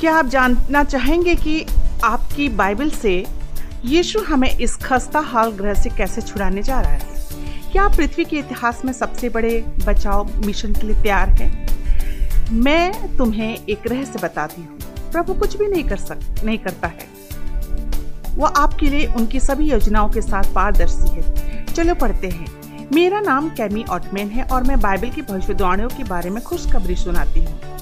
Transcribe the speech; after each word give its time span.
क्या 0.00 0.14
आप 0.14 0.26
जानना 0.26 0.84
चाहेंगे 0.84 1.34
कि 1.34 1.66
आपकी 2.04 2.48
बाइबल 2.48 2.90
से 2.90 3.26
यीशु 3.84 4.20
हमें 4.20 4.58
इस 4.58 4.76
खस्ता 4.76 5.20
हाल 5.20 5.50
ग्रह 5.50 5.74
से 5.74 5.90
कैसे 5.90 6.22
छुड़ाने 6.22 6.62
जा 6.62 6.80
रहा 6.80 6.92
है? 6.92 7.00
क्या 7.72 7.88
पृथ्वी 7.88 8.24
के 8.24 8.36
इतिहास 8.36 8.82
में 8.84 8.92
सबसे 8.92 9.28
बड़े 9.28 9.64
बचाव 9.86 10.30
मिशन 10.46 10.72
के 10.72 10.86
लिए 10.86 11.02
तैयार 11.02 11.28
हैं? 11.28 11.68
मैं 12.52 13.16
तुम्हें 13.16 13.66
एक 13.68 13.86
रहस्य 13.86 14.18
बताती 14.18 14.62
हूँ। 14.62 14.78
प्रभु 15.12 15.34
कुछ 15.34 15.56
भी 15.56 15.66
नहीं 15.66 15.84
कर 15.84 15.96
सक, 15.96 16.20
नहीं 16.44 16.58
करता 16.58 16.88
है। 16.88 17.08
वह 18.34 18.48
आपके 18.48 18.86
लिए 18.86 19.06
उनकी 19.06 19.40
सभी 19.40 19.70
योजनाओं 19.70 20.08
के 20.08 20.22
साथ 20.22 20.54
पारदर्शी 20.54 21.08
है। 21.08 21.64
चलो 21.64 21.94
पढ़ते 21.94 22.28
हैं। 22.28 22.46
मेरा 22.92 23.20
नाम 23.20 23.48
कैमी 23.48 23.84
ऑटमैन 23.84 24.28
है 24.28 24.42
और 24.42 24.62
मैं 24.62 24.80
बाइबल 24.80 25.10
की 25.10 25.22
भविष्यवाणियों 25.22 25.88
के 25.88 26.04
बारे 26.04 26.30
में 26.30 26.42
खुशखबरी 26.42 26.96
सुनाती 26.96 27.44
हूँ। 27.44 27.75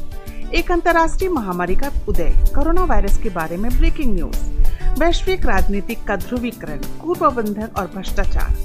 एक 0.54 0.70
अंतर्राष्ट्रीय 0.72 1.30
महामारी 1.30 1.74
का 1.76 1.88
उदय, 2.08 2.30
कोरोना 2.54 2.84
वायरस 2.84 3.18
के 3.18 3.28
बारे 3.28 3.56
में 3.56 3.70
ब्रेकिंग 3.78 4.14
न्यूज़ 4.14 5.00
वैश्विक 5.00 5.46
राजनीतिक 5.46 6.04
का 6.04 6.16
ध्रुवीकरण 6.16 6.76
कुप्रबंधन 6.76 7.68
और 7.78 7.86
भ्रष्टाचार। 7.86 8.56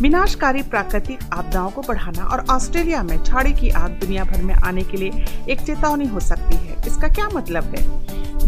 विनाशकारी 0.00 0.62
प्राकृतिक 0.62 1.18
आपदाओं 1.32 1.70
को 1.70 1.82
बढ़ाना 1.82 2.24
और 2.24 2.44
ऑस्ट्रेलिया 2.50 3.02
में 3.02 3.24
छाड़ी 3.24 3.52
की 3.52 3.70
आग 3.70 3.90
दुनिया 3.90 4.24
भर 4.24 4.42
में 4.42 4.54
आने 4.54 4.82
के 4.82 4.96
लिए 4.96 5.24
एक 5.50 5.60
चेतावनी 5.60 6.06
हो 6.06 6.20
सकती 6.20 6.56
है। 6.56 6.76
इसका 6.86 7.08
क्या 7.08 7.28
मतलब 7.28 7.64
है? 7.64 7.86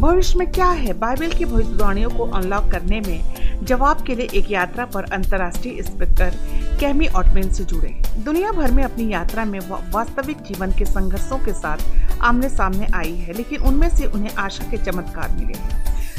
भविष्य 0.01 0.39
में 0.39 0.51
क्या 0.53 0.67
है? 0.67 0.93
बाइबल 0.93 1.31
की 1.31 1.45
भविष्यवाणियों 1.45 2.11
को 2.11 2.25
अनलॉक 2.25 2.71
करने 2.71 3.01
में 3.01 3.40
जवाब 3.63 4.03
के 4.07 4.15
लिए 4.15 4.29
एक 4.35 4.51
यात्रा 4.51 4.85
पर 4.85 5.05
अंतर्राष्ट्रीय 5.13 5.83
स्पीकर 5.83 6.35
कैमी 6.81 7.07
ऑटमेन 7.07 7.53
से 7.53 7.65
जुड़े। 7.65 7.89
दुनिया 8.25 8.53
भर 8.53 8.71
में 8.71 8.83
अपनी 8.85 9.13
यात्रा 9.13 9.45
में 9.45 9.59
वास्तविक 9.93 10.43
जीवन 10.43 10.73
के 10.73 10.85
संघर्षों 10.85 11.39
के 11.39 11.53
साथ 11.53 11.79
आमने 12.21 12.49
सामने 12.49 12.87
आई 12.95 13.15
है, 13.15 13.33
लेकिन 13.33 13.61
उनमें 13.61 13.89
से 13.89 14.07
उन्हें 14.07 14.35
आशा 14.35 14.71
के 14.71 14.79
चमत्कार 14.85 15.31
मिले 15.31 15.59
हैं। 15.59 15.79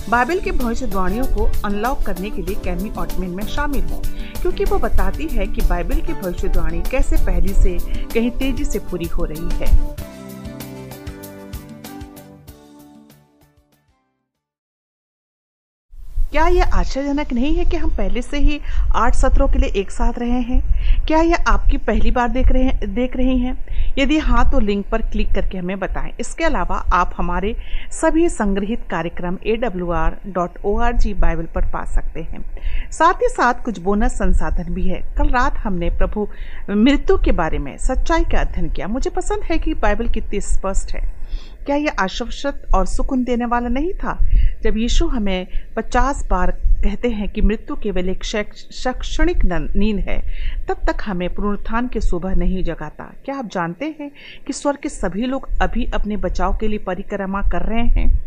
बाइबल 0.10 0.40
के 0.40 0.52
भविष्यवाणियों 0.52 1.26
को 1.26 1.50
अनलॉक 1.66 2.02
करने 2.02 2.30
के 2.30 2.42
लिए 2.42 2.56
कैमी 2.56 2.90
ऑटमेन 2.98 3.30
में 3.30 3.46
शामिल 3.46 3.84
हो, 3.84 4.02
क्योंकि 4.42 4.66
वो 4.66 4.78
बताती 4.80 5.28
है 5.28 5.48
कि 5.48 5.62
बाइबल 5.62 6.02
की 6.02 6.14
भविष्यवाणी 6.14 6.82
कैसे 6.82 7.26
पहली 7.26 7.54
से 7.54 7.78
कहीं 8.14 8.32
तेज़ी 8.32 8.66
से 8.66 8.80
पूरी 8.80 9.06
हो 9.08 9.26
रही 9.26 9.50
है। 9.56 10.11
क्या 16.32 16.46
यह 16.48 16.74
आश्चर्यजनक 16.74 17.32
नहीं 17.34 17.56
है 17.56 17.64
कि 17.66 17.78
हम 17.78 17.90
पहले 17.90 18.22
से 18.22 18.38
ही 18.38 18.60
आठ 18.96 19.16
सत्रों 19.16 19.48
के 19.48 19.60
लिए 19.60 19.70
एक 19.70 19.90
साथ 19.92 20.20
रहे 20.20 20.40
हैं? 20.42 20.62
क्या 21.08 21.20
यह 21.22 21.44
आपकी 21.48 21.78
पहली 21.78 22.12
बार 22.12 22.30
देख 22.30 22.52
रहे 22.52 22.64
हैं, 22.64 22.94
देख 22.94 23.16
रही 23.18 23.38
हैं? 23.40 23.56
यदि 23.98 24.18
हाँ 24.18 24.50
तो 24.52 24.60
लिंक 24.60 24.86
पर 24.90 25.02
क्लिक 25.02 25.34
करके 25.34 25.58
हमें 25.58 25.80
बताएँ। 25.80 26.14
इसके 26.20 26.44
अलावा 26.44 26.76
आप 26.94 27.14
हमारे 27.18 27.56
सभी 27.92 28.30
संग्रहित 28.30 28.86
कार्यक्रम 28.92 29.38
A 29.48 29.56
W 29.58 29.92
R 29.92 30.18
dot 30.28 30.58
O 30.66 30.78
R 30.80 30.96
G 30.96 31.14
Bible 31.14 31.48
पर 31.56 31.70
पा 31.72 31.84
सकते 31.86 32.22
हैं। 32.22 32.44
साथ 32.92 33.14
ही 33.14 33.30
साथ 33.30 33.64
कुछ 33.66 33.80
बोनस 33.80 34.14
संसाधन 34.14 34.74
भी 34.74 34.88
है। 34.88 35.04
कल 35.18 35.30
रात 35.30 35.58
हमने 35.58 35.90
प्रभु 35.90 36.28
मृत्यु 36.70 37.18
के 37.18 37.32
बारे 37.32 37.60
में 37.60 37.78
सच्चाई 37.78 38.24
का 38.24 38.40
अध्ययन 38.40 38.70
किया। 38.70 38.88
मुझे 38.88 39.10
पसंद 39.10 39.44
है 39.44 39.58
कि 39.58 39.74
बाइबल 39.74 40.08
कितनी 40.08 40.42
स्पष्ट 40.42 40.96
है। 40.96 41.10
क्या 41.66 41.76
यह 41.76 41.92
आश्वस्त 42.00 42.68
और 42.76 42.86
सुकून 42.86 43.24
देने 43.24 43.46
वाला 43.46 43.70
नहीं 43.70 43.94
था? 43.94 44.18
जब 44.64 44.78
यीशु 44.78 45.08
हमें 45.08 45.48
पचास 45.76 46.26
बार 46.30 46.52
कहते 46.84 47.10
हैं 47.10 47.30
कि 47.30 47.42
मृत्यु 47.42 47.76
केवल 47.76 48.10
एक 48.10 48.24
शैक्षणिक 48.24 49.46
नींद 49.76 50.00
है, 50.00 50.18
तब 50.68 50.78
तक 50.88 50.98
हमें 51.06 51.34
पुनरुत्थान 51.34 51.88
के 51.88 52.02
सुबह 52.02 52.36
नहीं 52.36 52.64
जगाता। 52.64 53.12
क्या 53.26 53.36
आप 53.36 53.50
जानते 53.54 53.86
हैं 54.00 54.12
कि 54.48 54.54
स्वर्ग 54.54 54.78
के 54.84 54.90
सभी 54.90 55.26
लोग 55.26 55.48
अभी 55.62 55.86
अपने 55.86 56.18
बचाव 56.18 56.58
के 56.58 56.68
लिए 56.68 56.80
परिक्रमा 56.80 57.42
कर 57.42 57.62
रहे 57.62 57.86
हैं? 57.88 58.20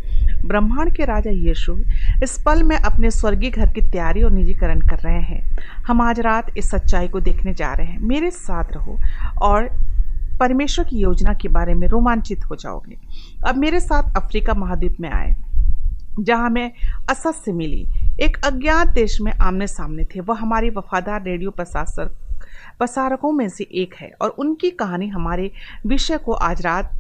ब्रह्मांड 0.47 0.95
के 0.97 1.05
राजा 1.05 1.31
यीशु 1.31 1.77
इस 2.23 2.43
पल 2.43 2.63
में 2.63 2.77
अपने 2.77 3.11
स्वर्गीय 3.11 3.51
घर 3.51 3.73
की 3.73 3.81
तैयारी 3.81 4.23
और 4.23 4.31
निजीकरण 4.31 4.81
कर 4.81 4.99
रहे 4.99 5.21
हैं। 5.21 5.59
हम 5.87 6.01
आज 6.01 6.21
रात 6.21 6.51
इस 6.57 6.71
सच्चाई 6.71 7.09
को 7.09 7.21
देखने 7.21 7.55
जा 7.55 7.73
रहे 7.73 7.87
हैं। 7.87 7.99
मेरे 7.99 8.31
साथ 8.31 8.73
रहो 8.73 8.99
और 9.43 9.69
परमेश्वर 10.41 10.85
की 10.85 10.99
योजना 10.99 11.35
के 11.35 11.49
बारे 11.49 11.75
में 11.75 11.87
रोमांचित 11.89 12.45
हो 12.45 12.57
जाओगे। 12.57 12.97
अब 13.47 13.57
मेरे 13.57 13.81
साथ 13.81 14.17
अफ्रीका 14.17 14.55
महाद्वीप 14.55 14.97
में 15.01 15.11
आए, 15.11 15.35
जहाँ 16.21 16.51
मैं 16.51 16.71
असद 17.11 17.35
से 17.35 17.53
मिली। 17.53 17.87
एक 18.21 18.37
अज्ञात 18.45 18.89
देश 18.89 19.21
में 19.21 19.33
आमने 19.33 19.67
सामने 19.67 20.05
थे। 20.05 20.21
वह 20.21 20.39
हमारी 20.39 20.71
वफादार 20.71 21.23
रेडियो 21.23 21.51
प्रशासक 21.51 22.17
प्रसारकों 22.79 23.33
में 23.33 23.49
से 23.49 23.65
एक 23.65 23.95
है 24.01 24.11
और 24.23 24.29
उनकी 24.29 24.71
कहानी 24.71 25.09
हमारे 25.09 25.51
विषय 25.87 26.17
को 26.17 26.33
आज 26.33 26.63
रात 26.63 26.91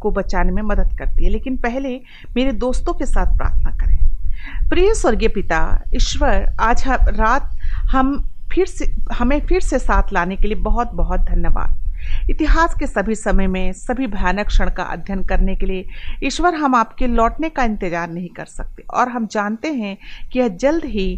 को 0.00 0.10
बचाने 0.10 0.52
में 0.52 0.62
मदद 0.62 0.96
करती 0.98 1.24
है। 1.24 1.30
लेकिन 1.30 1.56
पहले 1.56 2.00
मेरे 2.36 2.52
दोस्तों 2.52 2.94
के 2.94 3.06
साथ 3.06 3.36
प्रार्थना 3.36 3.70
करें। 3.76 4.68
प्रिय 4.68 4.94
स्वर्गीय 4.94 5.28
पिता, 5.28 5.82
ईश्वर, 5.94 6.56
आज 6.60 6.84
रात 6.88 7.56
हम 7.90 8.30
फिर 8.52 8.66
से, 8.66 8.84
हमें 9.12 9.40
फिर 9.46 9.60
से 9.60 9.78
साथ 9.78 10.12
लाने 10.12 10.36
के 10.36 10.48
लिए 10.48 10.56
बहुत 10.56 10.92
बहुत 10.94 11.20
धन्यवाद। 11.20 11.83
इतिहास 12.30 12.74
के 12.78 12.86
सभी 12.86 13.14
समय 13.14 13.46
में 13.46 13.72
सभी 13.72 14.06
भयानक 14.06 14.46
क्षण 14.46 14.70
का 14.70 14.82
अध्ययन 14.82 15.22
करने 15.24 15.54
के 15.56 15.66
लिए 15.66 15.86
ईश्वर 16.24 16.54
हम 16.54 16.74
आपके 16.74 17.06
लौटने 17.06 17.48
का 17.48 17.64
इंतज़ार 17.64 18.10
नहीं 18.10 18.28
कर 18.28 18.44
सकते। 18.46 18.84
और 18.90 19.08
हम 19.08 19.26
जानते 19.26 19.68
हैं 19.68 19.96
कि 20.32 20.38
यह 20.38 20.48
जल्द 20.56 20.84
ही 20.84 21.08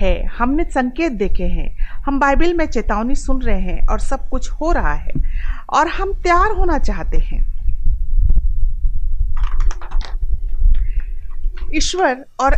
है। 0.00 0.14
हमने 0.28 0.64
संकेत 0.64 1.12
देखे 1.12 1.46
हैं। 1.48 1.68
हम 2.06 2.20
बाइबल 2.20 2.54
में 2.54 2.66
चेतावनी 2.66 3.14
सुन 3.14 3.42
रहे 3.42 3.60
हैं 3.60 3.86
और 3.86 4.00
सब 4.00 4.28
कुछ 4.28 4.50
हो 4.50 4.72
रहा 4.72 4.94
है। 4.94 5.12
और 5.70 5.88
हम 5.88 6.12
तैयार 6.14 6.56
होना 6.56 6.78
चाहते 6.78 7.18
हैं। 7.18 7.42
ईश्वर 11.74 12.24
और 12.40 12.54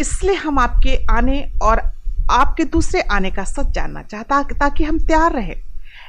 इसलिए 0.00 0.34
हम 0.34 0.58
आपके 0.58 0.96
आने 1.10 1.40
और 1.62 1.80
आपके 2.30 2.64
दूसरे 2.64 3.00
आने 3.12 3.30
का 3.30 3.44
सच 3.44 3.70
जानना 3.70 4.02
चाहता 4.02 4.42
ताकि 4.42 4.84
हम 4.84 4.98
तैयार 4.98 5.32
रहें। 5.32 5.54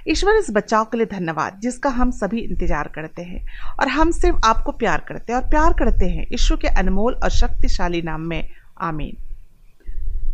ईश्वर 0.09 0.35
इस 0.35 0.47
बचाव 0.51 0.85
के 0.85 0.97
लिए 0.97 1.05
धन्यवाद, 1.05 1.59
जिसका 1.61 1.89
हम 1.89 2.11
सभी 2.11 2.39
इंतज़ार 2.39 2.87
करते 2.87 3.21
हैं। 3.21 3.45
और 3.79 3.87
हम 3.87 4.11
सिर्फ़ 4.11 4.37
आपको 4.45 4.71
प्यार 4.71 5.03
करते 5.07 5.33
हैं 5.33 5.39
और 5.41 5.49
प्यार 5.49 5.73
करते 5.73 6.05
हैं 6.05 6.25
ईश्वर 6.33 6.57
के 6.57 6.67
अनमोल 6.67 7.13
और 7.13 7.29
शक्तिशाली 7.29 8.01
नाम 8.01 8.21
में। 8.21 8.47
आमीन। 8.81 9.17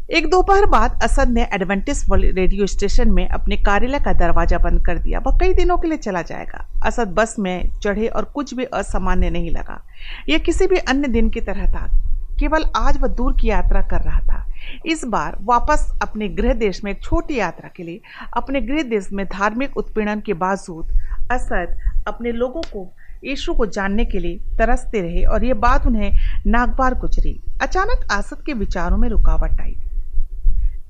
एक 0.10 0.30
दोपहर 0.30 0.66
बाद 0.66 1.00
असद 1.04 1.30
ने 1.30 1.48
एडवेंटिस 1.54 2.04
रेडियो 2.12 2.66
स्टेशन 2.66 3.12
में 3.12 3.28
अपने 3.28 3.58
कार्यालय 3.58 4.00
का 4.00 4.14
दरवाज़ा 4.14 4.58
बंद 4.58 4.86
कर 4.86 4.98
दिया। 4.98 5.20
वह 5.20 5.38
कई 5.38 5.54
दिनों 5.54 5.78
के 5.78 5.88
लिए 5.88 5.98
चला 5.98 6.22
जाएगा। 6.22 6.66
असद 6.86 7.08
बस 7.08 7.36
में 7.40 7.70
चढ़े 7.84 8.08
और 8.08 8.26
कुछ 8.26 8.54
भी 8.54 8.64
असामान्य 8.64 9.30
नहीं 9.30 9.52
लगा। 9.52 9.82
यह 10.30 10.38
किसी 10.38 10.68
भी 10.68 10.78
अन्य 10.78 11.08
दिन 11.08 11.30
की 11.30 11.42
तरह 11.42 11.66
था। 11.68 11.88
केवल 12.40 12.66
आज 12.76 12.98
वह 13.02 13.08
दूर 13.08 13.34
की 13.34 13.48
यात्रा 13.48 13.82
कर 13.82 14.02
रहा 14.02 14.20
था। 14.20 14.46
इस 14.86 15.06
बार 15.06 15.38
वापस 15.42 16.00
अपने 16.02 16.28
गृह 16.28 16.54
देश 16.54 16.84
में 16.84 16.92
एक 16.92 17.04
छोटी 17.04 17.40
यात्रा 17.40 17.70
के 17.76 17.84
लिए, 17.84 18.02
अपने 18.34 18.62
गृह 18.62 18.84
देश 18.84 19.10
में 19.14 19.26
धार्मिक 19.26 19.78
उत्पीड़न 19.78 20.22
के 20.22 20.34
बावजूद 20.34 20.88
असद 21.32 21.78
अपने 22.08 22.32
लोगों 22.32 22.62
को, 22.62 22.94
यीशु 23.26 23.54
को 23.54 23.66
जानने 23.66 24.06
के 24.06 24.20
लिए 24.20 24.40
तरसते 24.58 25.02
रहे 25.02 25.24
और 25.24 25.46
ये 25.46 25.54
बात 25.54 25.88
उन्हें 25.88 26.12
नागबार 26.48 26.94
गुजरी। 26.94 27.40
अचानक 27.62 28.08
असद 28.12 28.44
के 28.46 28.54
विचारों 28.54 28.98
में 28.98 29.10
रुकावट 29.10 29.62
आई। 29.62 29.76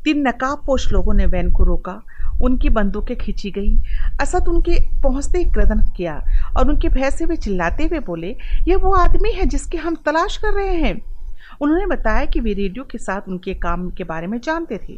तीन 0.04 0.28
नकाबपोश 0.28 0.92
लोगों 0.92 1.14
ने 1.14 1.26
वैन 1.26 1.52
को 1.52 1.64
रोका। 1.64 2.02
उनकी 2.42 2.70
बंदूकें 2.70 3.18
खींची 3.18 3.52
गई। 3.52 3.78
असद 4.22 4.48
उनके 4.48 4.80
पहुँचते 5.02 5.40
ही 5.40 5.46
क्रदन 5.46 5.80
किया 5.98 6.14
और 6.58 6.70
उनके 6.70 6.90
भय 6.90 7.12
से 7.12 7.26
वे 7.26 7.36
चिल्लाते 7.36 7.84
हुए 7.84 8.00
बोले 8.00 8.36
यह 8.68 8.78
वो 8.78 8.94
आदमी 8.94 9.32
है 9.32 9.46
जिसकी 9.46 9.78
हम 9.78 9.96
तलाश 9.96 10.38
कर 10.38 10.54
रहे 10.54 10.76
हैं। 10.76 11.15
उन्होंने 11.62 11.86
बताया 11.86 12.26
कि 12.26 12.40
वे 12.40 12.54
रेडियो 12.54 12.84
के 12.84 12.98
साथ 12.98 13.30
उनके 13.30 13.54
काम 13.54 13.90
के 13.90 14.04
बारे 14.04 14.28
में 14.28 14.40
जानते 14.40 14.80
थे 14.90 14.98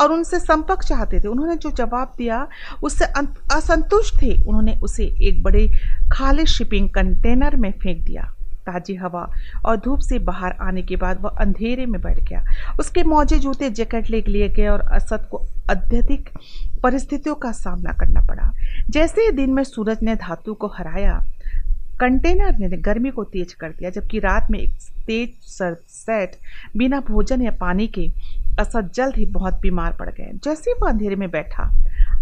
और 0.00 0.12
उनसे 0.12 0.38
संपर्क 0.38 0.82
चाहते 0.82 1.20
थे। 1.20 1.28
उन्होंने 1.28 1.56
जो 1.56 1.70
जवाब 1.70 2.14
दिया, 2.18 2.46
उससे 2.82 3.04
असंतुष्ट 3.54 4.22
थे। 4.22 4.32
उन्होंने 4.42 4.78
उसे 4.82 5.04
एक 5.28 5.42
बड़े 5.42 5.68
खाली 6.12 6.46
शिपिंग 6.46 6.88
कंटेनर 6.90 7.56
में 7.56 7.72
फेंक 7.72 8.04
दिया। 8.04 8.34
ताजी 8.66 8.94
हवा 8.94 9.30
और 9.64 9.76
धूप 9.76 9.98
से 9.98 10.18
बाहर 10.18 10.56
आने 10.60 10.82
के 10.82 10.96
बाद 10.96 11.20
वह 11.20 11.36
अंधेरे 11.40 11.86
में 11.86 12.00
बैठ 12.00 12.18
गया। 12.28 12.42
उसके 12.80 13.02
मौजे 13.02 13.38
जूते, 13.38 13.70
जैकेट 13.70 14.10
ले 14.10 14.20
लिए 14.28 14.48
गए 14.48 14.66
और 14.66 14.80
असद 14.80 15.28
को 15.30 15.46
अत्यधिक 15.70 16.28
परिस्थितियों 16.82 17.34
का 17.34 17.52
सामना 17.52 17.92
करना 17.92 18.20
पड़ा। 18.20 18.52
जैसे 18.90 19.20
ही 19.20 19.30
दिन 19.30 19.50
में 19.50 19.64
सूरज 19.64 19.98
ने 20.02 20.14
धातु 20.16 20.54
को 20.54 20.66
हराया 20.66 21.20
कंटेनर 22.00 22.58
ने 22.58 22.76
गर्मी 22.76 23.10
को 23.10 23.24
तेज 23.24 23.52
कर 23.52 23.68
दिया, 23.68 23.90
जबकि 23.90 24.18
रात 24.18 24.50
में 24.50 24.58
एक 24.58 24.74
तेज 25.06 25.30
सर्द 25.42 25.76
सेट 25.88 26.36
बिना 26.76 27.00
भोजन 27.00 27.42
या 27.42 27.50
पानी 27.50 27.86
के 27.86 28.10
असद 28.60 28.90
जल्द 28.94 29.16
ही 29.16 29.26
बहुत 29.26 29.54
बीमार 29.54 29.92
पड़ 29.92 30.08
गए। 30.08 30.30
जैसे 30.44 30.72
वो 30.72 30.86
अंधेरे 30.86 31.16
में 31.16 31.30
बैठा 31.30 31.62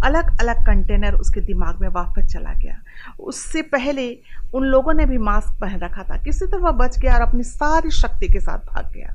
अलग 0.04 0.40
अलग 0.40 0.56
कंटेनर 0.66 1.14
उसके 1.14 1.40
दिमाग 1.40 1.80
में 1.80 1.88
वापस 1.88 2.24
चला 2.24 2.52
गया। 2.52 2.76
उससे 3.20 3.62
पहले 3.62 4.18
उन 4.54 4.64
लोगों 4.64 4.94
ने 4.94 5.06
भी 5.06 5.18
मास्क 5.18 5.60
पहन 5.60 5.80
रखा 5.80 6.02
था। 6.02 6.16
किसी 6.22 6.46
तरह 6.46 6.60
वह 6.60 6.70
बच 6.70 6.98
गया 6.98 7.14
और 7.14 7.20
अपनी 7.20 7.42
सारी 7.42 7.90
शक्ति 7.90 8.28
के 8.28 8.40
साथ 8.40 8.58
भाग 8.58 8.92
गया। 8.94 9.14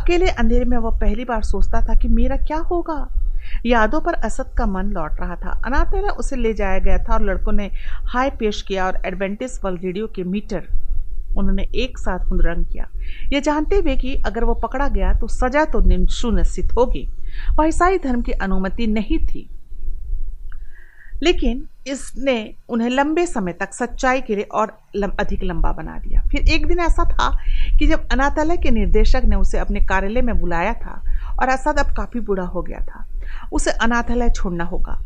अकेले 0.00 0.26
अंधेरे 0.26 0.64
में 0.64 0.76
वह 0.78 0.98
पहली 0.98 1.24
बार 1.24 1.42
सोचता 1.42 1.80
था 1.80 1.94
कि 1.94 2.08
मेरा 2.08 2.36
क्या 2.36 2.58
होगा? 2.58 3.23
यादों 3.66 4.00
पर 4.00 4.14
असद 4.14 4.54
का 4.58 4.66
मन 4.66 4.84
लौट 4.84 5.20
रहा 5.20 5.36
था। 5.36 5.62
अनाथेला 5.66 6.08
उसे 6.08 6.36
ले 6.36 6.54
जाया 6.54 6.78
गया 6.78 6.98
था 6.98 7.14
और 7.14 7.22
लड़कों 7.22 7.52
ने 7.52 7.70
हाई 8.06 8.30
पेश 8.30 8.62
किया 8.62 8.86
और 8.86 9.02
एडवेंटिस 9.06 9.64
वर्ल्ड 9.64 9.84
रेडियो 9.84 10.06
के 10.06 10.24
मीटर 10.24 10.66
उन्होंने 11.36 11.62
एक 11.74 11.98
साथ 11.98 12.18
हुनरंग 12.18 12.64
किया। 12.64 12.88
यह 13.32 13.40
जानते 13.40 13.76
हुए 13.76 13.96
कि 13.96 14.14
अगर 14.26 14.44
वो 14.44 14.54
पकड़ा 14.54 14.88
गया 14.88 15.12
तो 15.12 15.28
सजा 15.28 15.64
तो 15.64 16.06
सुनिश्चित 16.06 16.72
होगी। 16.72 17.08
वह 17.58 17.66
ईसाई 17.66 17.98
धर्म 17.98 18.22
की 18.22 18.32
अनुमति 18.32 18.86
नहीं 18.86 19.18
थी। 19.18 19.50
लेकिन 21.22 21.68
इसने 21.86 22.54
उन्हें 22.68 22.90
लंबे 22.90 23.26
समय 23.26 23.52
तक 23.52 23.72
सच्चाई 23.72 24.20
के 24.20 24.34
लिए 24.34 24.44
और 24.44 24.78
लम, 24.96 25.10
अधिक 25.20 25.42
लंबा 25.44 25.72
बना 25.72 25.98
दिया। 25.98 26.20
फिर 26.20 26.40
एक 26.40 26.66
दिन 26.66 26.80
ऐसा 26.80 27.04
था 27.04 27.30
कि 27.78 27.86
जब 27.86 28.08
अनाथालय 28.08 28.56
के 28.56 28.70
निर्देशक 28.70 29.22
ने 29.24 29.36
उसे 29.36 29.58
अपने 29.58 29.80
कार्यालय 29.80 30.22
में 30.22 30.40
बुलाया 30.40 30.72
था 30.72 31.02
और 31.40 31.48
असद 31.48 31.78
अब 31.78 31.96
काफ़ी 31.96 32.20
बुरा 32.20 32.44
हो 32.44 32.62
गया 32.62 32.80
था। 32.80 33.06
उसे 33.52 33.70
अनाथालय 33.70 34.30
छोड़ना 34.30 34.64
होगा। 34.64 35.00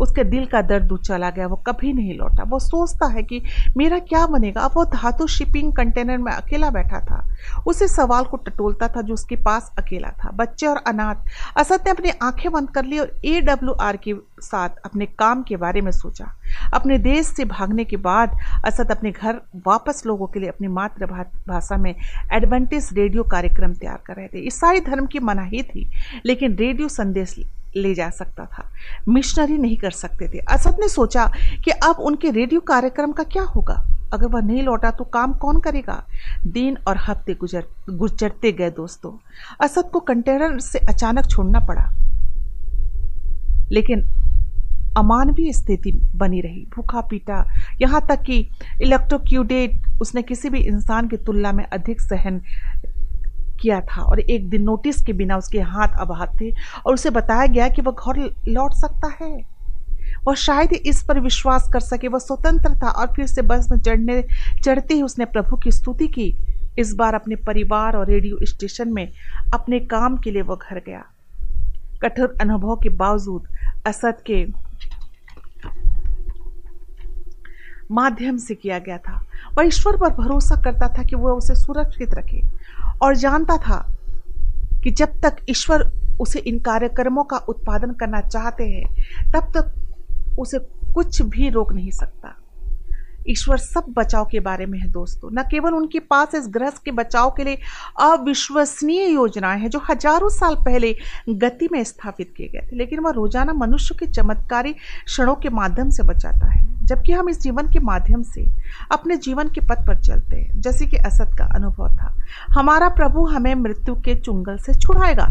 उसके 0.00 0.24
दिल 0.24 0.46
का 0.46 0.62
दर्द 0.62 0.84
दूर 0.84 0.98
चला 0.98 1.30
गया, 1.30 1.46
वो 1.46 1.56
कभी 1.56 1.92
नहीं 1.92 2.14
लौटा। 2.18 2.42
वो 2.42 2.58
सोचता 2.58 3.06
है 3.06 3.22
कि 3.22 3.42
मेरा 3.76 3.98
क्या 3.98 4.26
बनेगा? 4.26 4.60
अब 4.60 4.70
वो 4.74 4.84
धातु 4.84 5.26
शिपिंग 5.26 5.72
कंटेनर 5.72 6.18
में 6.18 6.32
अकेला 6.32 6.70
बैठा 6.70 7.00
था। 7.00 7.34
उसे 7.66 7.88
सवाल 7.88 8.24
को 8.24 8.36
टटोलता 8.36 8.88
था 8.88 9.02
जो 9.02 9.14
उसके 9.14 9.36
पास 9.36 9.72
अकेला 9.78 10.08
था। 10.08 10.30
बच्चे 10.30 10.66
और 10.66 10.76
अनाथ, 10.76 11.14
असद 11.56 11.80
ने 11.84 11.90
अपनी 11.90 12.10
आँखें 12.22 12.52
बंद 12.52 12.70
कर 12.70 12.84
ली 12.84 12.98
और 12.98 13.20
ए 13.24 13.40
डब्ल्यू 13.40 13.72
आर 13.72 13.96
के 13.96 14.14
साथ 14.40 14.68
अपने 14.84 15.06
काम 15.06 15.42
के 15.42 15.56
बारे 15.56 15.80
में 15.80 15.92
सोचा। 15.92 16.34
अपने 16.74 16.98
देश 16.98 17.26
से 17.26 17.44
भागने 17.44 17.84
के 17.84 17.96
बाद 17.96 18.38
असद 18.64 18.90
अपने 18.90 19.10
घर 19.10 19.40
वापस 19.66 20.02
लोगों 20.06 20.26
के 20.26 20.40
लिए 20.40 20.48
अपनी 20.48 20.68
मातृभाषा 20.68 21.76
में 21.76 21.94
एडवेंटिस 22.32 22.92
रेडियो 22.92 23.22
कार्यक्रम 23.22 23.72
तैयार 23.72 24.02
कर 24.06 24.14
रहे 24.14 24.26
थे। 24.26 24.46
ईसाई 24.46 24.80
धर्म 24.80 25.06
की 25.06 25.18
मनाही 25.18 25.62
थी, 25.62 25.90
लेकिन 26.26 26.56
रेडियो 26.56 26.88
संदेश 26.88 27.36
ले 27.76 27.94
जा 27.94 28.10
सकता 28.10 28.44
था। 28.44 28.70
मिशनरी 29.08 29.58
नहीं 29.58 29.76
कर 29.76 29.90
सकते 29.90 30.28
थे। 30.28 30.38
असद 30.38 30.76
ने 30.80 30.88
सोचा 30.88 31.26
कि 31.64 31.70
अब 31.70 31.96
उनके 32.00 32.30
रेडियो 32.30 32.60
कार्यक्रम 32.60 33.12
का 33.12 33.22
क्या 33.22 33.42
होगा? 33.42 33.86
अगर 34.12 34.26
वह 34.26 34.40
नहीं 34.40 34.62
लौटा 34.62 34.90
तो 34.90 35.04
काम 35.04 35.32
कौन 35.32 35.60
करेगा? 35.60 36.06
दिन 36.46 36.76
और 36.88 36.96
हफ़्ते 36.98 37.34
गुजर, 37.34 37.64
गुजरते 37.90 38.52
गए 38.52 38.70
दोस्तों। 38.70 39.12
असद 39.60 39.90
को 39.92 40.00
कंटेनर 40.00 40.58
से 40.58 40.78
अचानक 40.78 41.26
छोड़ना 41.30 41.58
पड़ा। 41.58 41.90
लेकिन 43.72 44.02
अमानवीय 44.96 45.52
स्थिति 45.52 45.92
बनी 46.14 46.40
रही। 46.40 46.66
भूखा 46.76 47.00
पीटा। 47.00 47.44
यहाँ 47.80 48.06
तक 48.08 48.22
कि 48.22 48.48
इलेक्ट्रोक्यूडेट 48.82 49.82
उसने 50.00 50.22
किसी 50.22 50.50
भी 50.50 50.58
इंसान 50.58 51.08
की 51.08 51.16
तुलना 51.16 51.52
में 51.52 51.64
अधिक 51.64 52.00
सहन 52.00 52.40
किया 53.64 53.80
था 53.80 54.02
और 54.02 54.20
एक 54.20 54.48
दिन 54.50 54.62
नोटिस 54.62 55.02
के 55.02 55.12
बिना 55.12 55.36
उसके 55.36 55.60
हाथ 55.72 56.00
अबाहत 56.00 56.36
थे 56.40 56.50
और 56.86 56.94
उसे 56.94 57.10
बताया 57.10 57.46
गया 57.46 57.68
कि 57.68 57.82
वह 57.82 57.92
घर 57.92 58.20
लौट 58.48 58.72
सकता 58.74 59.12
है। 59.24 59.34
वह 60.26 60.34
शायद 60.34 60.72
इस 60.72 61.02
पर 61.04 61.20
विश्वास 61.20 61.68
कर 61.72 61.80
सके, 61.80 62.08
वह 62.08 62.18
स्वतंत्र 62.18 62.74
था 62.82 62.90
और 62.90 63.06
फिर 63.06 63.26
से 63.26 63.42
बस 63.42 63.70
में 63.70 63.78
चढ़ने, 63.78 64.22
चढ़ते 64.64 64.94
ही 64.94 65.02
उसने 65.02 65.24
प्रभु 65.24 65.56
की 65.56 65.70
स्तुति 65.70 66.08
की। 66.08 66.34
इस 66.78 66.94
बार 66.94 67.14
अपने 67.14 67.36
परिवार 67.36 67.96
और 67.96 68.06
रेडियो 68.06 68.38
स्टेशन 68.42 68.92
में 68.92 69.06
अपने 69.54 69.80
काम 69.80 70.16
के 70.16 70.30
लिए 70.30 70.42
वह 70.42 70.56
घर 70.56 70.82
गया। 70.86 71.02
कठोर 72.02 72.34
अनुभव 72.40 72.76
के 72.76 72.88
बावजूद 72.88 73.48
असद 73.86 74.22
के 74.30 74.44
माध्यम 77.90 78.36
से 78.36 78.54
किया 78.54 78.78
गया 78.78 78.98
था। 78.98 79.20
वह 79.58 79.66
ईश्वर 79.66 79.96
पर 79.96 80.08
भरोसा 80.14 80.62
करता 80.62 80.88
था 80.88 81.02
कि 81.02 81.16
वह 81.16 81.32
उसे 81.32 81.54
सुरक्षित 81.54 82.14
रखे। 82.14 82.40
और 83.02 83.16
जानता 83.16 83.56
था 83.56 83.88
कि 84.84 84.90
जब 84.90 85.20
तक 85.20 85.36
ईश्वर 85.48 85.92
उसे 86.20 86.38
इन 86.38 86.58
कार्यक्रमों 86.58 87.24
का 87.24 87.36
उत्पादन 87.36 87.92
करना 87.92 88.20
चाहते 88.20 88.64
हैं, 88.64 88.94
तब 89.32 89.52
तक 89.56 89.74
उसे 90.38 90.58
कुछ 90.94 91.22
भी 91.22 91.48
रोक 91.50 91.72
नहीं 91.72 91.90
सकता। 91.90 92.36
ईश्वर 93.26 93.58
सब 93.58 93.84
बचाव 93.88 94.24
के 94.24 94.40
बारे 94.40 94.66
में 94.66 94.78
है 94.78 94.90
दोस्तों। 94.90 95.30
न 95.32 95.42
केवल 95.42 95.74
उनके 95.74 95.98
पास 96.00 96.34
इस 96.34 96.48
ग्रह 96.48 96.70
के 96.84 96.90
बचाव 96.92 97.30
के 97.30 97.44
लिए 97.44 97.58
अविश्वसनीय 98.02 99.06
योजनाएँ 99.06 99.60
हैं 99.60 99.70
जो 99.70 99.82
हज़ारों 99.90 100.28
साल 100.28 100.54
पहले 100.64 100.94
गति 101.30 101.68
में 101.72 101.82
स्थापित 101.84 102.32
किए 102.36 102.48
गए 102.48 102.66
थे, 102.66 102.76
लेकिन 102.76 103.00
वह 103.00 103.12
रोज़ाना 103.12 103.52
मनुष्य 103.52 103.94
के 103.94 104.06
चमत्कारी 104.06 104.72
क्षणों 104.72 105.34
के 105.34 105.48
माध्यम 105.50 105.90
से 105.90 106.02
बचाता 106.02 106.50
है, 106.50 106.62
जबकि 106.86 107.12
हम 107.12 107.28
इस 107.28 107.40
जीवन 107.40 107.68
के 107.68 107.80
माध्यम 107.80 108.22
से 108.24 108.44
अपने 108.92 109.16
जीवन 109.16 109.48
के 109.48 109.60
पथ 109.60 109.86
पर 109.86 110.00
चलते 110.02 110.36
हैं। 110.36 110.60
जैसे 110.60 110.86
कि 110.86 110.96
असत 110.96 111.34
का 111.38 111.44
अनुभव 111.54 111.96
था, 111.96 112.14
हमारा 112.52 112.88
प्रभु 112.88 113.24
हमें 113.26 113.54
मृत्यु 113.54 113.94
के 113.94 114.14
चुंगल 114.14 114.58
से 114.58 114.74
छुड़ाएगा। 114.74 115.26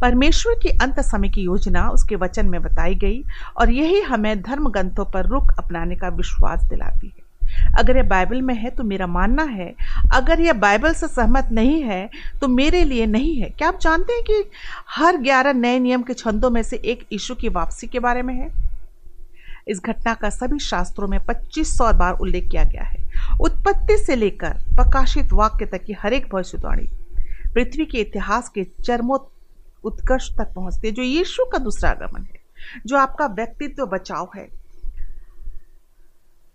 परमेश्वर 0.00 0.54
की 0.54 0.68
अंत 0.78 1.00
समय 1.00 1.28
की 1.28 1.42
योजना 1.42 1.88
उसके 1.90 2.16
वचन 2.16 2.46
में 2.46 2.60
बताई 2.62 2.94
गई 2.94 3.22
और 3.56 3.70
यही 3.70 4.00
हमें 4.02 4.40
धर्म 4.42 4.68
ग्रंथों 4.68 5.04
पर 5.04 5.26
रुख 5.26 5.52
अपनाने 5.58 5.96
का 5.96 6.08
विश्वास 6.10 6.62
दिलाती 6.62 7.06
है। 7.08 7.22
अगर 7.78 7.96
यह 7.96 8.02
बाइबल 8.02 8.40
में 8.42 8.54
है 8.54 8.70
तो 8.70 8.84
मेरा 8.84 9.06
मानना 9.06 9.42
है, 9.44 9.72
अगर 10.14 10.40
यह 10.40 10.52
बाइबल 10.52 10.92
से 10.92 11.08
सहमत 11.08 11.48
नहीं 11.52 11.82
है 11.82 12.08
तो 12.40 12.48
मेरे 12.48 12.82
लिए 12.84 13.06
नहीं 13.06 13.34
है। 13.36 13.48
क्या 13.48 13.68
आप 13.68 13.78
जानते 13.80 14.12
हैं 14.12 14.22
कि 14.22 14.44
हर 14.90 15.16
ग्यारह 15.16 15.52
नए 15.52 15.78
नियम 15.78 16.02
के 16.02 16.14
छंदों 16.14 16.50
में 16.50 16.62
से 16.62 16.76
एक 16.76 17.06
ईशु 17.12 17.34
की 17.34 17.48
वापसी 17.50 17.86
के 17.86 17.98
बारे 17.98 18.22
में 18.22 18.34
है? 18.34 18.48
इस 19.68 19.80
घटना 19.80 20.14
का 20.14 20.30
सभी 20.30 20.58
शास्त्रों 20.58 21.08
में 21.08 21.18
2500 21.20 21.92
बार 21.92 22.12
उल्लेख 22.14 22.50
किया 22.50 22.64
गया 22.64 22.82
है। 22.82 23.38
उत्पत्ति 23.40 23.96
से 23.98 24.16
लेकर 24.16 24.54
प्रकाशित 24.74 25.32
वाक्य 25.32 25.66
तक 25.66 25.84
की 25.84 25.92
हर 25.92 26.12
एक 26.12 26.26
भविष्यवाणी, 26.32 26.88
पृथ्वी 27.54 27.84
के 27.84 27.98
इतिहास 27.98 28.48
के 28.48 28.66
चरमो 28.82 29.18
उत्कर्ष 29.84 30.30
तक 30.36 30.52
पहुँचते 30.54 30.90
जो 30.90 31.02
यीशु 31.02 31.44
का 31.44 31.58
दूसरा 31.58 31.90
आगमन 31.90 32.22
है, 32.22 32.40
जो 32.86 32.96
आपका 32.96 33.26
व्यक्तित्व 33.26 33.86
बचाव 33.86 34.28
है। 34.36 34.48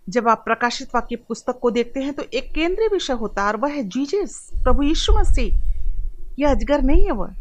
जब 0.08 0.28
आप 0.28 0.42
प्रकाशित 0.44 0.88
वाक्य 0.94 1.16
पुस्तक 1.18 1.58
को 1.58 1.70
देखते 1.70 2.00
हैं 2.00 2.12
तो 2.12 2.22
एक 2.34 2.52
केंद्रीय 2.54 2.88
विषय 2.88 3.12
होता 3.12 3.42
है, 3.42 3.48
और 3.48 3.56
वह 3.56 3.70
है 3.70 3.82
जीजस, 3.84 4.50
प्रभु 4.64 4.82
यीशु 4.82 5.12
मसीह। 5.12 6.38
यह 6.38 6.50
अजगर 6.50 6.82
नहीं 6.82 7.04
है 7.04 7.12
वह। 7.12 7.34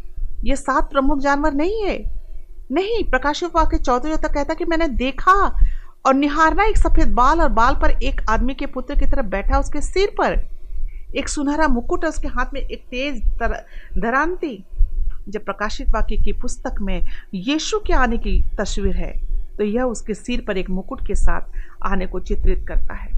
यह 0.44 0.56
सात 0.56 0.89
प्रमुख 0.91 1.19
जानवर 1.19 1.53
नहीं 1.53 1.83
है। 1.83 1.97
नहीं, 2.71 3.03
प्रकाशित 3.03 3.56
वाक्य 3.56 3.77
चौदह 3.77 4.15
तक 4.15 4.33
कहता 4.33 4.53
कि 4.53 4.65
मैंने 4.65 4.88
देखा 4.88 5.33
और 6.06 6.13
निहारना 6.13 6.63
एक 6.63 6.77
सफ़ेद 6.77 7.13
बाल, 7.13 7.41
और 7.41 7.50
बाल 7.50 7.75
पर 7.75 7.91
एक 8.03 8.21
आदमी 8.30 8.53
के 8.53 8.65
पुत्र 8.65 8.95
की 8.95 9.06
तरफ़ 9.06 9.25
बैठा 9.25 9.59
उसके 9.59 9.81
सिर 9.81 10.13
पर। 10.18 10.39
एक 11.18 11.30
सुनहरा 11.30 11.68
मुकुट 11.68 12.06
उसके 12.06 12.27
हाथ 12.27 12.53
में 12.53 12.62
एक 12.62 12.83
तेज 12.86 13.21
धरांती। 14.00 14.63
जब 15.30 15.44
प्रकाशित 15.46 15.90
वाक्य 15.90 16.18
की 16.18 16.34
पुस्तक 16.42 16.81
में 16.81 17.02
यीशु 17.34 17.80
के 17.80 17.94
आने 17.96 18.18
की 18.18 18.42
तस्वीर 18.60 18.96
है 18.96 19.14
तो 19.58 19.64
यह 19.64 19.84
उसके 19.84 20.14
सिर 20.14 20.44
पर 20.48 20.58
एक 20.58 20.70
मुकुट 20.70 21.06
के 21.08 21.16
साथ 21.16 21.58
आने 21.86 22.06
को 22.08 22.20
चित्रित 22.22 22.66
करता 22.68 22.94
है, 22.94 23.12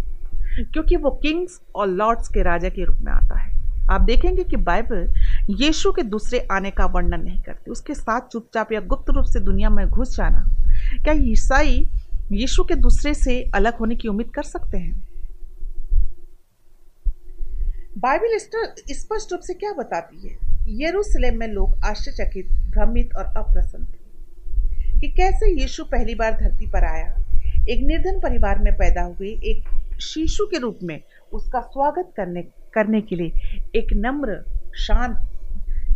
क्योंकि 0.63 0.95
वो 0.95 1.09
किंग्स 1.23 1.59
और 1.75 1.87
लॉर्ड्स 1.87 2.27
के 2.27 2.43
राजा 2.43 2.69
के 2.69 2.85
रूप 2.85 2.97
में 2.97 3.11
आता 3.13 3.39
है। 3.39 3.49
आप 3.91 4.01
देखेंगे 4.01 4.43
कि 4.43 4.55
बाइबल 4.57 5.07
यीशु 5.61 5.91
के 5.91 6.03
दूसरे 6.05 6.39
आने 6.51 6.71
का 6.71 6.85
वर्णन 6.87 7.23
नहीं 7.23 7.39
करती। 7.41 7.71
उसके 7.71 7.93
साथ 7.93 8.27
चुपचाप 8.27 8.71
या 8.71 8.79
गुप्त 8.81 9.09
रूप 9.09 9.25
से 9.25 9.39
दुनिया 9.41 9.69
में 9.69 9.85
घुस 9.87 10.15
जाना, 10.17 10.43
क्या 11.03 11.13
ईसाई 11.23 11.85
यीशु 12.31 12.63
के 12.63 12.75
दूसरे 12.77 13.13
से 13.13 13.41
अलग 13.55 13.77
होने 13.77 13.95
की 13.95 14.07
उम्मीद 14.07 14.29
कर 14.29 14.43
सकते 14.45 14.77
हैं? 14.77 14.93
बाइबल 17.97 18.37
स्पष्ट 18.37 19.31
रूप 19.31 19.41
से 19.41 19.53
क्या 19.53 19.71
बताती 19.73 20.27
है? 20.27 20.50
यरूशलेम 20.67 21.39
में 21.39 21.47
लोग 21.47 21.83
आश्चर्यचकित, 21.83 22.47
भ्रमित 22.47 23.15
और 23.15 23.25
अप्रसन्न 23.25 23.85
थे 23.85 24.99
कि 24.99 25.07
कैसे 25.07 25.61
यीशु 25.61 25.83
पहली 25.83 26.15
बार 26.15 26.31
धरती 26.31 26.65
पर 26.65 26.83
आया। 26.83 27.15
एक 27.69 27.83
निर्धन 27.83 28.19
परिवार 28.19 28.59
में 28.59 28.73
पैदा 28.73 29.01
हुए 29.01 29.27
एक 29.27 29.63
शिशु 30.01 30.45
के 30.45 30.57
रूप 30.57 30.79
में 30.83 31.01
उसका 31.33 31.59
स्वागत 31.59 32.13
करने 32.17 32.41
करने 32.73 33.01
के 33.01 33.15
लिए 33.15 33.59
एक 33.75 33.93
नम्र, 33.93 34.43
शांत, 34.75 35.29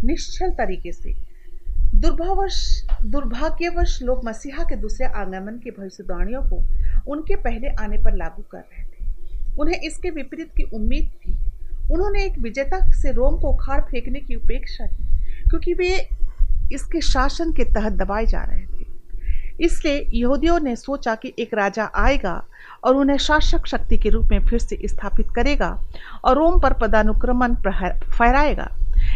निश्चल 0.04 0.50
तरीके 0.50 0.92
से 0.92 1.14
दुर्भावश, 1.96 2.88
दुर्भाग्यवश 3.06 4.02
लोग 4.02 4.26
मसीहा 4.26 4.64
के 4.64 4.76
दूसरे 4.76 5.08
आगमन 5.08 5.60
की 5.64 5.72
भविष्यवाणियों 5.72 6.42
को 6.42 6.56
उनके 7.12 7.36
पहले 7.36 7.68
आने 7.68 7.98
पर 7.98 8.16
लागू 8.16 8.42
कर 8.42 8.58
रहे 8.58 8.84
थे। 8.84 9.06
उन्हें 9.60 9.80
इसके 9.82 10.10
विपरीत 10.10 10.50
की 10.58 10.64
उम्मीद 10.64 11.10
थी 11.10 11.45
उन्होंने 11.92 12.24
एक 12.26 12.38
विजेता 12.40 12.80
से 12.92 13.12
रोम 13.12 13.40
को 13.40 13.50
उखाड़ 13.50 13.82
फेंकने 13.82 14.20
की 14.20 14.36
उपेक्षा 14.36 14.86
की, 14.86 15.04
क्योंकि 15.50 15.74
वे 15.74 16.08
इसके 16.74 17.02
शासन 17.04 17.52
के 17.52 17.64
तहत 17.66 17.94
दबाए 17.94 18.26
जा 18.26 18.44
रहे 18.44 18.66
थे। 18.66 18.86
इसलिए 19.60 20.06
यहूदियों 20.14 20.60
ने 20.60 20.76
सोचा 20.76 21.14
कि 21.16 21.34
एक 21.40 21.54
राजा 21.54 21.90
आएगा 21.96 22.44
और 22.84 22.96
उन्हें 22.96 23.18
शासक 23.18 23.68
शक्ति 23.68 23.98
के 23.98 24.10
रूप 24.10 24.32
में 24.32 24.46
फिर 24.46 24.60
से 24.60 24.80
स्थापित 24.86 25.28
करेगा 25.36 25.70
और 26.26 26.36
रोम 26.36 26.60
पर 26.62 26.74
पदानुक्रमण 26.74 27.56
फहराएगा। 27.56 28.70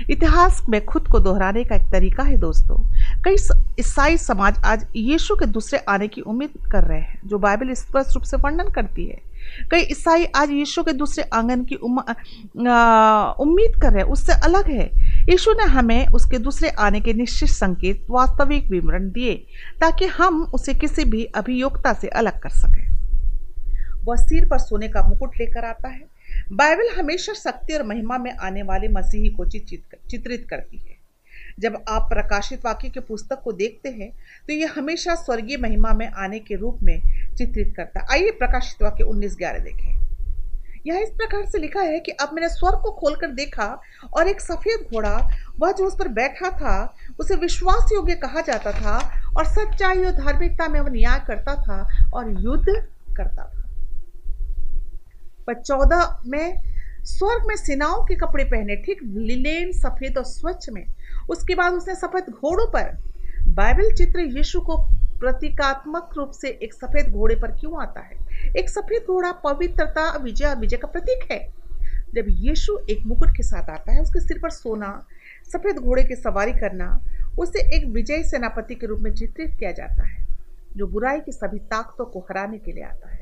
इतिहास 0.09 0.61
में 0.69 0.83
खुद 0.85 1.07
को 1.07 1.19
दोहराने 1.19 1.63
का 1.63 1.75
एक 1.75 1.91
तरीका 1.91 2.23
है 2.23 2.37
दोस्तों। 2.37 2.77
कई 3.23 3.35
ईसाई 3.79 4.17
समाज 4.17 4.61
आज 4.65 4.85
यीशु 4.95 5.35
के 5.35 5.45
दूसरे 5.45 5.79
आने 5.89 6.07
की 6.07 6.21
उम्मीद 6.21 6.69
कर 6.71 6.83
रहे 6.83 6.99
हैं, 6.99 7.19
जो 7.25 7.37
बाइबल 7.37 7.73
स्पष्ट 7.73 8.15
रूप 8.15 8.23
से 8.23 8.37
वर्णन 8.37 8.69
करती 8.69 9.05
है। 9.05 9.21
कई 9.71 9.87
ईसाई 9.91 10.27
आज 10.35 10.51
यीशु 10.51 10.83
के 10.83 10.93
दूसरे 10.93 11.25
आँगन 11.33 11.63
की 11.63 11.75
उम्मीद 11.75 13.81
कर 13.81 13.91
रहे 13.91 14.03
हैं, 14.03 14.03
उससे 14.03 14.33
अलग 14.43 14.69
है। 14.69 14.89
यीशु 15.29 15.51
ने 15.51 15.63
हमें 15.63 16.07
उसके 16.07 16.37
दूसरे 16.37 16.71
आने 16.79 16.99
के 16.99 17.13
निश्चित 17.13 17.49
संकेत, 17.49 18.05
वास्तविक 18.09 18.67
विवरण 18.67 19.11
दिए, 19.11 19.45
ताकि 19.81 20.07
हम 20.07 20.51
उसे 20.53 20.73
किसी 20.73 21.05
भी 21.05 21.27
अभियोगता 21.35 21.93
से 21.93 22.07
अलग 22.07 22.39
कर 22.39 22.49
सकें। 22.49 22.89
वह 24.03 24.15
सिर 24.15 24.47
पर 24.47 24.57
सोने 24.57 24.87
का 24.87 25.03
मुकुट 25.03 25.37
लेकर 25.37 25.65
आता 25.65 25.87
है। 25.87 26.19
बाइबल 26.51 26.89
हमेशा 26.97 27.33
शक्ति 27.33 27.73
और 27.73 27.85
महिमा 27.85 28.17
में 28.17 28.37
आने 28.37 28.63
वाले 28.63 28.87
मसीही 28.87 29.29
को 29.29 29.45
चित्रित 29.45 30.47
करती 30.49 30.79
है। 30.79 30.88
जब 31.59 31.83
आप 31.89 32.07
प्रकाशित 32.09 32.65
वाक्य 32.65 32.89
के 32.89 32.99
पुस्तक 32.99 33.41
को 33.43 33.51
देखते 33.53 33.89
हैं 33.91 34.11
तो 34.47 34.53
यह 34.53 34.73
हमेशा 34.77 35.15
स्वर्गीय 35.15 35.57
महिमा 35.57 35.93
में 35.93 36.07
आने 36.07 36.39
के 36.39 36.55
रूप 36.55 36.79
में 36.83 36.99
चित्रित 37.37 37.73
करता 37.77 37.99
है। 37.99 38.05
आइए 38.11 38.31
प्रकाशित 38.39 38.83
वाक्य 38.83 39.03
उन्नीस 39.03 39.35
ग्यारह 39.37 39.59
देखें। 39.59 39.97
यह 40.87 40.99
इस 40.99 41.09
प्रकार 41.09 41.45
से 41.45 41.57
लिखा 41.57 41.81
है 41.81 41.99
कि 41.99 42.11
अब 42.13 42.29
मैंने 42.33 42.49
स्वर्ग 42.49 42.81
को 42.83 42.91
खोलकर 42.91 43.31
देखा 43.33 43.65
और 44.13 44.27
एक 44.27 44.41
सफ़ेद 44.41 44.87
घोड़ा, 44.93 45.15
वह 45.59 45.71
जो 45.71 45.85
उस 45.85 45.95
पर 45.99 46.07
बैठा 46.09 46.49
था, 46.51 46.93
उसे 47.19 47.35
विश्वास 47.35 47.91
योग्य 47.93 48.15
कहा 48.15 48.41
जाता 48.41 48.71
था 48.71 48.97
और 49.37 49.45
सच्चाई 49.47 50.03
और 50.03 50.11
धार्मिकता 50.13 50.67
में 50.67 50.79
वह 50.79 50.89
न्याय 50.89 51.19
करता 51.27 51.55
था 51.63 52.09
और 52.13 52.31
युद्ध 52.41 52.65
करता 53.17 53.43
था। 53.43 53.57
चौदह 55.51 56.21
में, 56.25 56.61
स्वर्ग 57.03 57.45
में 57.47 57.55
सेनाओं 57.55 58.03
के 58.05 58.15
कपड़े 58.15 58.43
पहने, 58.43 58.75
ठीक 58.75 58.99
लिलेन 59.03 59.71
सफ़ेद 59.73 60.17
और 60.17 60.23
स्वच्छ 60.23 60.69
में 60.69 60.83
उसके 61.29 61.55
बाद 61.55 61.73
उसने 61.73 61.95
सफ़ेद 61.95 62.25
घोड़ों 62.29 62.67
पर, 62.67 62.97
बाइबल 63.47 63.91
चित्र 63.91 64.19
यीशु 64.19 64.61
को 64.61 64.77
प्रतीकात्मक 65.19 66.09
रूप 66.17 66.31
से 66.31 66.47
एक 66.47 66.73
सफ़ेद 66.73 67.11
घोड़े 67.11 67.35
पर 67.35 67.51
क्यों 67.51 67.81
आता 67.81 68.01
है? 68.01 68.17
एक 68.57 68.69
सफ़ेद 68.69 69.03
घोड़ा 69.07 69.31
पवित्रता, 69.31 70.17
विजय 70.17 70.55
विजय 70.55 70.77
का 70.77 70.87
प्रतीक 70.87 71.31
है। 71.31 71.53
जब 72.13 72.25
यीशु 72.27 72.77
एक 72.89 73.05
मुकुट 73.05 73.37
के 73.37 73.43
साथ 73.43 73.69
आता 73.69 73.91
है, 73.91 74.01
उसके 74.01 74.19
सिर 74.19 74.39
पर 74.39 74.49
सोना, 74.49 75.05
सफ़ेद 75.53 75.75
घोड़े 75.75 76.03
की 76.03 76.15
सवारी 76.15 76.53
करना, 76.53 77.01
उसे 77.39 77.77
एक 77.77 77.85
विजयी 77.85 78.23
सेनापति 78.23 78.75
के 78.75 78.87
रूप 78.87 78.99
में 78.99 79.13
चित्रित 79.13 79.55
किया 79.59 79.71
जाता 79.71 80.07
है, 80.07 80.25
जो 80.77 80.87
बुराई 80.87 81.19
की 81.19 81.31
सभी 81.31 81.59
ताकतों 81.59 82.05
को 82.05 82.19
हराने 82.19 82.57
के 82.57 82.71
लिए 82.71 82.83
आता 82.83 83.09
है। 83.09 83.18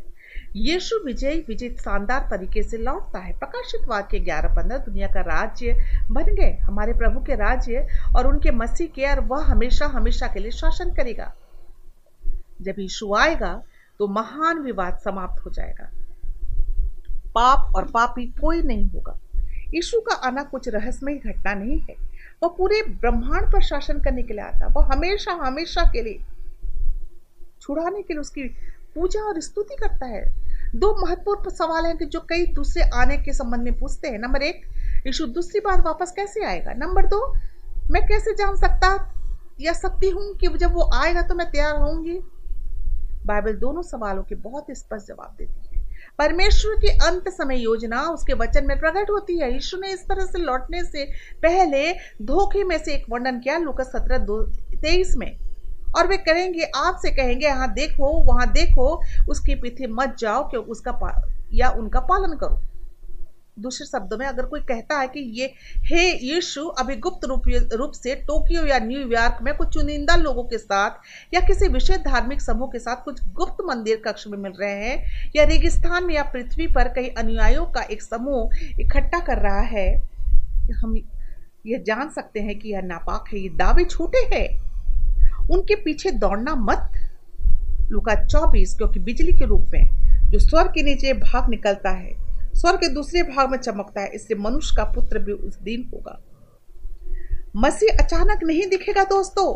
यीशु 0.56 0.96
विजयी 1.06 1.40
विजय 1.48 1.70
शानदार 1.70 2.28
तरीके 2.32 2.64
से 2.64 2.78
लौटता 2.78 3.20
है। 3.20 3.34
प्रकाशित 3.40 3.88
वाक्य 3.88 4.20
ग्यारह 4.20 4.56
पंद्रह, 4.56 4.78
दुनिया 4.78 5.08
का 5.08 5.22
राज्य 5.22 5.74
बन 6.12 6.24
गए, 6.24 6.52
हमारे 6.62 6.94
प्रभु 6.94 7.20
के 7.20 7.36
राज्य 7.36 7.88
और 8.16 8.28
उनके 8.28 8.52
मसीह 8.52 8.88
के, 8.88 9.06
और 9.06 9.20
वह 9.20 9.44
हमेशा 9.44 9.86
हमेशा 9.86 10.28
के 10.28 10.40
लिए 10.40 10.52
शासन 10.52 10.94
करेगा। 10.96 11.34
जब 12.62 12.76
यीशु 12.80 13.14
आएगा 13.16 13.62
तो 14.00 14.08
महान 14.08 14.60
विवाद 14.60 14.98
समाप्त 14.98 15.46
हो 15.46 15.52
जाएगा। 15.52 15.90
पाप 17.36 17.76
और 17.76 17.86
पापी 17.86 18.26
कोई 18.26 18.62
नहीं 18.62 18.86
होगा। 18.86 19.18
यीशु 19.74 20.00
का 20.00 20.16
आना 20.16 20.44
कुछ 20.44 20.68
रहस्यमय 20.70 21.16
घटना 21.16 21.54
नहीं 21.54 21.80
है। 21.80 21.96
वह 22.44 22.50
पूरे 22.50 22.82
ब्रह्मांड 22.82 23.52
पर 23.54 23.62
शासन 23.62 24.00
करने 24.00 24.24
के 24.24 24.34
लिए 24.34 24.44
आता 24.44 24.68
वह 24.68 24.90
हमेशा 24.94 25.32
हमेशा 25.32 25.84
के 25.84 26.02
लिए 26.02 26.20
छुड़ाने 27.62 28.02
के 28.02 28.14
लिए 28.14 28.22
उसकी 28.22 28.44
पूजा 28.98 29.22
और 29.22 29.42
स्तुति 29.42 29.76
करता 29.76 30.06
है। 30.06 30.26
दो 30.76 30.96
महत्वपूर्ण 31.06 31.50
सवाल 31.50 31.86
हैं 31.86 31.98
कि 31.98 32.06
जो 32.06 32.20
कई 32.20 32.46
दूसरे 32.46 32.84
आने 32.94 33.18
के 33.18 33.34
संबंध 33.34 33.62
में 33.62 33.78
पूछते 33.80 34.08
हैं। 34.08 34.20
नंबर 34.20 34.44
एक, 34.44 34.62
यीशु 35.08 35.26
दूसरी 35.28 35.60
बार 35.60 35.82
वापस 35.82 36.12
कैसे 36.12 36.46
आएगा? 36.46 36.74
नंबर 36.74 37.06
दो, 37.06 37.34
मैं 37.92 38.06
कैसे 38.08 38.34
जान 38.34 38.56
सकता 38.56 38.90
या 39.62 39.74
सकती 39.74 40.10
हूँ 40.10 40.34
कि 40.36 40.48
जब 40.48 40.74
वो 40.74 40.90
आएगा 40.94 41.22
तो 41.22 41.36
मैं 41.36 41.50
तैयार 41.52 41.78
होंगी 41.78 42.20
बाइबल 43.26 43.54
दोनों 43.54 43.82
सवालों 43.82 44.24
के 44.24 44.36
बहुत 44.36 44.66
स्पष्ट 44.72 45.08
जवाब 45.08 45.36
देती 45.38 45.78
है। 45.78 45.86
परमेश्वर 46.18 46.76
की 46.76 46.88
अंत 46.88 47.30
समय 47.30 47.58
योजना, 47.58 48.02
उसके 48.02 48.34
वचन 48.34 48.66
में 48.66 48.80
प्रकट 48.80 49.10
होती 49.10 49.40
है। 49.40 49.54
यीशु 49.54 49.78
ने 49.78 49.92
इस 49.94 50.04
तरह 50.04 50.26
से 50.26 50.40
लौटने 50.40 50.84
से 50.84 51.06
पहले 51.42 51.92
धोखे 52.22 52.64
में 52.64 52.78
से 52.78 52.94
एक 52.94 53.06
वर्णन 53.10 53.40
किया, 53.40 53.58
लुकस 53.58 53.92
सत्रह 53.92 54.18
दो, 54.18 54.42
तेईस 54.76 55.16
में। 55.18 55.47
और 55.98 56.08
वे 56.08 56.18
कहेंगे 56.20 56.72
आपसे 56.78 57.12
कहेंगे 57.12 57.46
यहाँ 57.46 57.74
देखो, 57.74 58.12
वहाँ 58.24 58.52
देखो, 58.52 58.94
उसके 59.30 59.56
पीछे 59.56 59.88
मत 59.90 60.16
जाओ, 60.20 60.50
क्यों, 60.50 60.64
उसका 60.66 61.14
या 61.54 61.70
उनका 61.72 62.00
पालन 62.00 62.36
करो। 62.38 62.62
दूसरे 63.60 63.86
शब्दों 63.88 64.18
में 64.18 64.26
अगर 64.26 64.46
कोई 64.46 64.60
कहता 64.62 64.98
है 65.00 65.08
कि 65.08 65.20
ये, 65.40 65.46
हे 65.86 66.02
यीशु, 66.24 66.66
अभी 66.80 66.96
गुप्त 66.96 67.26
रूप 67.26 67.44
रूप 67.74 67.92
से 67.94 68.16
टोक्यो 68.28 68.66
या 68.66 68.78
न्यूयॉर्क 68.80 69.38
में 69.42 69.54
कुछ 69.58 69.74
चुनिंदा 69.74 70.16
लोगों 70.16 70.44
के 70.44 70.58
साथ 70.58 71.34
या 71.34 71.40
किसी 71.40 71.68
विशेष 71.68 71.98
धार्मिक 71.98 72.42
समूह 72.42 72.68
के 72.68 72.80
साथ 72.80 73.04
कुछ 73.06 73.22
गुप्त 73.34 73.64
मंदिर 73.66 74.02
कक्ष 74.06 74.28
में 74.28 74.38
मिल 74.38 74.52
रहे 74.52 74.86
हैं 74.86 75.32
या 75.36 75.44
रेगिस्तान 75.44 76.06
में 76.06 76.14
या 76.16 76.24
पृथ्वी 76.24 76.68
पर 76.68 76.88
कई 76.94 77.08
अनुयायियों 77.18 77.66
का 77.66 77.82
एक 77.82 78.02
समूह 78.02 78.60
इकट्ठा 78.80 79.20
कर 79.20 79.38
रहा 79.40 79.62
है, 79.62 79.90
हम 80.74 80.96
यह 81.66 81.84
जान 81.88 82.10
सकते 82.10 82.40
हैं 82.40 82.60
कि 82.60 82.74
यह 82.74 82.82
नापाक 82.84 83.34
है, 83.34 83.40
ये 83.40 83.50
दावे 83.50 83.86
छूटे 83.86 84.26
हैं। 84.34 84.67
उनके 85.52 85.76
पीछे 85.76 86.12
दौड़ना 86.12 86.56
मत। 86.56 86.92
लुका 87.92 88.16
चौबीस, 88.26 88.76
क्योंकि 88.76 89.00
बिजली 89.00 89.34
के 89.34 89.46
रूप 89.46 89.72
में 89.74 90.30
जो 90.30 90.40
स्वर 90.40 90.68
के 90.68 90.84
नीचे 90.84 91.14
भाग 91.14 91.50
निकलता 91.50 91.90
है 91.90 92.16
स्वर 92.54 92.78
के 92.78 92.88
दूसरे 92.94 93.22
भाग 93.24 93.52
में 93.52 93.58
चमकता 93.58 94.02
है 94.02 94.08
इससे 94.08 94.36
मनुष्य 94.36 94.76
का 94.78 94.84
पुत्र 94.84 95.20
भी 95.20 95.32
उस 95.32 95.60
दिन 95.60 95.90
होगा। 95.94 96.20
मसीह 97.56 98.04
अचानक 98.04 98.44
नहीं 98.44 98.68
दिखेगा 98.70 99.04
दोस्तों। 99.04 99.48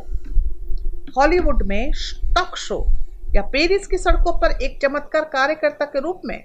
हॉलीवुड 1.17 1.63
में 1.63 1.91
टॉक 2.35 2.57
शो 2.57 2.85
या 3.35 3.41
पेरिस 3.43 3.87
की 3.87 3.97
सड़कों 3.97 4.37
पर 4.39 4.51
एक 4.63 4.79
चमत्कार 4.81 5.23
कार्यकर्ता 5.23 5.85
के 5.85 5.99
रूप 5.99 6.21
में 6.25 6.43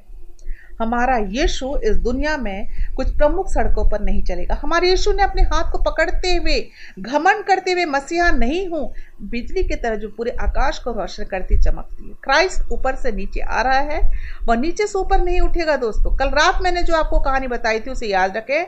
हमारा 0.81 1.17
यीशु 1.17 1.77
इस 1.85 1.97
दुनिया 1.97 2.37
में 2.37 2.69
कुछ 2.97 3.17
प्रमुख 3.17 3.49
सड़कों 3.49 3.89
पर 3.91 4.01
नहीं 4.01 4.23
चलेगा। 4.23 4.55
हमारे 4.55 4.91
यीशु 4.91 5.13
ने 5.13 5.23
अपने 5.23 5.43
हाथ 5.43 5.71
को 5.73 5.79
पकड़ते 5.79 6.35
हुए, 6.37 6.69
घमंड 6.99 7.45
करते 7.45 7.73
हुए 7.73 7.85
मसीहा 7.85 8.31
नहीं 8.31 8.69
हूँ, 8.69 8.93
बिजली 9.23 9.63
की 9.65 9.75
तरह 9.75 9.97
जो 9.97 10.09
पूरे 10.09 10.31
आकाश 10.31 10.79
को 10.79 10.93
रोशन 10.93 11.25
करती, 11.25 11.57
चमकती 11.57 12.09
है। 12.09 12.15
क्राइस्ट 12.25 12.73
ऊपर 12.73 12.97
से 12.97 13.13
नीचे 13.13 13.41
आ 13.41 13.61
रहा 13.63 13.79
है। 13.79 14.01
वह 14.45 14.57
नीचे 14.57 14.87
से 14.87 14.99
ऊपर 14.99 15.21
नहीं 15.21 15.41
उठेगा 15.41 15.77
दोस्तों। 15.77 16.17
कल 16.17 16.29
रात 16.29 16.63
मैंने 16.63 16.83
जो 16.83 16.95
आपको 16.95 17.21
कहानी 17.21 17.47
बताई 17.47 17.81
थी, 17.81 17.91
उसे 17.91 18.07
याद 18.07 18.37
रखे 18.37 18.65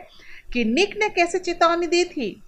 कि 0.53 0.65
निक 0.65 0.97
ने 0.99 1.09
कैसे 1.09 1.39
चेतावनी 1.39 1.87
दी 1.87 2.05
थी। 2.05 2.43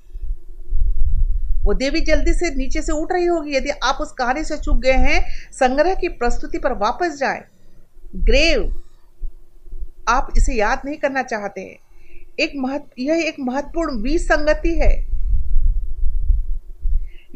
वो 1.64 1.74
देवी 1.74 2.00
जल्दी 2.00 2.32
से 2.32 2.54
नीचे 2.54 2.82
से 2.82 2.92
उठ 2.92 3.12
रही 3.12 3.26
होगी। 3.26 3.56
यदि 3.56 3.70
आप 3.70 3.98
उस 4.00 4.12
कहानी 4.12 4.44
से 4.44 4.56
चुक 4.56 4.78
गए 4.78 4.92
हैं, 4.92 5.24
संग्रह 5.52 5.94
की 5.94 6.08
प्रस्तुति 6.08 6.58
पर 6.58 6.72
वापस 6.72 7.18
जाएँ। 7.18 7.42
ग्रेव। 8.16 8.82
आप 10.10 10.32
इसे 10.36 10.54
याद 10.54 10.82
नहीं 10.84 10.96
करना 10.96 11.22
चाहते 11.22 11.60
हैं। 11.60 11.78
एक 12.40 12.52
महत्व 12.56 13.02
यह 13.02 13.24
एक 13.26 13.36
महत्वपूर्ण 13.40 14.02
विसंगति 14.02 14.74
है। 14.78 15.10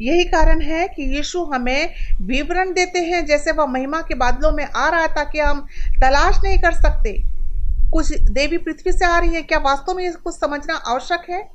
यही 0.00 0.24
कारण 0.24 0.60
है 0.60 0.86
कि 0.88 1.02
यीशु 1.16 1.44
हमें 1.44 1.90
विवरण 2.22 2.72
देते 2.72 2.98
हैं, 2.98 3.26
जैसे 3.26 3.52
वह 3.52 3.66
महिमा 3.66 4.00
के 4.00 4.14
बादलों 4.14 4.52
में 4.52 4.64
आ 4.64 4.88
रहा 4.88 5.06
था 5.06 5.24
कि 5.24 5.40
हम 5.40 5.66
तलाश 6.00 6.40
नहीं 6.44 6.58
कर 6.58 6.72
सकते। 6.72 7.22
कुछ 7.92 8.12
देवी 8.30 8.58
पृथ्वी 8.58 8.92
से 8.92 9.04
आ 9.04 9.18
रही 9.18 9.34
है, 9.34 9.42
क्या 9.42 9.58
वास्तव 9.58 9.94
में 9.94 10.12
कुछ 10.12 10.34
समझना 10.34 10.74
आवश्यक 10.74 11.30
है? 11.30 11.48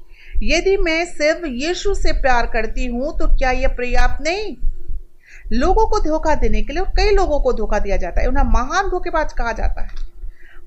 यदि 0.44 0.78
मैं 0.78 1.06
सिर्फ़ 1.06 1.46
यीशु 1.46 1.94
से 1.96 2.14
प्यार 2.14 2.46
करती 2.46 2.86
हूँ 2.86 3.18
तो 3.18 3.28
क्या 3.38 3.52
यह 3.52 3.68
पर्याप्त 3.68 4.22
नहीं? 4.22 4.56
लोगों 5.52 5.88
को 5.88 6.00
धोखा 6.00 6.36
देने 6.36 6.62
के 6.62 6.74
लिए, 6.74 6.84
कई 6.98 7.16
लोगों 7.16 7.40
को 7.40 7.54
धोखा 7.54 7.80
दिया 7.80 7.98
जाता 7.98 8.22
है। 8.22 8.28
उन्हें 8.28 8.44
महान 8.44 8.90
धोखेबाज 8.90 9.34
कहा 9.34 9.52
जाता 9.52 9.82
है। 9.82 10.09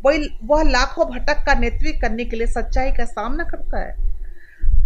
वही, 0.04 0.38
वह 0.44 0.62
लाखों 0.62 1.06
भटक 1.06 1.44
का 1.47 1.54
नेतृत्व 1.54 2.00
करने 2.00 2.25
के 2.25 2.37
लिए 2.37 2.47
सच्चाई 2.47 2.90
का 2.90 3.04
सामना 3.04 3.44
करता 3.44 3.80
है। 3.80 4.12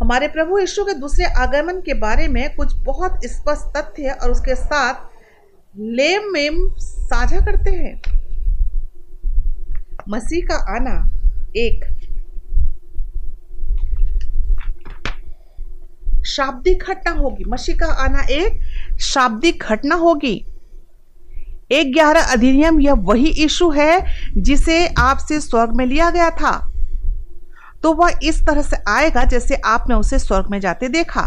हमारे 0.00 0.28
प्रभु 0.28 0.58
यीशु 0.58 0.85
के 0.85 0.94
दूसरे 0.94 1.25
आगमन 1.25 1.80
के 1.80 1.94
बारे 1.94 2.28
में 2.28 2.56
कुछ 2.56 2.75
बहुत 2.76 3.20
स्पष्ट 3.25 3.76
तथ्य 3.76 4.11
और 4.11 4.30
उसके 4.30 4.54
साथ 4.54 4.94
लेम 5.78 6.32
मेम 6.32 6.75
साझा 6.78 7.40
करते 7.40 7.70
हैं। 7.70 8.02
मसीह 10.08 10.46
का 10.46 10.54
आना 10.54 11.11
एक 11.56 11.85
शाब्दिक 16.26 16.82
घटना 16.82 17.12
होगी। 17.12 17.44
मसीह 17.44 17.76
का 17.76 17.87
आना 17.87 18.23
एक 18.30 18.61
शाब्दिक 19.00 19.62
घटना 19.62 19.94
होगी। 19.94 20.46
एक 21.70 21.92
ग्यारह 21.92 22.32
अधिनियम 22.32 22.80
यह 22.80 22.92
वही 22.92 23.28
इशू 23.44 23.70
है 23.70 24.04
जिसे 24.37 24.87
आपसे 24.99 25.40
स्वर्ग 25.40 25.73
में 25.73 25.87
लिया 25.87 26.11
गया 26.11 26.30
था। 26.30 26.52
तो 27.82 27.92
वह 27.92 28.18
इस 28.23 28.46
तरह 28.46 28.62
से 28.62 28.76
आएगा 28.88 29.25
जैसे 29.25 29.54
आपने 29.54 29.94
उसे 29.94 30.18
स्वर्ग 30.18 30.50
में 30.50 30.61
जाते 30.61 30.88
देखा। 30.88 31.23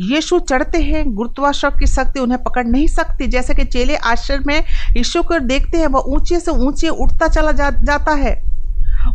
यीशु 0.00 0.38
चढ़ते 0.38 0.78
हैं 0.78 1.04
गुरुत्वाकर्षण 1.14 1.70
की 1.70 1.86
शक्ति 1.86 2.20
उन्हें 2.20 2.42
पकड़ 2.42 2.66
नहीं 2.66 2.86
सकती। 2.86 3.26
जैसे 3.26 3.54
कि 3.54 3.64
चेले 3.64 3.96
आश्चर्य 3.96 4.44
में 4.46 4.62
यीशु 4.96 5.22
को 5.22 5.38
देखते 5.38 5.78
हैं 5.78 5.86
वह 5.86 6.04
ऊँचे 6.06 6.40
से 6.40 6.50
ऊँचे 6.50 6.88
उठता 6.88 7.28
चला 7.28 7.52
जा, 7.52 7.70
जाता 7.70 8.14
है। 8.14 8.34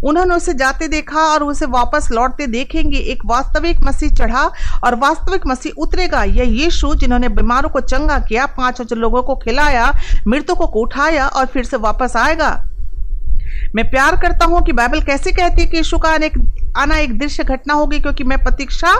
उन्होंने 0.03 0.35
उसे 0.35 0.53
जाते 0.53 0.87
देखा 0.87 1.21
और 1.23 1.43
उसे 1.43 1.65
वापस 1.67 2.07
लौटते 2.11 2.47
देखेंगे। 2.47 2.97
एक 2.97 3.25
वास्तविक 3.25 3.79
मसीह 3.83 4.11
चढ़ा 4.11 4.43
और 4.83 4.95
वास्तविक 4.97 5.47
मसीह 5.47 5.81
उतरेगा। 5.81 6.23
यह 6.23 6.49
यीशु 6.53 6.93
जिन्होंने 6.95 7.29
बीमारों 7.31 7.69
को 7.69 7.79
चंगा 7.81 8.19
किया, 8.19 8.45
पाँच 8.47 8.81
हज़ार 8.81 8.99
लोगों 8.99 9.23
को 9.23 9.35
खिलाया, 9.35 9.91
मृतकों 10.27 10.67
को 10.67 10.79
उठाया 10.79 11.27
और 11.27 11.45
फिर 11.45 11.63
से 11.63 11.77
वापस 11.79 12.17
आएगा। 12.17 12.51
मैं 13.75 13.89
प्यार 13.89 14.15
करता 14.17 14.45
हूँ 14.45 14.61
कि 14.65 14.71
बाइबल 14.73 15.01
कैसे 15.01 15.31
कहती 15.31 15.61
है 15.61 15.67
कि 15.67 15.77
यीशु 15.77 15.97
का 15.97 16.09
आने 16.09 16.29
आना 16.77 16.97
एक 16.97 17.17
दृश्य 17.19 17.43
घटना 17.43 17.73
होगी 17.73 17.99
क्योंकि 17.99 18.23
मैं 18.23 18.37
प्रतीक्षा 18.43 18.93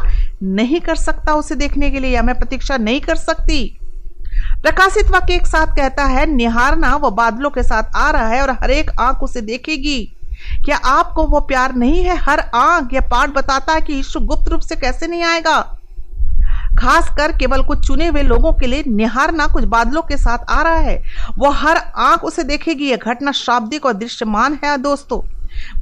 नहीं 0.44 0.80
कर 0.82 0.96
सकता 0.96 1.34
उसे 1.34 1.56
देखने 1.56 1.90
के 1.92 2.00
लिए 2.00 2.12
या 2.12 2.22
मैं 2.22 2.38
प्रतीक्षा 2.40 2.78
नहीं 2.78 3.02
कर 3.02 3.16
सकती। 3.18 3.62
प्रकाशित 4.62 5.10
वाक्य 5.12 5.36
एक 5.36 5.48
साथ 5.48 5.76
कहता 5.76 6.06
है, 6.06 6.26
निहारना 6.26 6.96
वो 6.96 7.12
बादलों 7.12 7.50
के 7.50 7.64
साथ 7.64 7.96
आ 7.96 8.10
रहा 8.10 8.28
है 8.28 8.42
और 8.42 8.52
हर 8.54 8.72
एक 8.72 8.92
आँख 9.00 9.24
उसे 9.24 9.42
देखेगी। 9.42 10.16
क्या 10.66 10.78
आपको 10.78 11.24
वो 11.24 11.40
प्यार 11.40 11.76
नहीं 11.76 12.04
है? 12.04 12.18
हर 12.18 12.40
आँख 12.56 12.94
या 12.94 13.02
पाठ 13.02 13.30
बताता 13.30 13.74
है 13.74 13.82
कि 13.82 13.94
यीशु 13.94 14.20
गुप्त 14.20 14.50
रूप 14.50 14.62
से 14.62 14.76
कैसे 14.76 15.08
नहीं 15.08 15.24
आएगा? 15.24 15.62
खास 16.80 17.10
कर 17.10 17.32
केवल 17.32 17.64
कुछ 17.64 17.88
चुने 17.88 18.08
हुए 18.08 18.22
लोगों 18.22 18.54
के 18.54 18.68
लिए 18.68 18.84
निहारना 18.88 19.48
कुछ 19.48 19.64
बादलों 19.64 20.02
के 20.02 20.18
साथ 20.18 20.38
आ 20.50 20.62
रहा 20.62 20.76
है। 20.76 21.04
वो 21.38 21.50
हर 21.50 21.78
आँख 21.78 22.24
उसे 22.24 22.44
देखेगी। 22.44 22.86
यह 22.86 22.98
घटना 22.98 23.32
शाब्दिक 23.32 23.86
और 23.86 23.94
दृश्यमान 23.94 24.60
है 24.66 24.78
दोस्तों। 24.78 25.22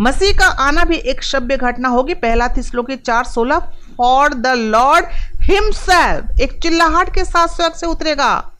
मसीह 0.01 0.37
का 0.39 0.45
आना 0.45 0.83
भी 0.83 0.95
एक 0.95 1.23
शब्द 1.23 1.51
घटना 1.51 1.89
होगी। 1.89 2.13
पहला 2.13 2.47
की 2.47 2.95
चार 2.95 3.23
सोलह 3.23 3.59
फॉर 3.97 4.33
द 4.33 4.47
लॉर्ड 4.47 5.05
हिमसेल्फ 5.41 6.39
एक 6.39 6.59
चिल्लाहट 6.63 7.13
के 7.13 7.25
साथ 7.25 7.47
स्वर्ग 7.47 7.73
से 7.73 7.87
उतरेगा। 7.87 8.50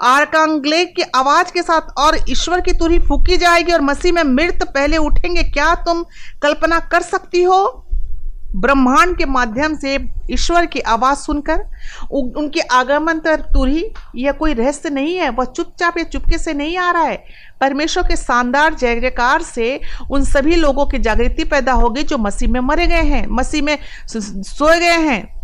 आर्कांगले 0.00 0.84
की 0.84 1.02
आवाज़ 1.14 1.52
के 1.52 1.62
साथ 1.62 1.98
और 1.98 2.18
ईश्वर 2.30 2.60
की 2.60 2.72
तुरही 2.72 2.98
फूकी 2.98 3.36
जाएगी 3.36 3.72
और 3.72 3.80
मसीह 3.80 4.12
में 4.12 4.22
मृत 4.24 4.62
पहले 4.64 4.96
उठेंगे। 4.96 5.42
क्या 5.42 5.74
तुम 5.74 6.04
कल्पना 6.42 6.78
कर 6.80 7.02
सकती 7.02 7.42
हो? 7.42 7.82
ब्रह्मांड 8.56 9.16
के 9.18 9.24
माध्यम 9.24 9.74
से 9.76 9.96
ईश्वर 10.30 10.66
की 10.66 10.80
आवाज़ 10.80 11.18
सुनकर 11.18 11.64
उनके 12.12 12.60
आगमन 12.60 13.18
तर 13.18 13.40
तुरही, 13.40 13.84
यह 14.16 14.32
कोई 14.32 14.54
रहस्य 14.54 14.90
नहीं 14.90 15.16
है, 15.16 15.28
वह 15.30 15.44
चुपचाप 15.44 15.98
या 15.98 16.04
चुपके 16.04 16.38
से 16.38 16.52
नहीं 16.52 16.76
आ 16.78 16.90
रहा 16.90 17.02
है। 17.02 17.24
परमेश्वर 17.60 18.02
के 18.02 18.16
शानदार 18.16 18.74
जय 18.74 19.00
जयकार 19.00 19.42
से 19.42 19.80
उन 20.10 20.24
सभी 20.24 20.56
लोगों 20.56 20.86
की 20.86 20.98
जागृति 20.98 21.44
पैदा 21.44 21.72
होगी 21.72 22.02
जो 22.02 22.18
मसीह 22.18 22.50
में 22.50 22.60
मरे 22.60 22.86
गए 22.86 23.02
हैं। 23.02 23.26
मसीह 23.30 23.62
में 23.62 23.78
सोए 24.08 24.80
गए 24.80 24.98
हैं। 25.08 25.35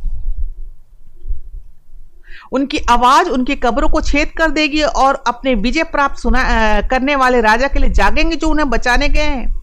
उनकी 2.52 2.78
आवाज़ 2.90 3.28
उनकी 3.28 3.54
कब्रों 3.56 3.88
को 3.88 4.00
छेद 4.00 4.32
कर 4.38 4.50
देगी 4.50 4.82
और 4.82 5.22
अपने 5.26 5.54
विजय 5.54 5.82
प्राप्त 5.82 6.16
सुना 6.16 6.42
करने 6.80 7.16
वाले 7.16 7.40
राजा 7.40 7.68
के 7.68 7.78
लिए 7.78 7.90
जागेंगे 7.90 8.36
जो 8.36 8.48
उन्हें 8.48 8.70
बचाने 8.70 9.08
गए 9.08 9.20
हैं। 9.20 9.62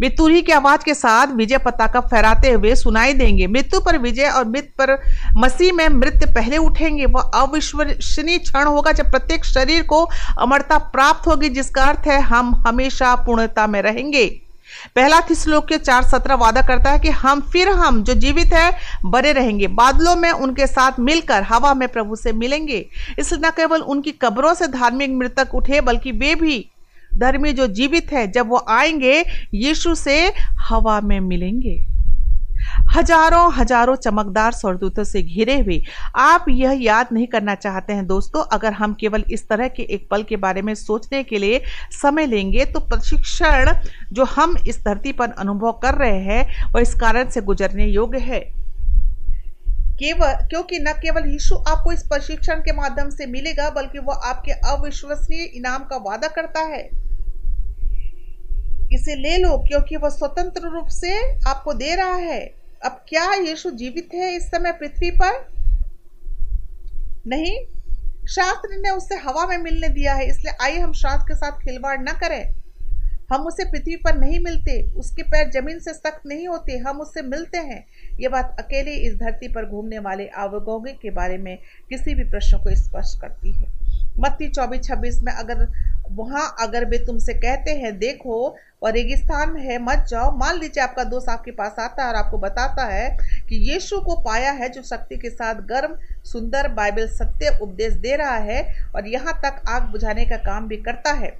वे 0.00 0.08
की 0.42 0.52
आवाज़ 0.52 0.84
के 0.84 0.94
साथ 0.94 1.26
विजय 1.26 1.58
पताका 1.58 2.00
फहराते 2.00 2.50
हुए 2.50 2.74
सुनाई 2.74 3.12
देंगे। 3.12 3.46
मृत्यु 3.46 3.80
पर 3.80 3.98
विजय 3.98 4.28
और 4.28 4.48
मृत 4.48 4.72
पर 4.80 4.92
मसीह 5.36 5.72
में 5.72 5.88
मृत्यु 5.88 6.32
पहले 6.34 6.56
उठेंगे। 6.56 7.06
वह 7.06 7.30
अविश्वसनीय 7.34 8.38
क्षण 8.38 8.64
होगा 8.64 8.92
जब 8.92 9.10
प्रत्येक 9.10 9.44
शरीर 9.44 9.82
को 9.82 10.02
अमरता 10.38 10.78
प्राप्त 10.78 11.26
होगी, 11.26 11.48
जिसका 11.48 11.84
अर्थ 11.84 12.06
है 12.06 12.20
हम 12.20 12.54
हमेशा 12.66 13.14
पूर्णता 13.14 13.66
में 13.66 13.82
रहेंगे। 13.82 14.26
पहला 14.96 15.20
श्लोक 15.20 15.68
के 15.68 15.78
चार 15.78 16.02
सत्रह 16.02 16.34
वादा 16.34 16.62
करता 16.62 16.90
है 16.90 16.98
कि 16.98 17.08
हम 17.08 17.40
फिर 17.40 17.68
हम 17.68 18.02
जो 18.02 18.14
जीवित 18.14 18.52
है 18.52 18.76
बड़े 19.04 19.32
रहेंगे। 19.32 19.66
बादलों 19.66 20.16
में 20.16 20.30
उनके 20.30 20.66
साथ 20.66 20.92
मिलकर, 21.00 21.42
हवा 21.42 21.74
में 21.74 21.88
प्रभु 21.88 22.16
से 22.16 22.32
मिलेंगे। 22.32 22.88
इसलिए 23.18 23.48
न 23.48 23.50
केवल 23.50 23.80
उनकी 23.80 24.10
कब्रों 24.10 24.54
से 24.54 24.66
धार्मिक 24.66 25.10
मृतक 25.10 25.54
उठे, 25.54 25.80
बल्कि 25.80 26.12
वे 26.12 26.34
भी 26.34 26.70
धर्मी 27.14 27.52
जो 27.52 27.66
जीवित 27.66 28.12
है, 28.12 28.32
जब 28.32 28.48
वो 28.48 28.64
आएँगे, 28.68 29.24
यीशु 29.54 29.94
से 29.94 30.32
हवा 30.58 31.00
में 31.00 31.20
मिलेंगे। 31.20 31.99
हज़ारों 32.96 33.52
हज़ारों 33.54 33.96
चमकदार 33.96 34.52
स्वर्दूतों 34.52 35.04
से 35.04 35.22
घिरे 35.22 35.58
हुए। 35.58 35.80
आप 36.16 36.44
यह 36.50 36.78
याद 36.80 37.08
नहीं 37.12 37.26
करना 37.26 37.54
चाहते 37.56 37.92
हैं 37.92 38.06
दोस्तों, 38.06 38.44
अगर 38.52 38.72
हम 38.72 38.94
केवल 38.94 39.24
इस 39.30 39.48
तरह 39.48 39.68
के 39.68 39.82
एक 39.84 40.06
पल 40.10 40.22
के 40.22 40.36
बारे 40.38 40.62
में 40.62 40.74
सोचने 40.76 41.22
के 41.22 41.38
लिए 41.38 41.62
समय 41.92 42.26
लेंगे 42.26 42.64
तो 42.64 42.80
प्रशिक्षण 42.80 43.72
जो 44.12 44.24
हम 44.26 44.56
इस 44.68 44.84
धरती 44.84 45.12
पर 45.12 45.30
अनुभव 45.30 45.72
कर 45.82 45.94
रहे 45.94 46.20
हैं, 46.22 46.72
वह 46.72 46.80
इस 46.80 46.94
कारण 46.94 47.30
से 47.30 47.40
गुजरने 47.42 47.86
योग्य 47.86 48.18
है। 48.20 48.40
केवल 49.98 50.32
क्योंकि 50.48 50.78
न 50.78 50.92
केवल 50.94 51.28
यीशु 51.28 51.54
आपको 51.68 51.92
इस 51.92 52.02
प्रशिक्षण 52.04 52.60
के 52.60 52.72
माध्यम 52.72 53.10
से 53.10 53.26
मिलेगा, 53.26 53.68
बल्कि 53.70 53.98
वह 53.98 54.28
आपके 54.28 54.52
अविश्वसनीय 54.70 55.44
इनाम 55.56 55.84
का 55.84 55.96
वादा 56.04 56.28
करता 56.30 56.60
है। 56.66 56.88
इसे 58.92 59.14
ले 59.14 59.36
लो, 59.36 59.58
क्योंकि 59.58 59.96
वह 59.96 60.08
स्वतंत्र 60.08 60.68
रूप 60.68 60.86
से 60.86 61.34
आपको 61.42 61.72
दे 61.72 61.94
रहा 61.94 62.14
है। 62.14 62.40
अब 62.84 63.04
क्या 63.08 63.34
यीशु 63.34 63.70
जीवित 63.70 64.08
है 64.14 64.36
इस 64.36 64.46
समय 64.46 64.72
पृथ्वी 64.72 65.10
पर? 65.10 65.48
नहीं। 67.26 67.66
शास्त्र 68.26 68.76
ने 68.76 68.90
उसे 68.90 69.14
हवा 69.14 69.46
में 69.46 69.58
मिलने 69.58 69.88
दिया 69.88 70.14
है, 70.14 70.26
इसलिए 70.26 70.52
आइए 70.62 70.78
हम 70.78 70.92
शास्त्र 70.92 71.28
के 71.28 71.34
साथ 71.34 71.52
खिलवाड़ 71.52 72.00
न 72.00 72.04
करें। 72.04 72.60
हम 73.32 73.46
उसे 73.46 73.64
पृथ्वी 73.64 73.96
पर 73.96 74.18
नहीं 74.18 74.40
मिलते, 74.40 74.82
उसके 74.92 75.22
पैर 75.22 75.50
ज़मीन 75.50 75.78
से 75.78 75.94
सख्त 75.94 76.22
नहीं 76.26 76.48
होते, 76.48 76.76
हम 76.78 77.00
उससे 77.00 77.22
मिलते 77.22 77.58
हैं। 77.58 77.86
ये 78.20 78.28
बात 78.28 78.56
अकेले 78.58 78.90
इस 78.90 79.14
धरती 79.14 79.48
पर 79.48 79.66
घूमने 79.66 79.98
वाले 79.98 80.26
अवगोगे 80.26 80.92
के 80.92 81.10
बारे 81.10 81.38
में 81.38 81.58
किसी 81.88 82.14
भी 82.14 82.24
प्रश्न 82.24 82.58
को 82.58 82.76
स्पष्ट 82.76 83.20
करती 83.20 83.52
है। 83.52 83.89
मत्ती 84.20 84.48
चौबीस 84.48 84.82
छब्बीस 84.82 85.22
में 85.22 85.32
अगर 85.32 85.66
वहाँ 86.10 86.56
अगर 86.60 86.84
वे 86.84 86.98
तुमसे 86.98 87.34
कहते 87.34 87.70
हैं, 87.70 87.98
देखो 87.98 88.56
और 88.82 88.92
रेगिस्तान 88.92 89.50
में 89.50 89.62
है, 89.62 89.78
मत 89.78 90.06
जाओ। 90.08 90.30
मान 90.36 90.58
लीजिए 90.58 90.82
आपका 90.82 91.04
दोस्त 91.04 91.28
आपके 91.28 91.50
पास 91.50 91.76
आता 91.78 92.02
है 92.02 92.08
और 92.08 92.14
आपको 92.14 92.38
बताता 92.38 92.84
है 92.84 93.08
कि 93.48 93.56
यीशु 93.70 94.00
को 94.00 94.16
पाया 94.16 94.52
है 94.52 94.68
जो 94.68 94.82
शक्ति 94.82 95.16
के 95.16 95.30
साथ 95.30 95.54
गर्म, 95.54 95.94
सुंदर 96.24 96.68
बाइबल 96.68 97.08
सत्य 97.08 97.58
उपदेश 97.62 97.92
दे 97.92 98.16
रहा 98.16 98.36
है 98.36 98.62
और 98.96 99.08
यहाँ 99.08 99.40
तक 99.44 99.62
आग 99.68 99.82
बुझाने 99.82 100.24
का 100.26 100.36
काम 100.36 100.68
भी 100.68 100.76
करता 100.76 101.12
है। 101.12 101.38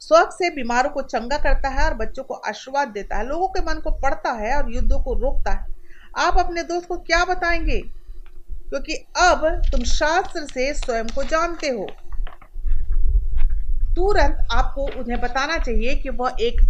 स्वर्ग 0.00 0.30
से 0.30 0.50
बीमारों 0.50 0.90
को 0.90 1.02
चंगा 1.02 1.36
करता 1.38 1.68
है 1.68 1.84
और 1.84 1.94
बच्चों 1.94 2.24
को 2.24 2.34
आशीर्वाद 2.34 2.88
देता 2.88 3.16
है। 3.16 3.26
लोगों 3.26 3.48
के 3.48 3.60
मन 3.60 3.80
को 3.80 3.90
पढ़ता 3.90 4.32
है 4.32 4.56
और 4.56 4.72
युद्धों 4.74 5.00
को 5.00 5.14
रोकता 5.14 5.50
है। 5.50 5.66
आप 6.16 6.38
अपने 6.38 6.62
दोस्त 6.62 6.88
को 6.88 6.96
क्या 6.96 7.24
बताएँगे? 7.24 7.82
क्योंकि 8.68 8.94
अब 9.18 9.44
तुम 9.72 9.82
शास्त्र 9.84 10.44
से 10.44 10.72
स्वयं 10.74 11.06
को 11.06 11.22
जानते 11.24 11.68
हो। 11.68 11.86
तुरंत 13.96 14.46
आपको 14.52 14.86
उन्हें 15.00 15.20
बताना 15.20 15.58
चाहिए 15.58 15.94
कि 15.94 16.08
वह 16.10 16.36
एक 16.40 16.60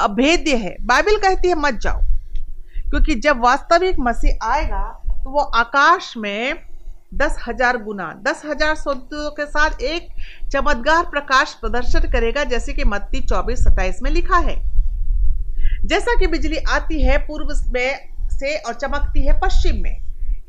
अभेद्य 0.00 0.56
है। 0.56 0.76
बाइबल 0.82 1.16
कहती 1.18 1.48
है, 1.48 1.54
मत 1.54 1.74
जाओ। 1.74 2.00
क्योंकि 2.90 3.14
जब 3.20 3.40
वास्तविक 3.40 3.96
मसीह 4.00 4.46
आएगा 4.46 4.82
तो 5.24 5.30
वो 5.30 5.40
आकाश 5.40 6.12
में 6.16 6.54
दस 7.14 7.36
हज़ार 7.48 7.76
गुना, 7.78 8.12
दस 8.22 8.42
हज़ार 8.44 8.74
शब्दों 8.74 9.30
के 9.30 9.46
साथ 9.46 9.82
एक 9.82 10.08
चमत्कार 10.52 11.04
प्रकाश 11.06 11.54
प्रदर्शन 11.54 12.10
करेगा, 12.10 12.44
जैसे 12.44 12.72
कि 12.72 12.84
मत्ती 12.84 13.20
चौबीस 13.20 13.64
सत्ताईस 13.64 14.02
में 14.02 14.10
लिखा 14.10 14.38
है। 14.38 14.56
जैसा 15.84 16.14
कि 16.18 16.26
बिजली 16.26 16.56
आती 16.70 17.02
है 17.02 17.18
पूर्व 17.18 17.54
में 17.74 18.08
से 18.30 18.56
और 18.58 18.74
चमकती 18.74 19.26
है 19.26 19.38
पश्चिम 19.40 19.82
में। 19.82 19.96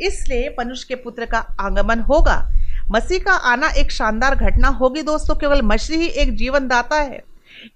इसलिए 0.04 0.56
मनुष्य 0.60 0.86
के 0.90 0.96
पुत्र 0.96 1.26
का 1.26 1.46
आगमन 1.60 2.00
होगा। 2.00 2.50
मसीह 2.92 3.20
का 3.20 3.32
आना 3.32 3.68
एक 3.68 3.92
शानदार 3.92 4.36
घटना 4.36 4.68
होगी, 4.68 5.02
दोस्तों। 5.02 5.36
केवल 5.36 5.62
मसीह 5.62 5.98
ही 5.98 6.06
एक 6.06 6.36
जीवन 6.36 6.68
दाता 6.68 6.96
है। 6.96 7.24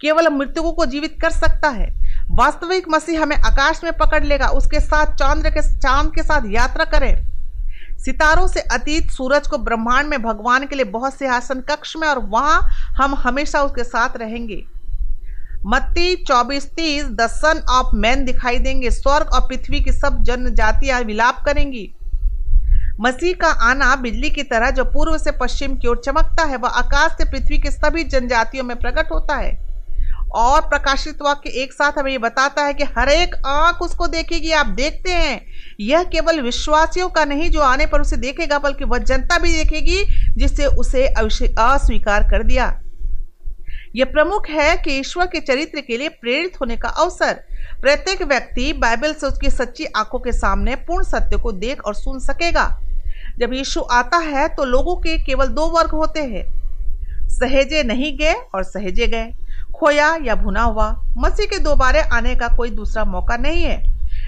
केवल 0.01 0.27
मृतकों 0.27 0.71
को 0.71 0.85
जीवित 0.85 1.17
कर 1.21 1.29
सकता 1.29 1.69
है। 1.69 2.07
वास्तविक 2.31 2.85
मसीह 2.89 3.21
हमें 3.21 3.35
आकाश 3.35 3.81
में 3.83 3.93
पकड़ 3.93 4.23
लेगा, 4.23 4.47
उसके 4.47 4.79
साथ 4.79 5.15
चांद्र 5.15 5.49
के, 5.49 5.61
चाँद 5.61 6.11
के 6.15 6.23
साथ 6.23 6.41
यात्रा 6.45 6.85
करें। 6.85 7.27
सितारों 7.97 8.47
से 8.47 8.59
अतीत, 8.59 9.11
सूरज 9.11 9.47
को 9.47 9.57
ब्रह्मांड 9.57 10.07
में, 10.07 10.21
भगवान 10.21 10.65
के 10.65 10.75
लिए 10.75 10.85
बहुत 10.85 11.13
से 11.13 11.27
आसन 11.27 11.61
कक्ष 11.61 11.97
में, 11.97 12.07
और 12.07 12.19
वहाँ 12.19 12.61
हम 12.71 13.15
हमेशा 13.15 13.61
उसके 13.61 13.83
साथ 13.83 14.17
रहेंगे। 14.17 14.65
मत्ती 15.65 16.15
चौबीस 16.15 16.65
तीस, 16.65 17.05
द 17.05 17.27
सन 17.27 17.65
ऑफ़ 17.69 17.95
मैन 17.95 18.25
दिखाई 18.25 18.59
देंगे। 18.59 18.91
स्वर्ग 18.91 19.27
और 19.27 19.41
पृथ्वी 19.41 19.79
की 19.79 19.91
सब 19.91 20.23
जनजातियाँ 20.23 21.01
विलाप 21.01 21.43
करेंगी। 21.45 21.93
मसीह 23.01 23.33
का 23.33 23.47
आना 23.47 23.95
बिजली 23.95 24.29
की 24.29 24.43
तरह 24.43 24.69
जो 24.71 24.83
पूर्व 24.83 25.17
से 25.17 25.31
पश्चिम 25.31 25.75
की 25.75 25.87
ओर 25.87 26.01
चमकता 26.05 26.43
है, 26.43 26.57
वह 26.57 26.69
आकाश 26.69 27.11
से 27.11 27.25
पृथ्वी 27.25 27.57
के 27.57 27.71
सभी 27.71 28.03
जनजातियों 28.03 28.63
में 28.63 28.79
प्रकट 28.79 29.11
होता 29.11 29.35
है। 29.35 29.67
और 30.35 30.61
प्रकाशित 30.61 31.21
वाक्य 31.21 31.49
एक 31.49 31.73
साथ 31.73 31.91
हमें 31.99 32.11
ये 32.11 32.17
बताता 32.17 32.63
है 32.63 32.73
कि 32.73 32.83
हर 32.83 33.09
एक 33.09 33.35
आँख 33.45 33.81
उसको 33.81 34.07
देखेगी। 34.07 34.51
आप 34.51 34.65
देखते 34.65 35.11
हैं, 35.11 35.41
यह 35.79 36.03
केवल 36.03 36.41
विश्वासियों 36.41 37.09
का 37.09 37.25
नहीं 37.25 37.49
जो 37.49 37.61
आने 37.61 37.85
पर 37.85 38.01
उसे 38.01 38.17
देखेगा, 38.17 38.59
बल्कि 38.59 38.85
वह 38.85 38.97
जनता 38.97 39.37
भी 39.39 39.53
देखेगी, 39.53 40.03
जिससे 40.33 40.65
उसे 40.65 41.07
अस्वीकार 41.07 42.23
कर 42.23 42.43
दिया। 42.43 42.81
यह 43.95 44.05
प्रमुख 44.05 44.49
है 44.49 44.77
कि 44.77 44.91
ईश्वर 44.91 45.25
के 45.25 45.39
चरित्र 45.39 45.81
के 45.81 45.97
लिए 45.97 46.09
प्रेरित 46.09 46.57
होने 46.61 46.77
का 46.77 46.89
अवसर। 46.89 47.33
प्रत्येक 47.81 48.21
व्यक्ति 48.21 48.73
बाइबल 48.73 49.13
से 49.13 49.27
उसकी 49.27 49.49
सच्ची 49.49 49.85
आँखों 49.85 50.19
के 50.19 50.31
सामने 50.31 50.75
पूर्ण 50.75 51.03
सत्य 51.03 51.37
को 51.37 51.51
देख 51.51 51.81
और 51.81 51.95
सुन 51.95 52.19
सकेगा। 52.19 52.79
जब 53.39 53.53
यीशु 53.53 53.81
आता 53.91 54.17
है 54.17 54.47
तो 54.47 54.63
लोगों 54.63 54.95
के 54.95 55.17
केवल 55.17 55.47
दो 55.47 55.65
वर्ग 55.67 55.91
होते 55.91 56.19
हैं। 56.19 56.45
सहेजे 57.29 57.83
नहीं 57.83 58.17
गए 58.17 58.33
और 58.55 58.63
सहेजे 58.63 59.07
गए। 59.07 59.31
खोया 59.75 60.17
या 60.23 60.35
भुना 60.35 60.61
हुआ, 60.61 60.89
मसीह 61.17 61.45
के 61.45 61.59
दोबारे 61.59 62.01
आने 62.01 62.35
का 62.35 62.47
कोई 62.47 62.69
दूसरा 62.69 63.03
मौका 63.03 63.37
नहीं 63.37 63.63
है। 63.63 63.77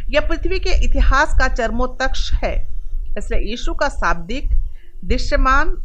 यह 0.10 0.22
पृथ्वी 0.22 0.60
के 0.60 0.74
इतिहास 0.86 1.34
का 1.40 1.48
चरमोत्कर्ष 1.48 2.32
है। 2.34 2.56
इसलिए 3.18 3.40
यीशु 3.40 3.74
का 3.74 3.90
शाब्दिक, 3.90 4.52
दृश्यमान 5.06 5.76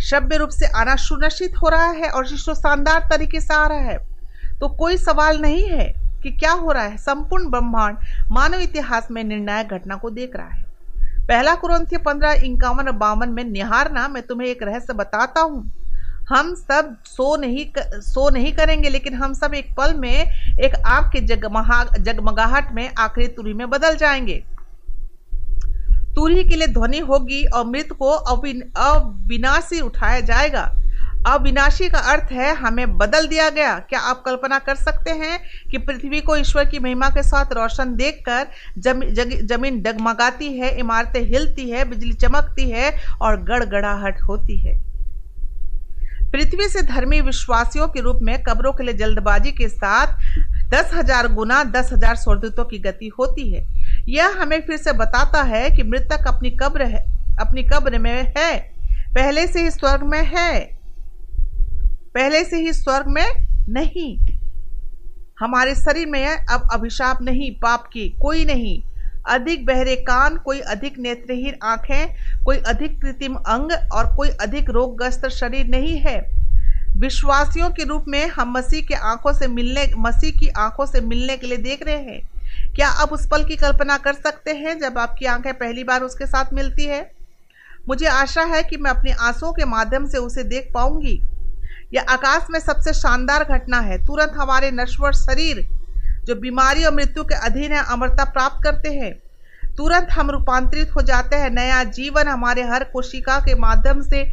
शब्द 0.00 0.34
रूप 0.34 0.50
से 0.50 0.66
आना 0.66 0.96
सुनिश्चित 0.96 1.56
हो 1.62 1.68
रहा 1.68 1.90
है 1.90 2.10
और 2.10 2.30
यीशु 2.30 2.54
शानदार 2.54 3.08
तरीके 3.10 3.40
से 3.40 3.54
आ 3.54 3.66
रहा 3.66 3.78
है। 3.78 3.98
तो 4.60 4.68
कोई 4.68 4.96
सवाल 4.96 5.38
नहीं 5.38 5.68
है 5.68 5.92
कि 6.22 6.30
क्या 6.30 6.52
हो 6.52 6.72
रहा 6.72 6.82
है। 6.82 6.96
संपूर्ण 6.96 7.50
ब्रह्मांड 7.50 7.96
मानव 8.30 8.60
इतिहास 8.60 9.08
में 9.10 9.24
निर्णायक 9.24 9.68
घटना 9.68 9.96
को 9.96 10.10
देख 10.10 10.36
रहा 10.36 10.48
है। 10.48 10.71
पहला 11.28 11.54
कुरंथी 11.54 11.96
पंद्रह 11.96 12.32
इक्यावन 12.32 12.86
और 12.86 12.92
बावन 12.92 13.28
में 13.28 13.44
निहारना 13.44 14.08
मैं 14.08 14.22
तुम्हें 14.22 14.48
एक 14.48 14.62
रहस्य 14.62 14.92
बताता 14.92 15.40
हूँ। 15.40 15.72
हम 16.28 16.54
सब 16.54 16.96
सो 17.04 17.36
नहीं 17.36 17.66
सो 17.80 18.30
नहीं 18.30 18.52
करेंगे, 18.52 18.88
लेकिन 18.88 19.14
हम 19.14 19.32
सब 19.32 19.54
एक 19.54 19.74
पल 19.76 19.94
में, 19.94 20.26
एक 20.60 20.74
आग 20.86 21.04
के 21.12 21.20
जगमहा, 21.20 21.84
जगमगाहट 21.84 22.72
में, 22.72 22.90
आखिरी 22.98 23.26
तुरी 23.26 23.52
में 23.52 23.70
बदल 23.70 23.96
जाएँगे। 23.96 24.44
तुरही 26.14 26.44
के 26.44 26.56
लिए 26.56 26.66
ध्वनि 26.66 26.98
होगी 26.98 27.44
और 27.44 27.66
मृत 27.66 27.88
को 27.92 28.08
अविनाशी 28.08 29.80
उठाया 29.80 30.20
जाएगा। 30.20 30.74
अविनाशी 31.26 31.88
का 31.88 31.98
अर्थ 32.12 32.32
है 32.32 32.54
हमें 32.56 32.96
बदल 32.98 33.26
दिया 33.26 33.48
गया। 33.50 33.78
क्या 33.80 33.98
आप 34.00 34.22
कल्पना 34.24 34.58
कर 34.58 34.74
सकते 34.74 35.10
हैं 35.12 35.38
कि 35.70 35.78
पृथ्वी 35.78 36.20
को 36.20 36.36
ईश्वर 36.36 36.64
की 36.64 36.78
महिमा 36.78 37.08
के 37.08 37.22
साथ 37.22 37.52
रोशन 37.52 37.94
देखकर 37.96 38.46
जम, 38.78 39.02
ज़मीन 39.46 39.80
डगमगाती 39.82 40.52
है 40.58 40.76
इमारतें 40.78 41.20
हिलती 41.22 41.68
है 41.70 41.84
बिजली 41.84 42.12
चमकती 42.14 42.70
है 42.70 42.90
और 43.22 43.42
गड़गड़ाहट 43.42 44.20
होती 44.20 44.58
है? 44.58 44.76
पृथ्वी 46.32 46.68
से 46.68 46.82
धर्मी 46.82 47.20
विश्वासियों 47.20 47.88
के 47.88 48.00
रूप 48.00 48.18
में 48.22 48.42
कब्रों 48.42 48.72
के 48.72 48.84
लिए 48.84 48.94
जल्दबाजी 48.96 49.50
के 49.52 49.68
साथ 49.68 50.18
दस 50.70 50.90
हज़ार 50.94 51.28
गुना 51.32 51.62
दस 51.66 51.92
हज़ार 51.92 52.16
स्वर्दूतों 52.16 52.64
की 52.64 52.78
गति 52.80 53.08
होती 53.18 53.50
है। 53.52 53.64
यह 54.08 54.40
हमें 54.40 54.60
फिर 54.60 54.76
से 54.76 54.92
बताता 54.98 55.42
है 55.44 55.68
कि 55.70 55.82
मृतक 55.82 56.28
अपनी 56.28 56.50
कब्र 56.62 56.82
है 56.84 57.04
अपनी 57.40 57.62
कब्र 57.64 57.98
में 57.98 58.32
है 58.36 58.52
पहले 59.14 59.46
से 59.46 59.62
ही 59.62 59.70
स्वर्ग 59.70 60.02
में 60.02 60.22
है। 60.26 60.81
पहले 62.14 62.44
से 62.44 62.56
ही 62.56 62.72
स्वर्ग 62.72 63.06
में 63.06 63.26
नहीं। 63.68 64.18
हमारे 65.40 65.74
शरीर 65.74 66.06
में 66.06 66.20
है 66.20 66.46
अब 66.50 66.68
अभिशाप 66.72 67.22
नहीं, 67.22 67.50
पाप 67.50 67.86
की 67.92 68.08
कोई 68.08 68.44
नहीं। 68.44 68.82
अधिक 69.28 69.66
बहरे 69.66 69.96
कान, 69.96 70.36
कोई 70.36 70.60
अधिक 70.60 70.98
नेत्रहीन 70.98 71.54
आँखें, 71.62 72.14
कोई 72.44 72.56
अधिक 72.56 73.00
कृत्रिम 73.00 73.34
अंग 73.34 73.72
और 73.92 74.16
कोई 74.16 74.28
अधिक 74.28 74.70
रोगग्रस्त 74.70 75.28
शरीर 75.28 75.66
नहीं 75.66 75.98
है। 75.98 76.42
विश्वासियों 76.96 77.70
के 77.70 77.84
रूप 77.84 78.04
में 78.08 78.26
हम 78.26 78.52
मसीह 78.52 78.82
के 78.82 78.94
आँखों 78.94 79.32
से 79.32 79.46
मिलने, 79.46 79.90
मसीह 79.98 80.30
की 80.30 80.48
आँखों 80.48 80.86
से 80.86 81.00
मिलने 81.00 81.36
के 81.36 81.46
लिए 81.46 81.56
देख 81.56 81.82
रहे 81.82 81.96
हैं। 81.96 82.20
क्या 82.74 82.88
आप 82.88 83.08
उस 83.08 83.28
पल 83.28 83.44
की 83.44 83.56
कल्पना 83.56 83.96
कर 83.96 84.12
सकते 84.12 84.50
हैं 84.50 84.78
जब 84.78 84.98
आपकी 84.98 85.24
आँखें 85.24 85.54
पहली 85.54 85.84
बार 85.84 86.02
उसके 86.02 86.26
साथ 86.26 86.52
मिलती 86.52 86.84
है? 86.84 87.12
मुझे 87.88 88.06
आशा 88.06 88.42
है 88.42 88.62
कि 88.62 88.76
मैं 88.76 88.90
अपनी 88.90 89.10
आंसुओं 89.10 89.52
के 89.52 89.64
माध्यम 89.64 90.06
से 90.06 90.18
उसे 90.18 90.42
देख 90.42 90.70
पाऊँगी। 90.74 91.22
यह 91.94 92.04
आकाश 92.08 92.46
में 92.50 92.60
सबसे 92.60 92.92
शानदार 92.92 93.44
घटना 93.44 93.80
है। 93.80 93.98
तुरंत 94.06 94.32
हमारे 94.36 94.70
नश्वर 94.70 95.12
शरीर, 95.12 95.66
जो 96.24 96.34
बीमारी 96.34 96.84
और 96.84 96.94
मृत्यु 96.94 97.24
के 97.24 97.34
अधीन 97.34 97.72
है, 97.72 97.84
अमरता 97.84 98.24
प्राप्त 98.24 98.64
करते 98.64 98.88
हैं। 98.88 99.12
तुरंत 99.76 100.08
हम 100.10 100.30
रूपांतरित 100.30 100.90
हो 100.96 101.02
जाते 101.02 101.36
हैं। 101.36 101.50
नया 101.50 101.84
जीवन 101.84 102.28
हमारे 102.28 102.62
हर 102.62 102.84
कोशिका 102.84 103.38
के 103.38 103.54
माध्यम 103.54 104.02
से 104.02 104.24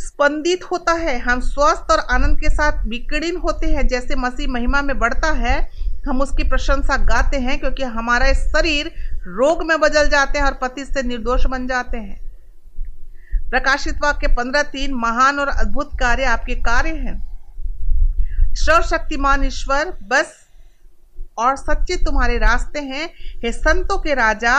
स्पंदित 0.00 0.64
होता 0.64 0.92
है। 0.92 1.18
हम 1.18 1.40
स्वस्थ 1.40 1.90
और 1.90 1.98
आनंद 1.98 2.40
के 2.40 2.48
साथ 2.48 2.84
विकीर्ण 2.86 3.36
होते 3.36 3.66
हैं। 3.66 3.86
जैसे 3.88 4.14
मसीह 4.14 4.48
महिमा 4.48 4.82
में 4.82 4.98
बढ़ता 4.98 5.30
है, 5.30 5.70
हम 6.08 6.20
उसकी 6.20 6.42
प्रशंसा 6.42 6.96
गाते 6.96 7.36
हैं, 7.36 7.58
क्योंकि 7.60 7.82
हमारा 7.82 8.32
शरीर 8.32 8.92
रोग 9.26 9.64
में 9.64 9.80
बदल 9.80 10.08
जाते 10.08 10.38
हैं 10.38 10.46
और 10.46 10.58
पति 10.62 10.84
से 10.84 11.02
निर्दोष 11.02 11.46
बन 11.46 11.66
जाते 11.66 11.98
हैं। 11.98 12.23
प्रकाशित 13.54 13.98
वाक्य 14.02 14.28
पंद्रह 14.28 14.62
तीन, 14.62 14.94
महान 14.94 15.38
और 15.38 15.48
अद्भुत 15.48 15.90
कार्य 16.00 16.24
आपके 16.24 16.54
कार्य 16.54 16.90
हैं। 16.90 18.54
सर्वशक्तिमान 18.54 19.44
ईश्वर, 19.44 19.92
बस 20.02 20.32
और 21.38 21.56
सच्चे 21.56 21.96
तुम्हारे 21.96 22.38
रास्ते 22.38 22.80
हैं। 22.80 23.06
हे 23.44 23.52
संतों 23.52 23.98
के 23.98 24.14
राजा, 24.14 24.54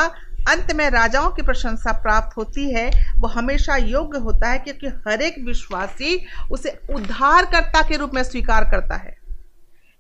अंत 0.50 0.72
में 0.72 0.90
राजाओं 0.90 1.30
की 1.30 1.42
प्रशंसा 1.42 1.92
प्राप्त 1.92 2.38
होती 2.38 2.72
है। 2.74 2.90
वो 3.18 3.28
हमेशा 3.28 3.76
योग्य 3.76 4.20
होता 4.20 4.50
है 4.50 4.60
क्योंकि 4.60 4.88
हर 4.88 5.22
एक 5.22 5.44
विश्वासी 5.46 6.26
उसे 6.52 6.80
उद्धारकर्ता 6.96 7.82
के 7.82 7.98
रूप 7.98 8.12
में 8.14 8.24
स्वीकार 8.24 8.64
करता 8.64 8.96
है। 8.96 9.18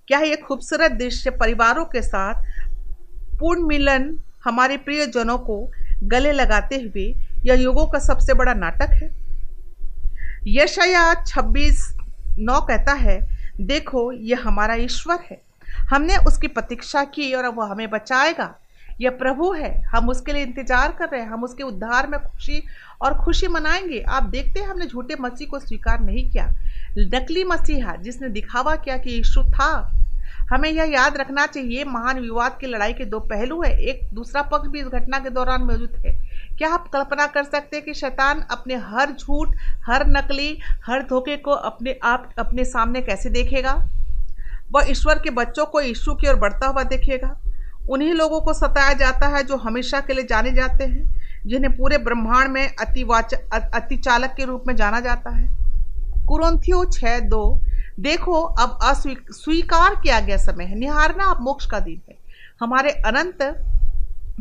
क्या 0.08 0.20
ये 0.20 0.36
खूबसूरत 0.36 0.92
दृश्य 0.92 1.30
परिवारों 1.30 1.86
के 1.86 2.02
साथ 2.02 2.34
पूर्ण 3.40 3.68
मिलन 3.68 4.20
हमारे 4.46 4.78
प्रियजनों 4.78 5.38
को 5.38 5.72
गले 6.04 6.32
लगाते 6.32 6.76
हुए 6.76 7.25
यह 7.46 7.54
युगों 7.54 7.86
का 7.88 8.00
सबसे 8.00 8.34
बड़ा 8.34 8.54
नाटक 8.54 8.90
है। 8.94 9.16
यशया 10.48 11.24
छब्बीस 11.24 11.98
नौ 12.40 12.62
कहता 12.62 12.94
है, 12.94 13.28
देखो, 13.62 14.12
यह 14.12 14.42
हमारा 14.44 14.74
ईश्वर 14.74 15.20
है। 15.32 15.42
हमने 15.90 16.18
उसकी 16.18 16.48
प्रतीक्षा 16.48 17.04
की 17.04 17.34
और 17.34 17.46
वह 17.46 17.72
हमें 17.72 17.90
बचाएगा। 17.90 18.56
यह 19.02 19.10
प्रभु 19.10 19.54
है। 19.54 19.82
हम 19.82 20.10
उसके 20.10 20.34
लिए 20.34 20.44
इंतज़ार 20.44 20.92
कर 20.92 21.10
रहे 21.10 21.22
हैं। 21.22 21.30
हम 21.30 21.44
उसके 21.44 21.64
उद्धार 21.64 22.08
में 22.08 22.20
खुशी 22.20 22.64
और 23.02 23.14
खुशी 23.14 23.48
मनाएँगे। 23.48 24.00
आप 24.00 24.24
देखते 24.24 24.60
हैं, 24.60 24.68
हमने 24.68 24.86
झूठे 24.86 25.16
मसीह 25.22 25.48
को 25.48 25.60
स्वीकार 25.60 26.00
नहीं 26.00 26.30
किया। 26.30 26.48
नकली 26.98 27.44
मसीहा 27.44 27.96
जिसने 27.96 28.30
दिखावा 28.30 28.76
किया 28.76 28.98
कि 28.98 29.10
यीशु 29.10 29.44
था 29.44 29.92
हमें 30.52 30.70
यह 30.70 30.84
याद 30.84 31.18
रखना 31.18 31.46
चाहिए, 31.46 31.84
महान 31.84 32.20
विवाद 32.20 32.58
की 32.62 32.68
लड़ाई 32.68 32.94
के 32.94 33.06
दो 33.06 33.20
पहलू 33.20 33.62
है। 33.64 33.82
एक, 33.82 34.10
दूसरा 34.14 34.42
पक्ष 34.42 34.68
भी 34.68 34.80
इस 34.80 34.88
घटना 34.88 35.20
के 35.20 35.30
दौरान 35.30 35.62
मौजूद 35.62 35.92
है। 36.06 36.26
क्या 36.58 36.70
आप 36.70 36.88
कल्पना 36.88 37.28
कर 37.28 37.44
सकते 37.44 37.78
हैं 37.78 37.86
कि 37.86 37.94
शैतान 37.94 38.40
अपने 38.40 38.76
हर 38.76 39.12
झूठ, 39.12 39.56
हर 39.86 40.08
नकली, 40.08 40.60
हर 40.86 41.04
धोखे 41.04 41.38
को 41.38 41.52
अपने 41.52 42.00
आप, 42.04 42.30
अपने 42.40 42.66
सामने 42.66 43.02
कैसे 43.02 43.30
देखेगा? 43.30 43.90
वह 44.72 44.86
ईश्वर 44.90 45.16
के 45.16 45.30
बच्चों 45.30 45.66
को 45.66 45.82
यीशु 45.82 46.14
की 46.14 46.28
ओर 46.28 46.36
बढ़ता 46.36 46.68
हुआ 46.68 46.84
देखेगा। 46.84 47.38
उन्हीं 47.90 48.14
लोगों 48.14 48.42
को 48.42 48.54
सताया 48.54 48.94
जाता 48.94 49.28
है 49.28 49.44
जो 49.44 49.58
हमेशा 49.58 50.00
के 50.00 50.14
लिए 50.14 50.24
जाने 50.24 50.52
जाते 50.52 50.84
हैं, 50.84 51.16
जिन्हें 51.46 51.78
पूरे 51.78 51.98
ब्रह्मांड 51.98 52.50
में 52.50 52.76
अतिवाच 52.76 53.34
अतिचालक 53.54 54.34
के 54.38 54.46
रूप 54.46 54.64
में 54.68 54.76
जाना 54.76 55.00
जाता 55.00 55.30
है। 55.30 55.50
कुरंथियो 56.26 56.86
छः 56.86 57.20
दो 57.20 57.60
देखो, 58.00 58.42
अब 58.42 58.78
अस्वीकार 58.84 59.96
किया 59.96 60.20
गया 60.20 60.38
समय 60.38 60.66
है। 60.66 60.76
निहारना 60.76 61.26
अब 61.26 61.42
मोक्ष 61.42 61.66
का 61.66 61.80
दिन 61.80 62.02
है। 62.10 62.18
हमारे 62.62 62.92
अनंत 62.92 63.44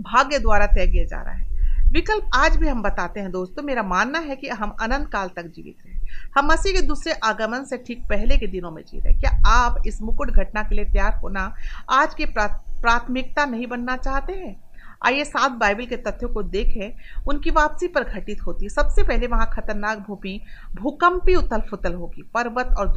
भाग्य 0.00 0.38
द्वारा 0.38 0.66
तय 0.66 0.86
किया 0.86 1.04
जा 1.04 1.20
रहा 1.22 1.34
है। 1.34 1.52
विकल्प 1.92 2.30
आज 2.34 2.56
भी 2.56 2.68
हम 2.68 2.82
बताते 2.82 3.20
हैं 3.20 3.30
दोस्तों। 3.30 3.62
मेरा 3.62 3.82
मानना 3.82 4.18
है 4.18 4.36
कि 4.36 4.48
हम 4.48 4.76
अनंत 4.82 5.08
काल 5.08 5.28
तक 5.28 5.42
जीवित 5.46 5.76
रहे। 5.86 5.94
हम 6.36 6.46
मसीह 6.46 6.72
के 6.72 6.80
दूसरे 6.80 7.12
आगमन 7.12 7.64
से 7.64 7.76
ठीक 7.78 8.02
पहले 8.08 8.36
के 8.36 8.46
दिनों 8.46 8.70
में 8.70 8.82
जी 8.82 9.00
रहे। 9.00 9.12
क्या 9.12 9.30
आप 9.46 9.82
इस 9.86 10.02
मुकुट 10.02 10.30
घटना 10.30 10.62
के 10.62 10.74
लिए 10.74 10.84
तैयार 10.84 11.14
होना 11.14 11.54
आज 11.90 12.14
की 12.14 12.24
प्राथमिकता 12.24 13.44
नहीं 13.44 13.66
बनना 13.66 13.96
चाहते 13.96 14.32
हैं? 14.32 14.63
आइए 15.04 15.24
सात 15.24 15.52
बाइबल 15.52 15.86
के 15.86 15.96
तथ्यों 15.96 16.28
को 16.28 16.42
देखें, 16.42 16.94
उनकी 17.26 17.50
वापसी 17.50 17.88
पर 17.88 18.04
घटित 18.04 18.42
होती 18.46 18.64
है। 18.64 18.68
सबसे 18.68 19.02
पहले 19.02 19.26
वहाँ 19.26 19.50
खतरनाक 19.52 19.98
भूमि, 19.98 20.40
भूकंपी 20.74 21.34
उथल 21.34 21.60
फुथल 21.60 21.94
होगी। 21.94 22.22
पर्वत 22.34 22.74
और 22.78 22.92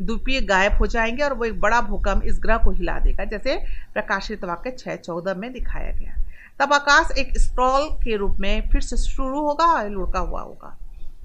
द्वीपीय 0.00 0.40
गायब 0.40 0.72
हो 0.72 0.86
जाएँगे 0.86 1.22
और 1.22 1.34
वो 1.34 1.44
एक 1.44 1.60
बड़ा 1.60 1.80
भूकंप 1.80 2.24
इस 2.24 2.38
ग्रह 2.42 2.58
को 2.58 2.70
हिला 2.70 2.98
देगा, 2.98 3.24
जैसे 3.24 3.56
प्रकाशित 3.94 4.44
वाक्य 4.44 4.70
छः 4.78 4.96
चौदह 4.96 5.34
में 5.34 5.52
दिखाया 5.52 5.92
गया 5.92 6.16
तब 6.60 6.72
आकाश 6.72 7.10
एक 7.18 7.38
स्ट्रॉल 7.38 7.88
के 8.04 8.16
रूप 8.16 8.36
में 8.40 8.68
फिर 8.70 8.80
से 8.80 8.96
शुरू 8.96 9.40
होगा 9.40 9.64
और 9.64 9.88
लुढ़का 9.88 10.20
हुआ 10.20 10.40
होगा। 10.40 10.76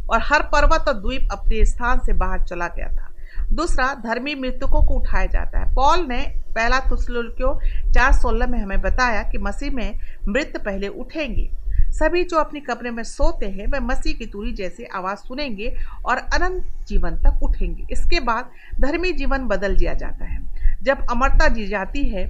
और 0.10 0.19
हर 0.22 0.41
पर्वत 0.43 0.88
और 0.88 0.93
द्वीप 0.93 1.28
अपने 1.32 1.65
स्थान 1.65 2.00
से 2.00 2.13
बाहर 2.13 2.43
चला 2.43 2.67
गया 2.67 2.88
था। 2.89 3.09
दूसरा, 3.53 3.93
धर्मी 3.93 4.35
मृतकों 4.35 4.88
को 4.88 4.93
उठाया 4.93 5.25
जाता 5.25 5.59
है। 5.59 5.75
पॉल 5.75 6.05
ने 6.09 6.33
पहला 6.55 6.79
तुस्लुल्क्यो 6.79 7.59
चार 7.91 8.13
सोलह 8.13 8.47
में 8.47 8.59
हमें 8.59 8.81
बताया 8.81 9.23
कि 9.23 9.38
मसीह 9.38 9.71
में 9.71 9.99
मृत 10.27 10.53
पहले 10.65 10.88
उठेंगे। 10.88 11.49
सभी 11.89 12.23
जो 12.23 12.38
अपनी 12.38 12.59
कब्र 12.59 12.91
में 12.91 13.03
सोते 13.03 13.45
हैं, 13.45 13.67
वे 13.67 13.79
मसीह 13.79 14.17
की 14.17 14.25
तुरी 14.25 14.51
जैसी 14.51 14.83
आवाज़ 14.83 15.17
सुनेंगे 15.17 15.75
और 16.05 16.17
अनंत 16.17 16.88
जीवन 16.88 17.12
तक 17.12 17.43
उठेंगे। 17.43 17.88
इसके 17.91 18.19
बाद 18.19 18.49
धर्मी 18.81 19.12
जीवन 19.12 19.39
बदल 19.39 19.75
दिया 19.75 19.93
जाता 19.93 20.25
है। 20.25 20.39
जब 20.83 21.05
अमरता 21.12 21.47
जी 21.47 21.67
जाती 21.67 22.09
है, 22.09 22.27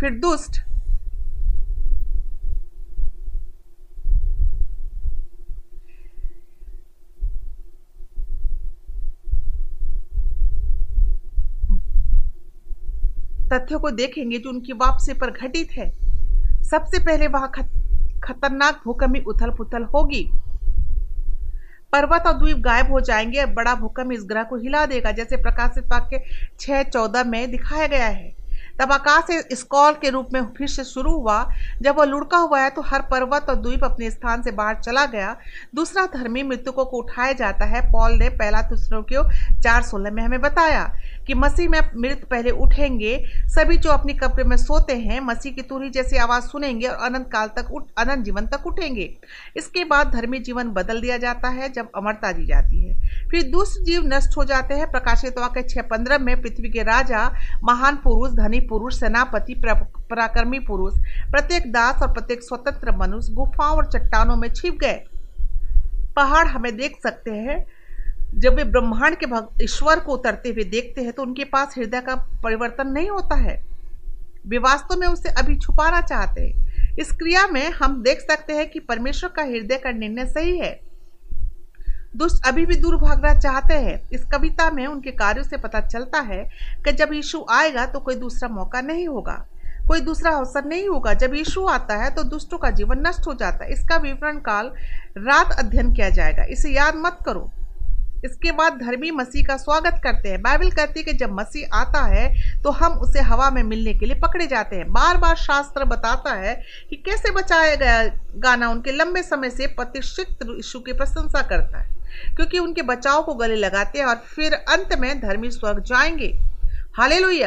फिर 0.00 0.10
दुष्ट 0.10 0.60
तथ्यों 13.52 13.78
को 13.80 13.90
देखेंगे 13.90 14.38
जो 14.38 14.50
उनकी 14.50 14.72
वापसी 14.72 15.12
पर 15.12 15.30
घटित 15.30 15.72
है। 15.72 15.90
सबसे 16.64 16.98
पहले 16.98 17.26
वहाँ 17.26 17.50
खतरनाक 18.24 18.80
भूकंपी 18.84 19.20
उथल 19.20 19.50
पुथल 19.50 19.84
होगी। 19.84 20.30
पर्वत 21.92 22.26
और 22.26 22.32
द्वीप 22.32 22.56
गायब 22.56 22.90
हो 22.92 23.00
जाएँगे 23.00 23.40
और 23.40 23.52
बड़ा 23.52 23.74
भूकंप 23.74 24.12
इस 24.12 24.24
ग्रह 24.24 24.42
को 24.42 24.56
हिला 24.56 24.84
देगा, 24.86 25.10
जैसे 25.10 25.36
प्रकाशित 25.36 25.84
वाक्य 25.84 26.22
छह 26.60 26.82
चौदह 26.82 27.24
में 27.24 27.50
दिखाया 27.50 27.86
गया 27.86 28.06
है। 28.06 28.36
तब 28.80 28.92
आकाश 28.92 29.26
स्कॉल 29.52 29.92
के 29.92 30.10
रूप 30.10 30.28
में 30.32 30.44
फिर 30.56 30.68
से 30.68 30.84
शुरू 30.84 31.12
हुआ। 31.12 31.38
जब 31.82 31.96
वह 31.98 32.04
लुढ़का 32.04 32.38
हुआ 32.38 32.60
है 32.60 32.70
तो 32.70 32.82
हर 32.82 33.02
पर्वत 33.02 33.46
और 33.50 33.56
द्वीप 33.56 33.84
अपने 33.84 34.10
स्थान 34.10 34.42
से 34.42 34.50
बाहर 34.50 34.74
चला 34.74 35.04
गया। 35.06 35.36
दूसरा 35.74 36.04
धर्मी 36.06 36.42
मृतकों 36.42 36.84
को 36.84 36.98
उठाया 36.98 37.32
जाता 37.32 37.64
है। 37.64 37.80
पॉल 37.92 38.12
ने 38.12 38.28
पहला 38.28 38.62
तुस्रों 38.62 39.02
को 39.02 39.28
चार 39.62 39.82
सोलह 39.82 40.10
में 40.10 40.22
हमें 40.22 40.40
बताया। 40.40 40.84
कि 41.28 41.34
मसीह 41.34 41.68
में 41.68 41.80
मृत 41.96 42.26
पहले 42.30 42.50
उठेंगे, 42.50 43.24
सभी 43.46 43.76
जो 43.76 43.90
अपनी 43.90 44.12
कब्र 44.12 44.44
में 44.44 44.56
सोते 44.56 44.92
हैं, 44.92 45.20
मसीह 45.20 45.52
की 45.52 45.62
तुरही 45.62 45.90
जैसी 45.90 46.16
आवाज़ 46.16 46.44
सुनेंगे 46.44 46.86
और 46.86 47.06
अनंत 47.06 47.30
काल 47.32 47.48
तक 47.48 47.72
उठ, 47.72 47.84
अनंत 47.98 48.24
जीवन 48.24 48.46
तक 48.46 48.66
उठेंगे। 48.66 49.18
इसके 49.56 49.84
बाद 49.84 50.10
धर्मी 50.12 50.38
जीवन 50.38 50.68
बदल 50.68 51.00
दिया 51.00 51.16
जाता 51.16 51.48
है 51.48 51.68
जब 51.72 51.88
अमरता 51.96 52.32
दी 52.32 52.46
जाती 52.46 52.82
है। 52.82 52.96
फिर 53.30 53.42
दूसरे 53.42 53.84
जीव 53.84 54.02
नष्ट 54.04 54.36
हो 54.36 54.44
जाते 54.44 54.74
हैं। 54.74 54.90
प्रकाशित 54.90 55.38
वाक्य 55.38 55.62
छह 55.62 55.82
पंद्रह 55.82 56.18
में, 56.18 56.40
पृथ्वी 56.42 56.68
के 56.68 56.82
राजा, 56.82 57.32
महान 57.64 57.96
पुरुष, 57.96 58.32
धनी 58.32 58.60
पुरुष, 58.60 59.00
सेनापति 59.00 59.54
पराक्रमी 59.66 60.58
पुरुष, 60.58 60.94
प्रत्येक 61.30 61.72
दास 61.72 62.02
और 62.02 62.12
प्रत्येक 62.12 62.42
स्वतंत्र 62.42 62.96
मनुष्य 62.96 63.32
गुफाओं 63.32 63.76
और 63.76 63.86
चट्टानों 63.86 64.36
में 64.36 64.48
छिप 64.48 64.74
गए। 64.74 65.04
पहाड़ 66.16 66.46
हमें 66.46 66.76
देख 66.76 66.98
सकते 67.02 67.30
हैं। 67.30 67.66
जब 68.34 68.54
वे 68.54 68.64
ब्रह्मांड 68.64 69.16
के 69.22 69.64
ईश्वर 69.64 70.00
को 70.00 70.12
उतरते 70.12 70.48
हुए 70.48 70.64
देखते 70.64 71.02
हैं 71.02 71.12
तो 71.12 71.22
उनके 71.22 71.44
पास 71.44 71.74
हृदय 71.78 72.00
का 72.00 72.14
परिवर्तन 72.44 72.88
नहीं 72.88 73.08
होता 73.10 73.34
है। 73.34 73.62
वे 74.46 74.58
वास्तव 74.58 74.96
में 74.96 75.06
उसे 75.06 75.28
अभी 75.28 75.58
छुपाना 75.58 76.00
चाहते 76.00 76.42
हैं। 76.42 76.96
इस 76.98 77.12
क्रिया 77.12 77.46
में 77.46 77.70
हम 77.70 78.02
देख 78.02 78.20
सकते 78.20 78.52
हैं 78.52 78.70
कि 78.70 78.80
परमेश्वर 78.80 79.30
का 79.30 79.42
हृदय 79.42 79.76
का 79.76 79.90
निर्णय 79.90 80.26
सही 80.26 80.58
है। 80.58 80.80
दुष्ट 82.16 82.46
अभी 82.46 82.66
भी 82.66 82.76
दूर 82.76 82.96
भागना 82.96 83.32
चाहते 83.40 83.74
हैं। 83.74 84.00
इस 84.12 84.24
कविता 84.24 84.70
में 84.70 84.86
उनके 84.86 85.10
कार्यों 85.10 85.44
से 85.44 85.56
पता 85.56 85.80
चलता 85.80 86.20
है 86.20 86.42
कि 86.84 86.92
जब 86.92 87.12
यीशु 87.12 87.44
आएगा 87.50 87.86
तो 87.86 88.00
कोई 88.00 88.14
दूसरा 88.14 88.48
मौका 88.48 88.80
नहीं 88.80 89.08
होगा। 89.08 89.44
कोई 89.88 90.00
दूसरा 90.00 90.30
अवसर 90.30 90.64
नहीं 90.64 90.88
होगा। 90.88 91.14
जब 91.14 91.34
यीशु 91.34 91.66
आता 91.66 91.96
है 91.96 92.14
तो 92.14 92.22
दुष्टों 92.22 92.58
का 92.58 92.70
जीवन 92.70 93.06
नष्ट 93.06 93.26
हो 93.26 93.34
जाता 93.34 93.64
है। 93.64 93.72
इसका 93.72 93.96
विवरण 93.96 94.38
काल 94.38 94.72
रात 95.18 95.52
अध्ययन 95.58 95.92
किया 95.92 96.08
जाएगा। 96.10 96.44
इसे 96.44 96.70
याद 96.70 96.94
मत 96.96 97.18
करो। 97.26 97.50
इसके 98.24 98.52
बाद 98.52 98.78
धर्मी 98.78 99.10
मसीह 99.10 99.46
का 99.46 99.56
स्वागत 99.56 100.00
करते 100.04 100.28
हैं। 100.28 100.40
बाइबल 100.42 100.70
कहती 100.70 101.00
है 101.00 101.04
कि 101.04 101.12
जब 101.12 101.32
मसीह 101.32 101.76
आता 101.76 102.04
है 102.04 102.62
तो 102.62 102.70
हम 102.70 102.92
उसे 102.98 103.20
हवा 103.20 103.50
में 103.50 103.62
मिलने 103.62 103.92
के 103.94 104.06
लिए 104.06 104.18
पकड़े 104.20 104.46
जाते 104.46 104.76
हैं। 104.76 104.90
बार 104.92 105.16
बार 105.16 105.36
शास्त्र 105.36 105.84
बताता 105.84 106.34
है 106.34 106.54
कि 106.90 106.96
कैसे 106.96 107.30
बचाया 107.30 107.74
गया 107.74 108.02
गाना 108.36 108.68
उनके 108.68 108.92
लंबे 108.92 109.22
समय 109.22 109.50
से 109.50 109.66
प्रतिष्ठित 109.66 110.42
यीशु 110.44 110.80
की 110.80 110.92
प्रशंसा 110.92 111.42
करता 111.42 111.78
है। 111.78 111.96
क्योंकि 112.36 112.58
उनके 112.58 112.82
बचाव 112.82 113.22
को 113.22 113.34
गले 113.34 113.56
लगाते 113.56 113.98
हैं 113.98 114.06
और 114.06 114.22
फिर 114.26 114.54
अंत 114.54 114.94
में 114.98 115.20
धर्मी 115.20 115.50
स्वर्ग 115.50 115.82
जाएँगे। 115.82 116.32
हाले 116.96 117.42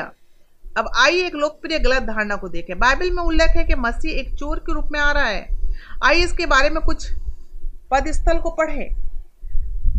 अब 0.78 0.90
आइए 0.98 1.26
एक 1.26 1.36
लोकप्रिय 1.36 1.80
गलत 1.80 2.04
धारणा 2.04 2.36
को 2.36 2.50
देखें। 2.50 2.78
बाइबल 2.80 3.12
में 3.12 3.24
उल्लेख 3.24 3.50
है 3.50 3.64
कि 3.64 3.76
मसीह 3.76 4.20
एक 4.20 4.36
चोर 4.36 4.60
के 4.60 4.74
रूप 4.74 4.90
में 4.92 5.00
आ 5.00 5.12
रहा 5.12 5.26
है। 5.26 5.48
आइए 6.04 6.24
इसके 6.24 6.46
बारे 6.46 6.70
में 6.70 6.82
कुछ 6.84 7.12
पद 7.92 8.12
स्थल 8.12 8.38
को 8.38 8.50
पढ़ें। 8.50 9.01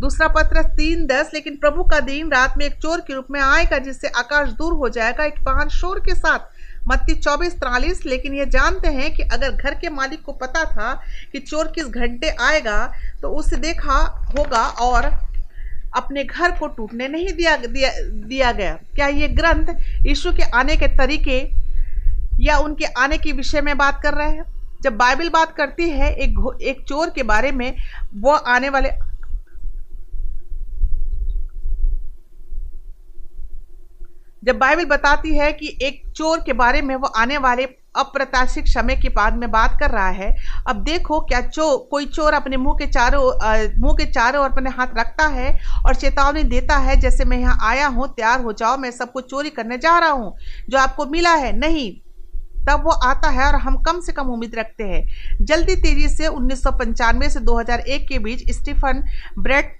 दूसरा 0.03 0.27
पत्र 0.27 0.61
तीन 0.75 1.05
दस 1.07 1.29
लेकिन 1.33 1.55
प्रभु 1.57 1.83
का 1.83 1.99
दिन 1.99 2.31
रात 2.31 2.57
में 2.57 2.65
एक 2.65 2.73
चोर 2.75 3.01
के 3.01 3.13
रूप 3.13 3.27
में 3.31 3.39
आएगा 3.41 3.77
जिससे 3.79 4.07
आकाश 4.17 4.49
दूर 4.51 4.73
हो 4.73 4.87
जाएगा 4.89 5.25
एक 5.25 5.39
महान 5.39 5.69
शोर 5.71 5.99
के 5.99 6.15
साथ। 6.15 6.87
मत्ती 6.87 7.13
चौबीस 7.15 7.53
त्रालीस 7.53 8.05
लेकिन 8.05 8.33
ये 8.33 8.45
जानते 8.45 8.87
हैं 8.87 9.13
कि 9.15 9.23
अगर 9.23 9.51
घर 9.51 9.75
के 9.75 9.89
मालिक 9.89 10.21
को 10.21 10.31
पता 10.31 10.63
था 10.65 10.91
कि 11.31 11.39
चोर 11.41 11.67
किस 11.75 11.85
घंटे 11.85 12.29
आएगा 12.41 12.79
तो 13.21 13.29
उसे 13.33 13.57
देखा 13.57 13.99
होगा 14.29 14.65
और 14.87 15.05
अपने 15.95 16.23
घर 16.23 16.51
को 16.51 16.67
टूटने 16.67 17.07
नहीं 17.07 17.33
दिया 17.33 17.55
दिया, 17.57 17.91
दिया 18.01 18.51
गया। 18.51 18.73
क्या 18.95 19.07
ये 19.07 19.27
ग्रंथ 19.29 19.73
यीशु 20.07 20.31
के 20.31 20.49
आने 20.51 20.77
के 20.77 20.87
तरीके 20.97 21.39
या 22.43 22.57
उनके 22.57 22.85
आने 22.97 23.17
के 23.17 23.31
विषय 23.31 23.61
में 23.61 23.77
बात 23.77 24.01
कर 24.03 24.13
रहे 24.13 24.29
हैं? 24.29 24.45
जब 24.81 24.97
बाइबल 24.97 25.29
बात 25.29 25.55
करती 25.55 25.89
है 25.89 26.13
एक 26.13 26.59
एक 26.61 26.83
चोर 26.87 27.09
के 27.09 27.23
बारे 27.23 27.51
में 27.53 27.75
वो 28.13 28.31
आने 28.31 28.69
वाले 28.69 28.89
जब 34.43 34.57
बाइबल 34.59 34.85
बताती 34.87 35.35
है 35.37 35.51
कि 35.53 35.77
एक 35.81 36.01
चोर 36.15 36.43
के 36.45 36.53
बारे 36.53 36.81
में 36.81 36.95
वो 36.95 37.07
आने 37.07 37.37
वाले 37.37 37.63
अप्रत्याशित 37.97 38.67
समय 38.67 38.95
के 38.95 39.09
बाद 39.09 39.35
में 39.37 39.49
बात 39.51 39.77
कर 39.79 39.89
रहा 39.89 40.09
है, 40.09 40.35
अब 40.67 40.75
देखो 40.83 41.19
क्या 41.21 41.41
चो, 41.41 41.77
कोई 41.91 42.05
चोर 42.05 42.33
अपने 42.33 42.57
मुँह 42.57 42.75
के 42.75 42.87
चारों 42.87 43.23
मुँह 43.81 43.93
के 43.93 44.05
चारों 44.05 44.43
ओर 44.43 44.49
अपने 44.49 44.69
हाथ 44.69 44.97
रखता 44.97 45.27
है 45.27 45.57
और 45.85 45.95
चेतावनी 45.95 46.43
देता 46.45 46.77
है, 46.77 46.95
जैसे 46.99 47.25
मैं 47.25 47.37
यहाँ 47.39 47.57
आया 47.63 47.87
हूँ, 47.87 48.07
तैयार 48.07 48.41
हो 48.41 48.53
जाओ, 48.53 48.77
मैं 48.77 48.91
सब 48.91 49.11
कुछ 49.11 49.29
चोरी 49.29 49.49
करने 49.49 49.77
जा 49.77 49.97
रहा 49.99 50.09
हूँ, 50.09 50.35
जो 50.69 50.77
आपको 50.77 51.05
मिला 51.05 51.33
है, 51.35 51.57
नहीं। 51.57 51.91
तब 52.67 52.83
वो 52.83 52.91
आता 53.03 53.29
है 53.29 53.45
और 53.45 53.55
हम 53.55 53.77
कम 53.83 53.99
से 54.01 54.11
कम 54.11 54.27
उम्मीद 54.29 54.55
रखते 54.55 54.83
हैं। 54.83 55.45
जल्दी 55.45 55.75
तेज़ी 55.75 56.07
से 56.09 56.27
उन्नीस 56.27 56.63
सौ 56.63 56.71
पंचानवे 56.71 57.29
से 57.29 57.39
2001 57.41 58.07
के 58.09 58.19
बीच 58.19 58.51
स्टीफन 58.51 59.03
ब्रेट 59.39 59.75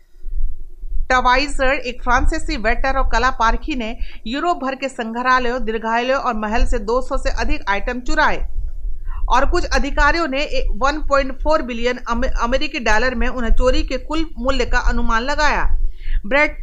टवाइजर, 1.10 1.74
एक 1.74 2.02
फ्रांसीसी 2.04 2.58
वेटर 2.58 2.98
और 2.98 3.10
कला 3.12 3.30
पारखी 3.30 3.76
ने 3.76 3.98
यूरोप 4.28 4.58
भर 4.58 4.76
के 4.76 4.90
संग्रहालयों 4.90 5.64
दीर्घालयों 5.64 6.20
और 6.20 6.34
महल 6.34 6.66
से 6.66 6.80
200 6.80 7.18
से 7.18 7.30
अधिक 7.30 7.70
आइटम 7.70 8.00
चुराए। 8.00 8.48
और 9.30 9.46
कुछ 9.46 9.66
अधिकारियों 9.66 10.28
ने 10.28 10.44
1.4 10.78 11.62
बिलियन 11.62 11.98
अमेरिकी 12.42 12.80
डॉलर 12.80 13.16
में 13.16 13.28
उन्हें 13.28 13.52
चोरी 13.52 13.84
के 13.84 13.98
कुल 13.98 14.26
मूल्य 14.38 14.66
का 14.66 14.80
अनुमान 14.80 15.22
लगाया। 15.22 15.64
ब्रेड 16.26 16.58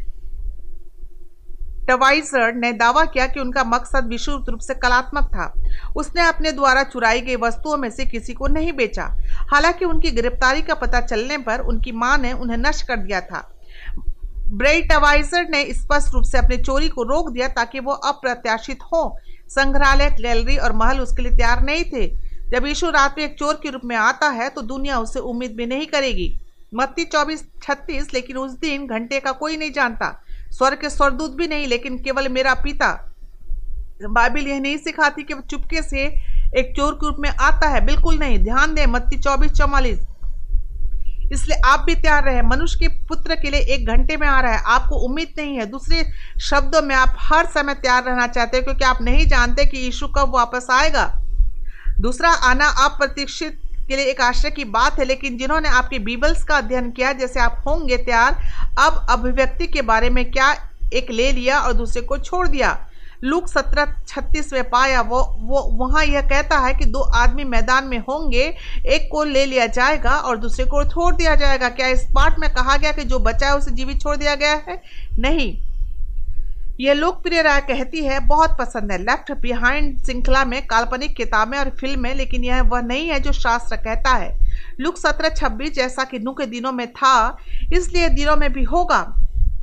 टवाइजर 1.89 2.55
ने 2.55 2.73
दावा 2.73 3.05
किया 3.05 3.27
कि 3.27 3.41
उनका 3.41 3.65
मकसद 3.65 4.07
विशुद्ध 4.09 4.49
रूप 4.49 4.61
से 4.61 4.75
कलात्मक 4.75 5.25
था। 5.25 5.53
उसने 5.97 6.23
अपने 6.23 6.53
द्वारा 6.53 6.83
चुराई 6.83 7.21
गई 7.21 7.37
वस्तुओं 7.37 7.77
में 7.77 7.91
से 7.91 8.05
किसी 8.05 8.35
को 8.35 8.47
नहीं 8.47 8.73
बेचा। 8.73 9.05
हालाँकि 9.53 9.85
उनकी 9.85 10.11
गिरफ्तारी 10.11 10.63
का 10.63 10.75
पता 10.75 11.01
चलने 11.01 11.39
पर 11.39 11.61
उनकी 11.61 11.93
माँ 11.93 12.19
ने 12.19 12.33
उन्हें 12.33 12.57
नष्ट 12.57 12.87
कर 12.87 12.97
दिया 12.97 13.21
था। 13.21 13.60
ब्रेटवाइजर 14.53 15.49
ने 15.51 15.65
स्पष्ट 15.73 16.15
रूप 16.15 16.25
से 16.25 16.39
अपनी 16.39 16.57
चोरी 16.57 16.89
को 16.89 17.03
रोक 17.03 17.31
दिया 17.31 17.49
ताकि 17.49 17.81
वो 17.81 17.93
अप्रत्याशित 17.93 18.79
हो। 18.93 19.19
संग्रहालय, 19.49 20.11
गैलरी 20.11 20.57
और 20.57 20.73
महल 20.73 21.01
उसके 21.01 21.23
लिए 21.23 21.33
तैयार 21.33 21.63
नहीं 21.63 21.85
थे। 21.85 22.07
जब 22.51 22.67
यीशु 22.67 22.91
रात 22.91 23.15
में 23.19 23.25
एक 23.25 23.39
चोर 23.39 23.61
के 23.63 23.71
रूप 23.71 23.83
में 23.85 23.97
आता 23.97 24.29
है 24.29 24.49
तो 24.49 24.63
दुनिया 24.63 24.99
उसे 24.99 25.21
उम्मीद 25.21 25.55
भी 25.57 25.67
नहीं 25.67 25.87
करेगी। 25.87 26.41
मत्ती 26.75 27.05
चौबीस 27.05 27.45
छत्तीस, 27.63 28.13
लेकिन 28.15 28.37
उस 28.37 28.53
दिन 28.53 28.87
घंटे 28.87 29.21
का 29.21 29.33
कोई 29.33 29.57
नहीं 29.57 29.73
जानता। 29.73 30.25
स्वर 30.51 30.75
के 30.75 30.91
स्वरदूत 30.91 31.37
भी 31.37 31.47
नहीं, 31.47 31.67
लेकिन 31.67 31.99
केवल 31.99 32.29
मेरा 32.29 32.55
पिता। 32.55 32.91
बाइबिल 34.05 34.47
यह 34.49 34.61
नहीं 34.61 34.77
सिखाती 34.79 35.23
कि 35.23 35.35
चुपके 35.51 35.83
से 35.83 36.03
एक 36.59 36.73
चोर 36.77 36.95
के 36.95 37.07
रूप 37.07 37.17
में 37.21 37.31
आता 37.31 37.69
है। 37.69 37.85
बिल्कुल 37.87 38.19
नहीं। 38.19 38.39
ध्यान 38.39 38.75
दें, 38.75 38.87
मत्ती 38.87 39.19
चौबीस 39.19 39.53
चौवालीस। 39.53 39.99
इसलिए 41.33 41.61
आप 41.65 41.81
भी 41.81 41.95
तैयार 41.95 42.25
रहे। 42.25 42.43
मनुष्य 42.43 42.79
के 42.79 42.89
पुत्र 43.07 43.35
के 43.35 43.51
लिए 43.51 43.61
एक 43.61 43.87
घंटे 43.87 44.17
में 44.17 44.27
आ 44.29 44.41
रहा 44.41 44.53
है। 44.53 44.63
आपको 44.67 44.97
उम्मीद 44.97 45.35
नहीं 45.39 45.57
है। 45.57 45.67
दूसरे 45.67 46.05
शब्दों 46.41 46.83
में 46.83 46.95
आप 46.95 47.17
हर 47.19 47.47
समय 47.47 47.75
तैयार 47.75 48.05
रहना 48.05 48.27
चाहते 48.27 48.57
हैं 48.57 48.65
क्योंकि 48.65 48.85
आप 48.85 49.03
नहीं 49.03 49.27
जानते 49.27 49.67
कि 49.67 49.79
यीशु 49.79 50.09
कब 50.09 50.35
वापस 50.35 50.67
आएगा। 50.71 51.05
दूसरा, 52.01 52.31
आना 52.31 52.67
अप्रतीक्षित 52.67 53.61
के 53.89 53.97
लिए 53.97 54.05
एक 54.05 54.21
आश्चर्य 54.21 54.51
की 54.51 54.65
बात 54.65 54.99
है, 54.99 55.05
लेकिन 55.05 55.39
जिन्होंने 55.39 55.69
आपके 55.69 55.99
बीबल्स 55.99 56.45
का 56.45 56.57
अध्ययन 56.57 56.91
किया, 56.91 57.13
जैसे 57.13 57.41
आप 57.41 57.63
होंगे 57.67 57.97
तैयार, 57.97 58.43
अब 58.79 59.07
अभिव्यक्ति 59.11 59.67
के 59.67 59.83
बारे 59.83 60.11
में 60.11 60.31
क्या 60.31 60.55
एक 60.93 61.11
ले 61.11 61.33
लिया 61.33 61.61
और 61.61 61.73
दूसरे 61.73 62.03
को 62.03 62.19
छोड़ 62.19 62.49
दिया? 62.49 62.87
लूक 63.25 63.49
सत्रह, 63.49 63.95
छत्तीस 64.09 64.53
में 64.53 64.71
पाया, 64.71 65.01
वो 65.01 65.37
वो, 65.41 65.61
वहाँ 65.61 66.05
यह 66.05 66.21
कहता 66.21 66.59
है 66.59 66.75
कि 66.75 66.85
दो 66.85 67.01
आदमी 67.01 67.45
मैदान 67.45 67.85
में 67.85 67.99
होंगे, 67.99 68.55
एक 68.87 69.09
को 69.13 69.25
ले 69.25 69.47
लिया 69.47 69.67
जाएगा 69.67 70.11
और 70.11 70.37
दूसरे 70.37 70.65
को 70.65 70.85
छोड़ 70.85 71.15
दिया 71.15 71.35
जाएगा। 71.35 71.69
क्या 71.69 71.87
इस 71.87 72.05
पाठ 72.05 72.39
में 72.39 72.51
कहा 72.51 72.77
गया 72.77 72.93
कि 72.93 73.05
जो 73.05 73.19
बचा 73.19 73.47
है 73.47 73.57
उसे 73.57 73.71
जीवित 73.71 74.01
छोड़ 74.01 74.17
दिया 74.17 74.35
गया 74.35 74.53
है? 74.53 74.83
नहीं। 75.19 75.63
यह 76.81 76.93
लोकप्रिय 76.93 77.43
राय 77.43 77.61
कहती 77.61 78.05
है, 78.05 78.21
बहुत 78.21 78.57
पसंद 78.59 78.93
है। 78.93 78.99
लेफ़्ट 78.99 79.41
बिहाइंड 79.41 80.05
श्रृंखला 80.05 80.45
में 80.45 80.67
काल्पनिक 80.67 81.17
किताबें 81.17 81.59
और 81.59 81.71
फ़िल्में, 81.71 82.15
लेकिन 82.15 82.45
यह 82.45 82.63
वह 82.63 82.81
नहीं 82.81 83.09
है 83.09 83.21
जो 83.21 83.33
शास्त्र 83.33 83.77
कहता 83.77 84.11
है। 84.11 84.39
लुक 84.81 84.97
सत्रह, 84.97 85.29
छब्बीस 85.29 85.75
जैसा 85.75 86.05
कि 86.05 86.19
नू 86.19 86.33
के 86.33 86.47
दिनों 86.47 86.73
में 86.73 86.93
था, 86.93 87.37
इसलिए 87.73 88.09
दिनों 88.09 88.37
में 88.37 88.53
भी 88.53 88.63
होगा। 88.63 89.17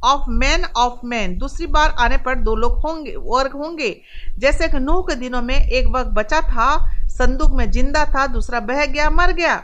ऑफ़ 0.08 0.30
मैन 0.30 0.66
ऑफ़ 0.78 1.06
मैन 1.06 1.38
दूसरी 1.38 1.68
बार 1.68 1.90
आने 1.90 2.18
पर 2.18 2.36
दो 2.36 2.56
लोग 2.56 2.80
होंगे, 2.80 3.16
वर्ग 3.16 3.52
होंगे। 3.52 4.02
जैसे 4.38 4.68
कि 4.68 4.80
नूह 4.80 5.02
के 5.02 5.16
दिनों 5.16 5.42
में 5.42 5.56
एक 5.56 5.88
वर्ग 5.88 6.08
बचा 6.08 6.42
था, 6.42 6.98
संदूक 7.08 7.52
में 7.52 7.72
ज़िंदा 7.72 8.06
था, 8.06 8.28
दूसरा 8.28 8.60
बह 8.60 8.86
गया, 8.86 9.10
मर 9.10 9.32
गया। 9.32 9.64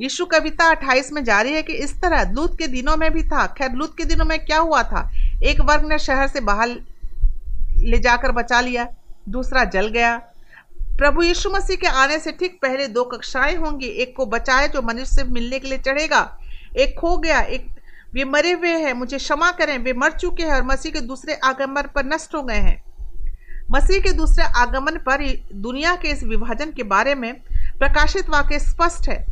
यीशु 0.00 0.24
कविता 0.26 0.70
28 0.70 1.12
में 1.12 1.24
जारी 1.24 1.52
है 1.52 1.62
कि 1.62 1.72
इस 1.72 2.00
तरह 2.00 2.30
लूत 2.30 2.58
के 2.58 2.66
दिनों 2.66 2.96
में 2.96 3.12
भी 3.12 3.22
था। 3.22 3.46
खैर, 3.46 3.72
लूत 3.72 3.96
के 3.98 4.04
दिनों 4.04 4.24
में 4.24 4.44
क्या 4.44 4.58
हुआ 4.58 4.82
था? 4.82 5.10
एक 5.42 5.60
वर्ग 5.60 5.88
ने 5.88 5.98
शहर 5.98 6.28
से 6.28 6.40
बाहर 6.40 6.68
ले 7.76 7.98
जाकर 7.98 8.32
बचा 8.32 8.60
लिया, 8.60 8.88
दूसरा 9.28 9.64
जल 9.64 9.88
गया। 9.88 10.16
प्रभु 10.98 11.22
यीशु 11.22 11.50
मसीह 11.50 11.76
के 11.76 11.86
आने 11.86 12.18
से 12.18 12.32
ठीक 12.32 12.58
पहले 12.62 12.86
दो 12.88 13.04
कक्षाएँ 13.04 13.56
होंगी, 13.56 13.86
एक 13.86 14.16
को 14.16 14.26
बचाए 14.26 14.68
जो 14.68 14.82
मनुष्य 14.82 15.04
से 15.04 15.24
मिलने 15.24 15.58
के 15.58 15.68
लिए 15.68 15.78
चढ़ेगा, 15.78 16.38
एक 16.76 16.98
खो 16.98 17.16
गया, 17.16 17.40
एक 17.40 17.71
वे 18.14 18.24
मरे 18.24 18.52
हुए 18.52 18.68
हैं, 18.68 18.92
मुझे 18.92 19.18
क्षमा 19.18 19.50
करें। 19.50 19.78
वे 19.78 19.92
मर 19.92 20.10
चुके 20.10 20.42
हैं 20.42 20.54
और 20.54 20.62
मसीह 20.62 20.92
के 20.92 21.00
दूसरे 21.00 21.34
आगमन 21.34 21.82
पर 21.94 22.04
नष्ट 22.04 22.34
हो 22.34 22.42
गए 22.42 22.54
हैं। 22.54 22.82
मसीह 23.70 24.00
के 24.00 24.12
दूसरे 24.12 24.44
आगमन 24.44 24.96
पर 25.08 25.24
दुनिया 25.54 25.96
के 25.96 26.08
इस 26.08 26.22
विभाजन 26.22 26.70
के 26.70 26.82
बारे 26.82 27.14
में 27.14 27.34
प्रकाशित 27.78 28.28
वाक्य 28.28 28.58
स्पष्ट 28.58 29.08
है। 29.08 29.24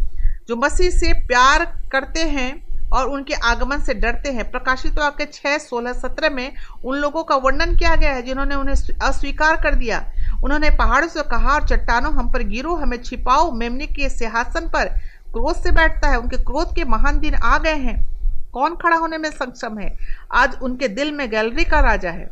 जो 0.49 0.57
मसीह 0.57 0.90
से 0.90 1.12
प्यार 1.12 1.64
करते 1.93 2.21
हैं 2.21 2.71
और 2.93 3.09
उनके 3.09 3.35
आगमन 3.35 3.81
से 3.81 3.95
डरते 3.95 4.33
हैं। 4.33 4.51
प्रकाशित 4.51 4.99
वाक्य 4.99 5.25
छः 5.25 5.59
सोलह, 5.59 5.93
सत्रह 5.93 6.31
में 6.31 6.53
उन 6.85 6.97
लोगों 6.97 7.25
का 7.25 7.37
वर्णन 7.37 7.77
किया 7.77 7.95
गया 7.97 8.12
है 8.12 8.23
जिन्होंने 8.23 8.55
उन्हें 8.55 8.75
अस्वीकार 9.03 9.57
कर 9.57 9.75
दिया। 9.75 10.12
उन्होंने 10.45 10.71
पहाड़ों 10.71 11.09
से 11.09 11.23
कहा, 11.23 11.55
और 11.55 11.69
चट्टानों 11.69 12.12
हम 12.14 12.31
पर 12.31 12.43
गिरो, 12.43 12.75
हमें 12.75 13.03
छिपाओ। 13.03 13.51
मेमने 13.51 13.87
के 13.87 14.09
सिंहासन 14.09 14.69
पर 14.69 14.85
क्रोध 15.33 15.62
से 15.62 15.71
बैठता 15.71 16.09
है। 16.09 16.16
उनके 16.16 16.37
क्रोध 16.37 16.75
के 16.75 16.85
महान 16.85 17.19
दिन 17.19 17.35
आ 17.35 17.59
गए 17.59 17.75
हैं। 17.75 18.10
कौन 18.53 18.75
खड़ा 18.75 18.97
होने 18.97 19.19
में 19.19 19.31
सक्षम 19.31 19.79
है? 19.79 19.97
आज 20.33 20.57
उनके 20.63 20.89
दिल 20.89 21.13
में 21.13 21.31
गैलरी 21.31 21.65
का 21.65 21.81
राजा 21.81 22.11
है। 22.11 22.29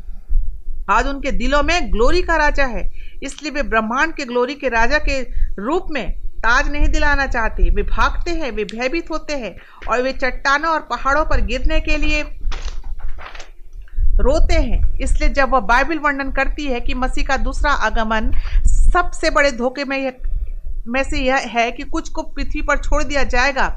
आज 0.90 1.06
उनके 1.06 1.30
दिलों 1.32 1.62
में 1.62 1.92
ग्लोरी 1.92 2.22
का 2.22 2.36
राजा 2.36 2.64
है। 2.64 2.90
इसलिए 3.22 3.52
वे 3.52 3.62
ब्रह्मांड 3.62 4.14
के 4.14 4.24
ग्लोरी 4.24 4.54
के 4.54 4.68
राजा 4.68 4.98
के 4.98 5.20
रूप 5.58 5.86
में 5.90 6.20
ताज 6.38 6.70
नहीं 6.70 6.88
दिलाना 6.88 7.26
चाहते। 7.26 7.70
वे 7.70 7.82
भागते 7.82 8.30
हैं, 8.30 8.50
वे 8.50 8.64
भयभीत 8.64 9.10
होते 9.10 9.32
हैं 9.32 9.54
और 9.88 10.02
वे 10.02 10.12
चट्टानों 10.12 10.70
और 10.70 10.80
पहाड़ों 10.80 11.24
पर 11.24 11.40
गिरने 11.40 11.80
के 11.80 11.96
लिए 11.96 12.22
रोते 14.18 14.54
हैं। 14.54 14.98
इसलिए 14.98 15.28
जब 15.28 15.50
वह 15.50 15.60
बाइबल 15.60 15.98
वर्णन 15.98 16.30
करती 16.30 16.64
है 16.64 16.80
कि 16.80 16.94
मसीह 16.94 17.26
का 17.26 17.36
दूसरा 17.36 17.72
आगमन 17.86 18.30
सबसे 18.66 19.30
बड़े 19.30 19.50
धोखे 19.52 19.84
में 19.84 19.98
यह 19.98 20.12
में 20.86 21.02
से 21.04 21.18
यह 21.18 21.36
है 21.48 21.70
कि 21.72 21.82
कुछ 21.82 22.08
को 22.08 22.22
पृथ्वी 22.22 22.62
पर 22.62 22.78
छोड़ 22.78 23.02
दिया 23.04 23.24
जाएगा 23.24 23.68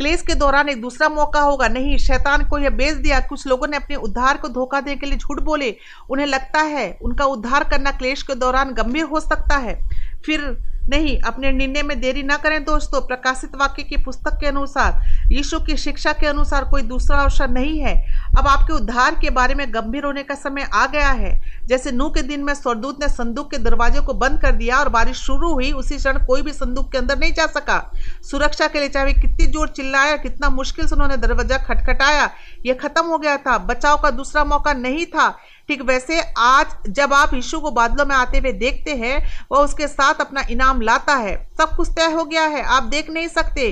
क्लेश 0.00 0.22
के 0.22 0.34
दौरान 0.34 0.68
एक 0.68 0.80
दूसरा 0.80 1.08
मौका 1.08 1.40
होगा। 1.40 1.68
नहीं, 1.68 1.98
शैतान 1.98 2.48
को 2.48 2.58
यह 2.58 2.70
बेच 2.70 2.94
दिया। 2.94 3.20
कुछ 3.20 3.46
लोगों 3.46 3.66
ने 3.68 3.76
अपने 3.76 3.96
उद्धार 3.96 4.36
को 4.36 4.48
धोखा 4.48 4.80
देने 4.80 4.96
के 4.96 5.06
लिए 5.06 5.18
झूठ 5.18 5.40
बोले। 5.40 5.76
उन्हें 6.10 6.26
लगता 6.26 6.60
है, 6.60 6.98
उनका 7.02 7.24
उद्धार 7.24 7.64
करना 7.64 7.90
क्लेश 7.90 8.22
के 8.22 8.34
दौरान 8.34 8.72
गंभीर 8.72 9.04
हो 9.04 9.20
सकता 9.20 9.56
है। 9.56 9.80
फिर 10.26 10.69
नहीं, 10.90 11.18
अपने 11.20 11.50
निर्णय 11.52 11.82
में 11.82 12.00
देरी 12.00 12.22
ना 12.22 12.36
करें 12.36 12.62
दोस्तों। 12.64 13.00
प्रकाशित 13.00 13.54
वाक्य 13.56 13.82
की 13.82 13.96
पुस्तक 13.96 14.38
के 14.40 14.46
अनुसार, 14.46 15.02
यीशु 15.32 15.58
की 15.60 15.76
शिक्षा 15.76 16.12
के 16.12 16.26
अनुसार 16.26 16.64
कोई 16.64 16.82
दूसरा 16.82 17.18
अवसर 17.18 17.50
नहीं 17.50 17.78
है। 17.80 17.94
अब 18.38 18.46
आपके 18.46 18.72
उद्धार 18.72 19.14
के 19.14 19.30
बारे 19.30 19.54
में 19.54 19.66
गंभीर 19.74 20.04
होने 20.04 20.22
का 20.22 20.34
समय 20.34 20.68
आ 20.74 20.86
गया 20.86 21.10
है। 21.10 21.30
जैसे 21.66 21.92
नू 21.92 22.08
के 22.10 22.22
दिन 22.22 22.44
में 22.44 22.54
स्वरदूत 22.54 23.02
ने 23.02 23.08
संदूक 23.08 23.50
के 23.50 23.58
दरवाजे 23.58 24.00
को 24.00 24.14
बंद 24.14 24.40
कर 24.40 24.52
दिया 24.52 24.78
और 24.78 24.88
बारिश 24.88 25.16
शुरू 25.16 25.52
हुई, 25.52 25.70
उसी 25.72 25.96
क्षण 25.96 26.18
कोई 26.26 26.42
भी 26.42 26.52
संदूक 26.52 26.90
के 26.92 26.98
अंदर 26.98 27.18
नहीं 27.18 27.32
जा 27.32 27.46
सका। 27.48 27.78
सुरक्षा 28.22 28.66
के 28.66 28.78
लिए 28.78 28.88
चाहे 28.88 29.12
कितनी 29.12 29.46
ज़ोर 29.46 29.68
चिल्लाया, 29.68 30.16
कितना 30.16 30.48
मुश्किल 30.50 30.86
से 30.86 30.94
उन्होंने 30.94 31.16
दरवाज़ा 31.16 31.58
खटखटाया, 31.58 32.30
यह 32.66 32.74
खत्म 32.74 33.04
हो 33.06 33.18
गया 33.18 33.36
था। 33.36 33.56
बचाव 33.60 33.96
का 33.96 34.10
दूसरा 34.10 34.44
मौका 34.44 34.72
नहीं 34.72 35.06
था। 35.06 35.28
ठीक 35.70 35.82
वैसे 35.82 36.20
आज 36.38 36.66
जब 36.88 37.12
आप 37.12 37.34
यीशु 37.34 37.58
को 37.60 37.70
बादलों 37.70 38.04
में 38.06 38.14
आते 38.16 38.38
हुए 38.38 38.52
देखते 38.52 38.94
हैं, 38.94 39.18
वह 39.52 39.58
उसके 39.58 39.86
साथ 39.88 40.20
अपना 40.20 40.42
इनाम 40.50 40.80
लाता 40.80 41.14
है। 41.14 41.34
सब 41.58 41.76
कुछ 41.76 41.88
तय 41.88 42.12
हो 42.12 42.24
गया 42.24 42.44
है। 42.44 42.62
आप 42.62 42.82
देख 42.82 43.10
नहीं 43.10 43.28
सकते। 43.28 43.68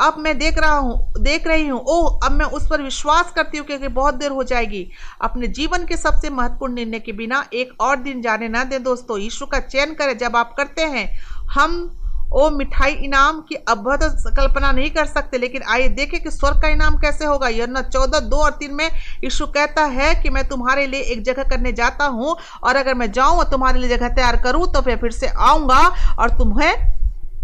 अब 0.00 0.14
मैं 0.18 0.38
देख 0.38 0.58
रहा 0.58 0.76
हूँ, 0.76 1.12
देख 1.18 1.46
रही 1.46 1.68
हूँ। 1.68 1.80
ओह, 1.80 2.18
अब 2.26 2.32
मैं 2.32 2.46
उस 2.46 2.68
पर 2.70 2.82
विश्वास 2.82 3.32
करती 3.32 3.58
हूँ 3.58 3.66
क्योंकि 3.66 3.88
बहुत 3.88 4.14
देर 4.14 4.30
हो 4.30 4.44
जाएगी। 4.44 4.86
अपने 5.22 5.46
जीवन 5.46 5.84
के 5.86 5.96
सबसे 5.96 6.30
महत्वपूर्ण 6.30 6.74
निर्णय 6.74 6.98
के 6.98 7.12
बिना 7.12 7.44
एक 7.52 7.80
और 7.80 7.96
दिन 7.96 8.22
जाने 8.22 8.48
ना 8.48 8.64
दें। 8.64 8.82
दोस्तों, 8.82 9.18
यीशु 9.18 9.46
का 9.46 9.60
चयन 9.60 9.94
करें 9.94 10.18
जब 10.18 10.36
आप 10.36 10.54
करते 10.56 10.82
हैं। 10.82 11.08
हम 11.50 11.98
ओ 12.32 12.48
मिठाई 12.50 12.92
इनाम 13.04 13.40
की 13.40 13.54
अभद 13.68 14.02
कल्पना 14.28 14.70
नहीं 14.72 14.90
कर 14.90 15.06
सकते, 15.06 15.38
लेकिन 15.38 15.62
आइए 15.64 15.88
देखें 15.90 16.22
कि 16.22 16.30
स्वर्ग 16.30 16.60
का 16.62 16.68
इनाम 16.68 16.96
कैसे 16.98 17.24
होगा। 17.24 17.48
यरना 17.50 17.82
चौदह, 17.82 18.20
दो 18.20 18.36
और 18.36 18.50
तीन 18.52 18.74
में 18.74 18.88
यीशु 19.24 19.46
कहता 19.48 19.84
है 19.86 20.14
कि 20.22 20.30
मैं 20.30 20.46
तुम्हारे 20.48 20.86
लिए 20.86 21.00
एक 21.02 21.22
जगह 21.24 21.42
करने 21.50 21.72
जाता 21.72 22.04
हूँ, 22.06 22.36
और 22.64 22.76
अगर 22.76 22.94
मैं 22.94 23.10
जाऊँ 23.12 23.38
और 23.38 23.50
तुम्हारे 23.50 23.80
लिए 23.80 23.88
जगह 23.88 24.08
तैयार 24.10 24.40
करूँ 24.42 24.72
तो 24.72 24.80
फिर 24.80 24.96
फिर 24.98 25.10
से 25.12 25.28
आऊँगा 25.28 25.80
और 26.18 26.36
तुम्हें 26.38 26.90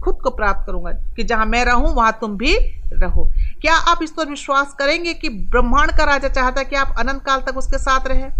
खुद 0.04 0.18
को 0.22 0.30
प्राप्त 0.30 0.66
करूँगा 0.66 0.90
कि 1.16 1.24
जहाँ 1.24 1.46
मैं 1.46 1.64
रहूँ, 1.64 1.94
वहाँ 1.94 2.18
तुम 2.20 2.36
भी 2.36 2.54
रहो। 2.94 3.24
क्या 3.62 3.74
आप 3.74 4.02
इस 4.02 4.10
पर 4.10 4.28
विश्वास 4.28 4.74
करेंगे 4.78 5.14
कि 5.14 5.28
ब्रह्मांड 5.28 5.92
का 5.92 6.04
राजा 6.04 6.28
चाहता 6.28 6.60
है 6.60 6.66
कि 6.66 6.76
आप 6.76 6.94
अनंत 6.98 7.22
काल 7.24 7.40
तक 7.40 7.56
उसके 7.56 7.78
साथ 7.78 8.06
रहे? 8.08 8.30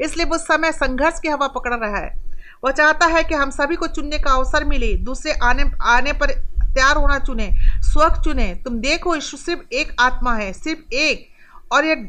इसलिए 0.00 0.26
वो 0.26 0.38
समय 0.38 0.72
संघर्ष 0.72 1.20
की 1.20 1.28
हवा 1.28 1.46
पकड़ 1.48 1.74
रहा 1.74 1.96
है। 1.96 2.21
वह 2.64 2.70
चाहता 2.70 3.06
है 3.06 3.24
कि 3.24 3.34
हम 3.34 3.50
सभी 3.50 3.76
को 3.76 3.86
चुनने 3.86 4.18
का 4.18 4.30
अवसर 4.30 4.64
मिले, 4.64 4.94
दूसरे 4.94 5.32
आने 5.32 5.64
आने 5.82 6.12
पर 6.12 6.30
तैयार 6.74 6.96
होना 6.96 7.18
चुने, 7.18 7.50
स्वर्ग 7.82 8.22
चुने। 8.24 8.54
तुम 8.64 8.78
देखो, 8.78 9.14
यीशु 9.14 9.36
सिर्फ़ 9.36 9.74
एक 9.74 9.96
आत्मा 10.00 10.34
है, 10.34 10.52
सिर्फ़ 10.52 10.94
एक। 10.94 11.28
और 11.72 11.84
यह 11.84 12.08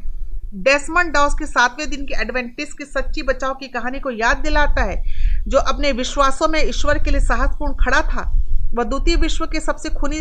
डेस्मंड 0.56 1.14
डॉस 1.14 1.34
के 1.34 1.46
सातवें 1.46 1.90
दिन 1.90 2.06
की 2.06 2.14
एडवेंटिस 2.22 2.74
की 2.74 2.86
सच्ची 2.86 3.22
बचाव 3.22 3.54
की 3.54 3.68
कहानी 3.68 4.00
को 4.00 4.12
याद 4.12 4.38
दिलाता 4.38 4.84
है, 4.84 5.04
जो 5.48 5.58
अपने 5.58 5.92
विश्वासों 5.92 6.48
में 6.48 6.70
ईश्वर 6.70 7.04
के 7.04 7.12
लिए 7.12 7.22
साहसपूर्ण 7.22 7.74
खड़ा 7.74 8.02
था। 8.02 8.32
वह 8.74 8.84
द्वितीय 8.84 9.16
विश्व 9.16 9.46
के 9.46 9.60
सबसे 9.60 9.90
खूनी 9.90 10.20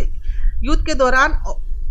युद्ध 0.64 0.86
के 0.86 0.94
दौरान 0.94 1.32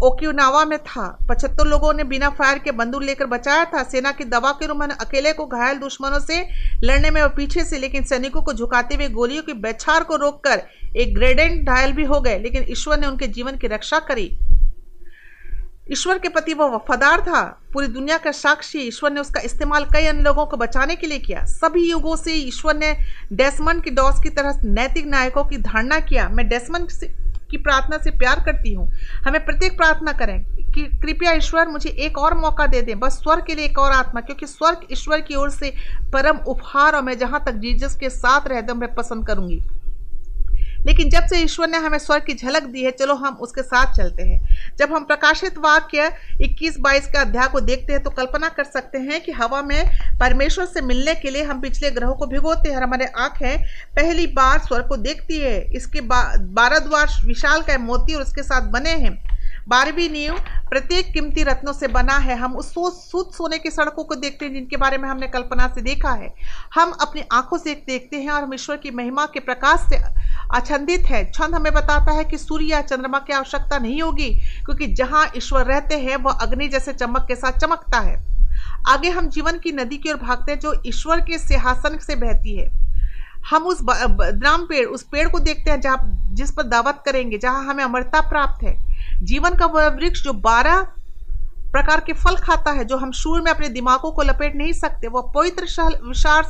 ओकिनावा 0.04 0.64
में 0.66 0.78
था। 0.80 1.06
पचहत्तर 1.30 1.68
लोगों 1.68 1.94
ने 1.94 2.04
बिना 2.04 2.30
फायर 2.30 2.60
के 2.60 2.72
बंदूक 2.72 3.04
लेकर 3.04 3.26
बचाया 3.26 3.66
था। 3.66 3.84
सेना 3.84 4.12
की 4.12 4.24
दवा 4.26 4.52
के 4.52 4.68
रूप 4.68 4.78
में 4.78 4.88
अकेले 4.88 5.34
को 5.34 5.46
घायल 5.46 5.78
दुश्मनों 5.78 6.20
से 6.20 6.42
लड़ने 6.84 7.10
में 7.10 7.22
और 7.22 7.30
पीछे 7.30 7.64
से, 7.64 7.78
लेकिन 7.78 8.04
सैनिकों 8.04 8.42
को 8.42 8.54
झुकाते 8.54 8.96
हुए 8.96 9.08
गोलियों 9.10 9.44
की 9.44 9.54
बेछार 9.54 10.04
को 10.04 10.16
रोककर 10.16 10.62
एक 10.98 11.14
ग्रेडेंट 11.16 11.68
घायल 11.70 11.92
भी 11.92 12.04
हो 12.04 12.22
गए, 12.22 12.40
लेकिन 12.40 12.66
ईश्वर 12.70 13.00
ने 13.00 13.08
उनके 13.08 13.28
जीवन 13.28 13.58
की 13.58 13.68
रक्षा 13.68 14.00
करी। 14.00 14.30
ईश्वर 15.92 16.20
के 16.20 16.30
प्रति 16.30 16.54
वह 16.54 16.66
वफादार 16.66 17.22
था। 17.22 17.42
पूरी 17.74 17.88
दुनिया 17.88 18.18
का 18.18 18.32
साक्षी 18.32 18.80
ईश्वर 18.80 19.12
ने 19.12 19.22
उसका 19.22 19.42
इस्तेमाल 19.42 19.86
कई 19.86 20.06
अन्य 20.06 20.22
लोगों 20.22 20.46
को 20.46 20.58
बचाने 20.58 20.96
के 20.96 21.08
लिए 21.08 21.20
किया। 21.20 21.44
सभी 21.46 21.90
युगों 21.90 22.16
से 22.16 22.34
ईश्वर 22.34 22.76
ने 22.76 22.94
डेस्मन 23.34 23.80
की 23.80 23.90
डॉस 23.90 24.22
की 24.24 24.30
तरह 24.30 24.62
नैतिक 24.66 25.06
नायकों 25.06 25.44
की 25.46 25.58
धारणा 25.58 26.00
किया। 26.00 26.28
मैं 26.30 26.48
डेस्मन 26.50 26.88
की 27.52 27.58
प्रार्थना 27.58 27.98
से 27.98 28.12
प्यार 28.12 28.44
करती 28.46 28.74
हूँ। 28.74 28.90
हमें 29.26 29.44
प्रत्येक 29.46 29.78
प्रार्थना 29.78 30.12
करें 30.12 30.40
कि 30.72 30.84
कृपया 30.98 31.32
ईश्वर 31.32 31.68
मुझे 31.68 31.90
एक 31.90 32.18
और 32.18 32.34
मौका 32.34 32.68
दे 32.68 32.82
दें। 32.82 33.00
बस 33.00 33.14
स्वर्ग 33.14 33.44
के 33.48 33.56
लिए 33.56 33.66
एक 33.66 33.80
और 33.80 33.92
आत्मा, 33.92 34.22
क्योंकि 34.22 34.46
स्वर्ग 34.46 34.88
ईश्वर 34.92 35.22
की 35.22 35.36
ओर 35.36 35.50
से 35.50 35.74
परम 36.14 36.38
उपहार 36.48 36.96
और 36.96 37.02
मैं 37.02 37.18
जहाँ 37.18 37.44
तक 37.46 37.56
जीजस 37.58 37.96
के 37.96 38.10
साथ 38.10 38.48
रहदम 38.48 38.80
मैं 38.80 38.94
पसंद 38.96 39.28
करूँगी। 39.28 39.62
लेकिन 40.86 41.10
जब 41.10 41.26
से 41.28 41.40
ईश्वर 41.40 41.68
ने 41.70 41.78
हमें 41.78 41.98
स्वर्ग 42.00 42.24
की 42.24 42.34
झलक 42.34 42.64
दी 42.64 42.84
है, 42.84 42.92
चलो 42.92 43.16
हम 43.16 43.36
उसके 43.38 43.62
साथ 43.64 43.94
चलते 43.94 44.24
हैं। 44.24 44.76
जब 44.80 44.94
हम 44.94 45.04
प्रकाशित 45.04 45.58
वाक्य 45.58 46.10
21-22 46.42 47.08
के 47.08 47.18
अध्याय 47.18 47.48
को 47.48 47.60
देखते 47.62 47.94
हैं 47.94 48.02
तो 48.04 48.10
कल्पना 48.10 48.50
कर 48.50 48.64
सकते 48.64 48.98
हैं 49.00 49.22
कि 49.22 49.32
हवा 49.32 49.62
में 49.62 49.84
परमेश्वर 50.20 50.66
से 50.66 50.82
मिलने 50.82 51.16
के 51.16 51.30
लिए 51.30 51.44
हम 51.44 51.62
पिछले 51.62 51.92
ग्रहों 51.92 52.14
को 52.14 52.28
भिगोते 52.28 52.70
हैं 52.70 52.78
हमारे 52.78 53.06
आँखें 53.18 53.64
पहली 53.96 54.28
बार 54.34 54.60
स्वर 54.60 54.82
को 54.82 54.98
देखती 55.00 55.40
है। 55.40 55.60
इसके 55.76 56.02
बारह 56.02 56.80
द्वार 56.80 57.08
विशाल 57.26 57.62
का 57.62 57.78
मोती 57.80 58.14
और 58.14 58.22
उसके 58.22 58.44
साथ 58.44 58.70
बने 58.72 58.96
हैं। 58.98 59.20
बारहवीं 59.72 60.10
नींव 60.10 60.38
प्रत्येक 60.70 61.12
कीमती 61.14 61.44
रत्नों 61.44 61.74
से 61.74 61.88
बना 61.88 62.18
है। 62.18 62.36
हम 62.36 62.56
उस 62.56 62.74
सो 62.74 62.90
शुद्ध 62.92 63.32
सोने 63.34 63.58
की 63.58 63.70
सड़कों 63.72 64.04
को 64.04 64.16
देखते 64.16 64.46
हैं, 64.46 64.54
जिनके 64.54 64.78
बारे 64.78 64.98
में 64.98 65.08
हमने 65.10 65.28
कल्पना 65.28 65.68
से 65.68 65.82
देखा 65.82 66.12
है। 66.12 66.34
हम 66.76 66.92
अपनी 66.92 67.24
आँखों 67.32 67.58
से 67.58 67.74
देखते 67.88 68.18
हैं 68.18 68.32
और 68.32 68.44
हम 68.44 68.54
ईश्वर 68.54 68.78
की 68.78 68.92
महिमा 68.92 69.26
के 69.26 69.40
प्रकाश 69.40 69.80
से 69.90 70.02
आच्छंदित 70.56 71.06
है। 71.06 71.24
छंद 71.32 71.56
हमें 71.56 71.74
बताता 71.74 72.12
है 72.12 72.24
कि 72.24 72.38
सूर्य 72.38 72.66
या 72.66 72.82
चंद्रमा 72.82 73.20
की 73.20 73.34
आवश्यकता 73.34 73.78
नहीं 73.78 74.02
होगी, 74.02 74.30
क्योंकि 74.66 74.88
जहाँ 74.88 75.26
ईश्वर 75.38 75.66
रहते 75.66 75.96
हैं, 75.96 76.16
वह 76.16 76.32
अग्नि 76.32 76.68
जैसे 76.68 76.94
चमक 76.94 77.26
के 77.28 77.36
साथ 77.36 77.60
चमकता 77.60 78.00
है। 78.00 78.20
आगे 78.88 79.10
हम 79.10 79.30
जीवन 79.30 79.58
की 79.58 79.72
नदी 79.72 79.98
की 79.98 80.12
ओर 80.12 80.18
भागते 80.18 80.52
हैं, 80.52 80.60
जो 80.60 80.82
ईश्वर 80.86 81.22
के 81.22 81.38
सिंहासन 81.38 81.98
से 81.98 82.16
बहती 82.16 82.58
है। 82.58 82.70
हम 83.50 83.64
उस 83.64 83.80
बदनाम 83.82 84.66
पेड़ 84.66 84.86
उस 84.88 85.04
पेड़ 85.04 85.30
को 85.30 85.40
देखते 85.40 85.72
हैं, 85.72 85.82
जहाँ 85.82 86.30
जिस 86.34 86.52
पर 86.52 86.64
दावत 86.64 87.04
करेंगे, 87.06 87.38
जहाँ 87.38 87.66
हमें 87.66 87.84
अमरता 87.84 88.22
प्राप्त 88.30 88.64
है। 88.64 88.91
जीवन 89.22 89.50
का 89.50 89.66
वह 89.66 89.88
वृक्ष 89.88 90.24
जो 90.24 90.34
बारह 90.34 90.82
प्रकार 91.72 92.00
के 92.00 92.14
फल 92.14 92.36
खाता 92.36 92.72
है, 92.72 92.86
जो 92.86 92.98
हम 92.98 93.12
शूर 93.12 93.42
में 93.42 93.52
अपने 93.52 93.70
दिमागों 93.70 94.12
को 94.12 94.22
लपेट 94.22 94.56
नहीं 94.56 94.74
सकते, 94.74 95.08
वह 95.08 95.32
पवित्र 95.36 95.66
शहर, 95.66 96.00
विशाल 96.08 96.44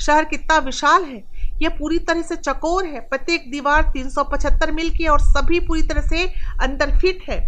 शहर 0.00 0.24
कितना 0.24 0.58
विशाल 0.58 1.04
है। 1.04 1.22
यह 1.62 1.68
पूरी 1.68 1.98
तरह 1.98 2.22
से 2.22 2.36
चकोर 2.36 2.86
है। 2.86 3.00
प्रत्येक 3.00 3.50
दीवार 3.50 3.90
375 3.92 4.70
मील 4.70 4.90
की 4.90 5.06
और 5.06 5.20
सभी 5.20 5.60
पूरी 5.60 5.82
तरह 5.82 6.02
से 6.02 6.26
अंदर 6.60 6.98
फिट 6.98 7.24
है। 7.30 7.40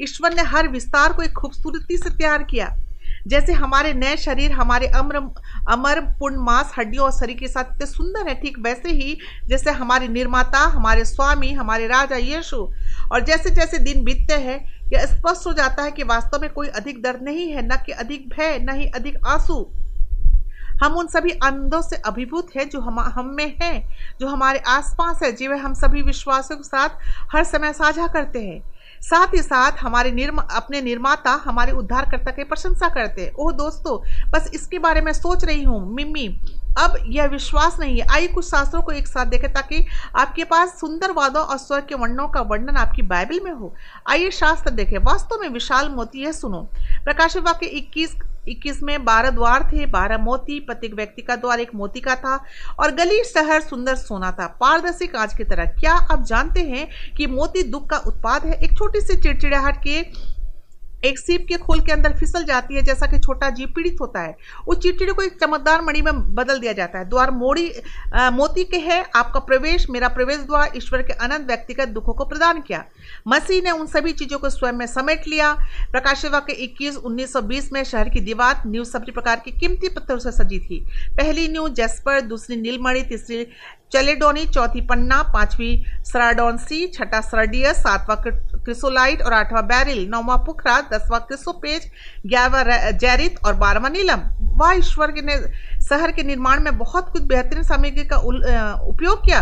ईश्वर 0.00 0.34
ने 0.34 0.42
हर 0.42 0.68
विस्तार 0.68 1.12
को 1.12 1.22
एक 1.22 1.32
खूबसूरती 1.32 1.96
से 1.96 2.10
तैयार 2.10 2.42
किया। 2.42 2.76
जैसे 3.26 3.52
हमारे 3.52 3.92
नए 3.94 4.16
शरीर, 4.16 4.52
हमारे 4.52 4.86
अमर 4.86 5.16
अमर, 5.68 6.00
पूर्ण 6.18 6.36
मांस, 6.36 6.70
हड्डियों 6.78 7.04
और 7.04 7.12
शरीर 7.12 7.36
के 7.36 7.48
साथ 7.48 7.74
इतने 7.74 7.86
सुंदर 7.86 8.28
है, 8.28 8.34
ठीक 8.34 8.58
वैसे 8.58 8.90
ही 8.90 9.18
जैसे 9.46 9.70
हमारे 9.70 10.08
निर्माता, 10.08 10.58
हमारे 10.58 11.04
स्वामी, 11.04 11.52
हमारे 11.52 11.86
राजा 11.86 12.16
यीशु 12.16 12.68
और 13.12 13.24
जैसे 13.24 13.50
जैसे 13.50 13.78
दिन 13.78 14.04
बीतते 14.04 14.34
हैं, 14.34 14.82
यह 14.92 15.06
स्पष्ट 15.06 15.46
हो 15.46 15.52
जाता 15.52 15.82
है 15.82 15.90
कि 15.90 16.02
वास्तव 16.02 16.40
में 16.40 16.50
कोई 16.50 16.68
अधिक 16.68 17.02
दर्द 17.02 17.22
नहीं 17.22 17.52
है, 17.52 17.66
न 17.66 17.76
कि 17.86 17.92
अधिक 17.92 18.28
भय, 18.28 18.58
न 18.58 18.74
ही 18.74 18.86
अधिक 18.86 19.18
आँसू। 19.26 19.70
हम 20.82 20.92
उन 20.92 21.06
सभी 21.06 21.30
आनंदों 21.44 21.82
से 21.82 21.96
अभिभूत 21.96 22.48
है 22.56 22.64
जो 22.64 22.80
हम 22.80 23.00
हम 23.00 23.34
में 23.34 23.56
है, 23.62 23.88
जो 24.20 24.28
हमारे 24.28 24.58
आसपास 24.58 25.22
है, 25.22 25.32
जिन्हें 25.32 25.58
हम 25.58 25.74
सभी 25.74 26.02
विश्वासों 26.02 26.56
के 26.56 26.62
साथ 26.62 26.88
हर 27.32 27.44
समय 27.44 27.72
साझा 27.72 28.06
करते 28.06 28.42
हैं। 28.42 28.62
साथ 29.00 29.26
ही 29.26 29.42
साथ 29.42 29.72
हमारे 29.72 30.10
निर्म, 30.10 30.36
अपने 30.36 30.80
निर्माता 30.82 31.30
हमारे 31.30 31.72
उद्धारकर्ता 31.72 32.30
की 32.30 32.44
प्रशंसा 32.44 32.88
करते 32.88 33.22
हैं। 33.22 33.32
ओह 33.32 33.52
दोस्तों, 33.52 33.98
बस 34.30 34.50
इसके 34.54 34.78
बारे 34.78 35.00
में 35.00 35.12
सोच 35.12 35.44
रही 35.44 35.62
हूँ। 35.62 35.94
मिम्मी 35.94 36.40
अब 36.78 36.96
यह 37.06 37.26
विश्वास 37.26 37.76
नहीं 37.80 38.00
है। 38.00 38.06
आइए 38.12 38.26
कुछ 38.26 38.44
शास्त्रों 38.44 38.82
को 38.82 38.92
एक 38.92 39.08
साथ 39.08 39.26
देखें 39.26 39.52
ताकि 39.52 39.86
आपके 40.16 40.44
पास 40.44 40.68
सुंदर 40.80 41.12
वादों 41.12 41.42
और 41.42 41.58
स्वर 41.58 41.80
के 41.80 41.94
वर्णों 41.94 42.28
का 42.28 42.40
वर्णन 42.40 42.76
आपकी 42.76 43.02
बाइबल 43.02 43.40
में 43.44 43.52
हो। 43.52 43.74
आइए 44.10 44.30
शास्त्र 44.30 44.70
देखें। 44.70 44.98
वास्तव 44.98 45.38
में 45.40 45.48
विशाल 45.48 45.88
मोती 45.88 46.22
है, 46.22 46.32
सुनो। 46.32 46.68
प्रकाश 47.04 47.36
वाक्य 47.36 47.66
इक्कीस 47.66 48.16
इक्कीस 48.48 48.82
में, 48.82 49.04
बारह 49.04 49.30
द्वार 49.30 49.62
थे, 49.72 49.86
बारह 49.86 50.18
मोती, 50.18 50.60
प्रत्येक 50.60 50.94
व्यक्ति 50.94 51.22
का 51.22 51.36
द्वार 51.36 51.60
एक 51.60 51.74
मोती 51.74 52.00
का 52.00 52.14
था, 52.14 52.44
और 52.80 52.90
गली, 52.90 53.24
शहर, 53.24 53.60
सुंदर 53.60 53.94
सोना 53.94 54.30
था। 54.32 54.46
पारदर्शी 54.60 55.06
कांच 55.06 55.36
की 55.36 55.44
तरह। 55.44 55.64
क्या 55.64 55.94
आप 55.94 56.22
जानते 56.22 56.60
हैं 56.60 57.14
कि 57.16 57.26
मोती 57.26 57.62
दुख 57.62 57.88
का 57.90 57.96
उत्पाद 57.96 58.46
है? 58.46 58.54
एक 58.54 58.72
छोटी 58.78 59.00
सी 59.00 59.16
चिड़चिड़ाहट 59.16 59.82
के 59.82 60.02
एक 61.04 61.18
सीप 61.18 61.44
के 61.48 61.56
खोल 61.56 61.80
के 61.80 61.92
अंदर 61.92 62.16
फिसल 62.16 62.44
जाती 62.44 62.74
है 62.74 62.82
जैसा 62.82 63.06
कि 63.06 63.18
छोटा 63.18 63.50
जीव 63.50 63.72
पीड़ित 63.74 63.96
होता 64.00 64.20
है। 64.20 64.36
उस 64.68 64.78
चिड़चिड़े 64.78 65.12
को 65.12 65.22
एक 65.22 65.38
चमकदार 65.40 65.82
मणि 65.82 66.02
में 66.02 66.34
बदल 66.34 66.58
दिया 66.58 66.72
जाता 66.72 66.98
है। 66.98 67.08
द्वार 67.08 67.30
मोड़ी 67.30 67.72
आ, 68.14 68.30
मोती 68.30 68.64
के 68.64 68.76
है 68.76 69.02
आपका 69.14 69.40
प्रवेश 69.40 69.88
मेरा 69.90 70.08
प्रवेश 70.08 70.38
द्वार 70.38 70.72
ईश्वर 70.76 71.02
के 71.02 71.12
अनंत 71.12 71.46
व्यक्तिगत 71.46 71.88
दुखों 71.88 72.12
को 72.12 72.24
प्रदान 72.24 72.60
किया। 72.60 72.84
मसीह 73.28 73.62
ने 73.62 73.70
उन 73.70 73.86
सभी 73.86 74.12
चीज़ों 74.12 74.38
को 74.38 74.50
स्वयं 74.50 74.72
में 74.72 74.86
समेट 74.86 75.28
लिया। 75.28 75.52
प्रकाश 75.92 76.22
के 76.26 76.52
इक्कीस 76.52 76.96
उन्नीस 76.96 77.72
में 77.72 77.82
शहर 77.84 78.08
की 78.08 78.20
दीवार 78.20 78.62
न्यू 78.66 78.84
सभी 78.84 79.12
प्रकार 79.12 79.42
की 79.44 79.50
कीमती 79.50 79.88
पत्थरों 79.88 80.18
से 80.18 80.32
सजी 80.32 80.58
थी। 80.58 80.78
पहली 81.16 81.48
न्यू 81.48 81.68
जेस्पर 81.68 82.20
दूसरी 82.20 82.56
नीलमणि 82.56 83.02
तीसरी 83.02 83.46
चलेडोनी, 83.92 84.44
चौथी 84.46 84.80
पन्ना, 84.80 85.22
पांचवी 85.22 85.84
सराडोनसी 86.04 86.86
छठा 86.86 87.20
सरडियस 87.20 87.76
सातवां 87.76 88.16
क्रिसोलाइट 88.64 89.22
और 89.22 89.32
आठवां 89.32 89.62
बैरिल, 89.62 90.06
नौवा 90.08 90.36
पुखरा, 90.36 90.80
दसवां 90.92 91.20
क्रिसोपेज 91.20 91.90
ग्यारहवा 92.26 92.90
जैरित 92.90 93.38
और 93.44 93.54
बारहवा 93.54 93.88
नीलम। 93.88 94.20
वह, 94.58 94.72
ईश्वर 94.72 95.12
के 95.16 95.22
शहर 95.80 96.12
के 96.12 96.22
निर्माण 96.22 96.60
में 96.60 96.78
बहुत 96.78 97.08
कुछ 97.12 97.22
बेहतरीन 97.22 97.62
सामग्री 97.62 98.04
का 98.04 98.16
उपयोग 98.86 99.24
किया। 99.24 99.40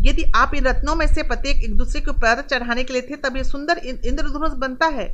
यदि 0.00 0.32
आप 0.36 0.54
इन 0.54 0.64
रत्नों 0.64 0.94
में 0.94 1.06
से 1.06 1.22
प्रत्येक 1.22 1.56
एक 1.56 1.76
दूसरे 1.76 2.00
के 2.00 2.10
ऊपर 2.10 2.42
चढ़ाने 2.42 2.84
के 2.84 2.92
लिए 2.92 3.02
थे, 3.02 3.16
तब 3.16 3.36
ये 3.36 3.44
सुंदर 3.44 3.78
इंद्रधनुष 3.78 4.52
बनता 4.52 4.86
है। 4.86 5.08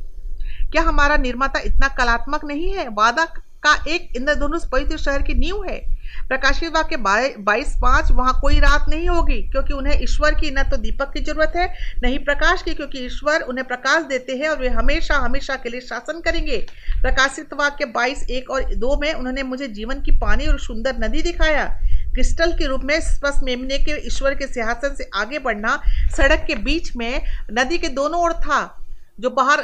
क्या 0.71 0.81
हमारा 0.81 1.17
निर्माता 1.17 1.59
इतना 1.59 1.87
कलात्मक 1.87 2.45
नहीं 2.45 2.71
है? 2.71 2.87
वादा 2.89 3.25
का 3.65 3.73
एक 3.87 4.15
इंद्रधनुष 4.15 4.63
पवित्र 4.65 4.97
शहर 4.97 5.21
की 5.21 5.33
नींव 5.33 5.63
है। 5.69 6.02
प्रकाशित 6.29 6.73
वाक्य 6.73 6.97
बाईस 6.97 7.75
पाँच, 7.81 8.11
वहाँ 8.11 8.39
कोई 8.41 8.59
रात 8.59 8.85
नहीं 8.89 9.07
होगी, 9.09 9.41
क्योंकि 9.43 9.73
उन्हें 9.73 10.01
ईश्वर 10.03 10.33
की, 10.33 10.51
न 10.51 10.63
तो 10.63 10.77
दीपक 10.77 11.11
की 11.13 11.19
ज़रूरत 11.21 11.53
है 11.55 11.67
न 12.03 12.07
ही 12.07 12.17
प्रकाश 12.19 12.61
की, 12.61 12.73
क्योंकि 12.73 13.05
ईश्वर 13.05 13.41
उन्हें 13.43 13.67
प्रकाश 13.67 14.03
देते 14.05 14.35
हैं 14.35 14.49
और 14.49 14.59
वे 14.59 14.69
हमेशा 14.71 15.15
हमेशा 15.15 15.55
के 15.55 15.69
लिए 15.69 15.81
शासन 15.81 16.21
करेंगे। 16.21 16.57
प्रकाशित 17.01 17.53
वाक्य 17.53 17.85
बाईस, 17.87 18.25
एक 18.29 18.49
और 18.49 18.73
दो 18.75 18.97
में 19.01 19.13
उन्होंने 19.13 19.43
मुझे 19.43 19.67
जीवन 19.69 20.01
की 20.01 20.11
पानी 20.19 20.47
और 20.47 20.59
सुंदर 20.59 20.97
नदी 20.99 21.21
दिखाया। 21.21 21.65
क्रिस्टल 22.13 22.51
के 22.53 22.65
रूप 22.67 22.81
में 22.83 22.99
स्पष्ट 23.01 23.43
मेमने 23.43 23.77
के 23.79 23.91
ईश्वर 24.07 24.33
के 24.35 24.47
सिंहासन 24.47 24.95
से 24.95 25.09
आगे 25.15 25.39
बढ़ना 25.39 25.81
सड़क 26.17 26.43
के 26.47 26.55
बीच 26.63 26.95
में 26.95 27.21
नदी 27.51 27.77
के 27.77 27.87
दोनों 27.89 28.21
ओर 28.21 28.33
था, 28.35 28.61
जो 29.19 29.29
बाहर, 29.29 29.63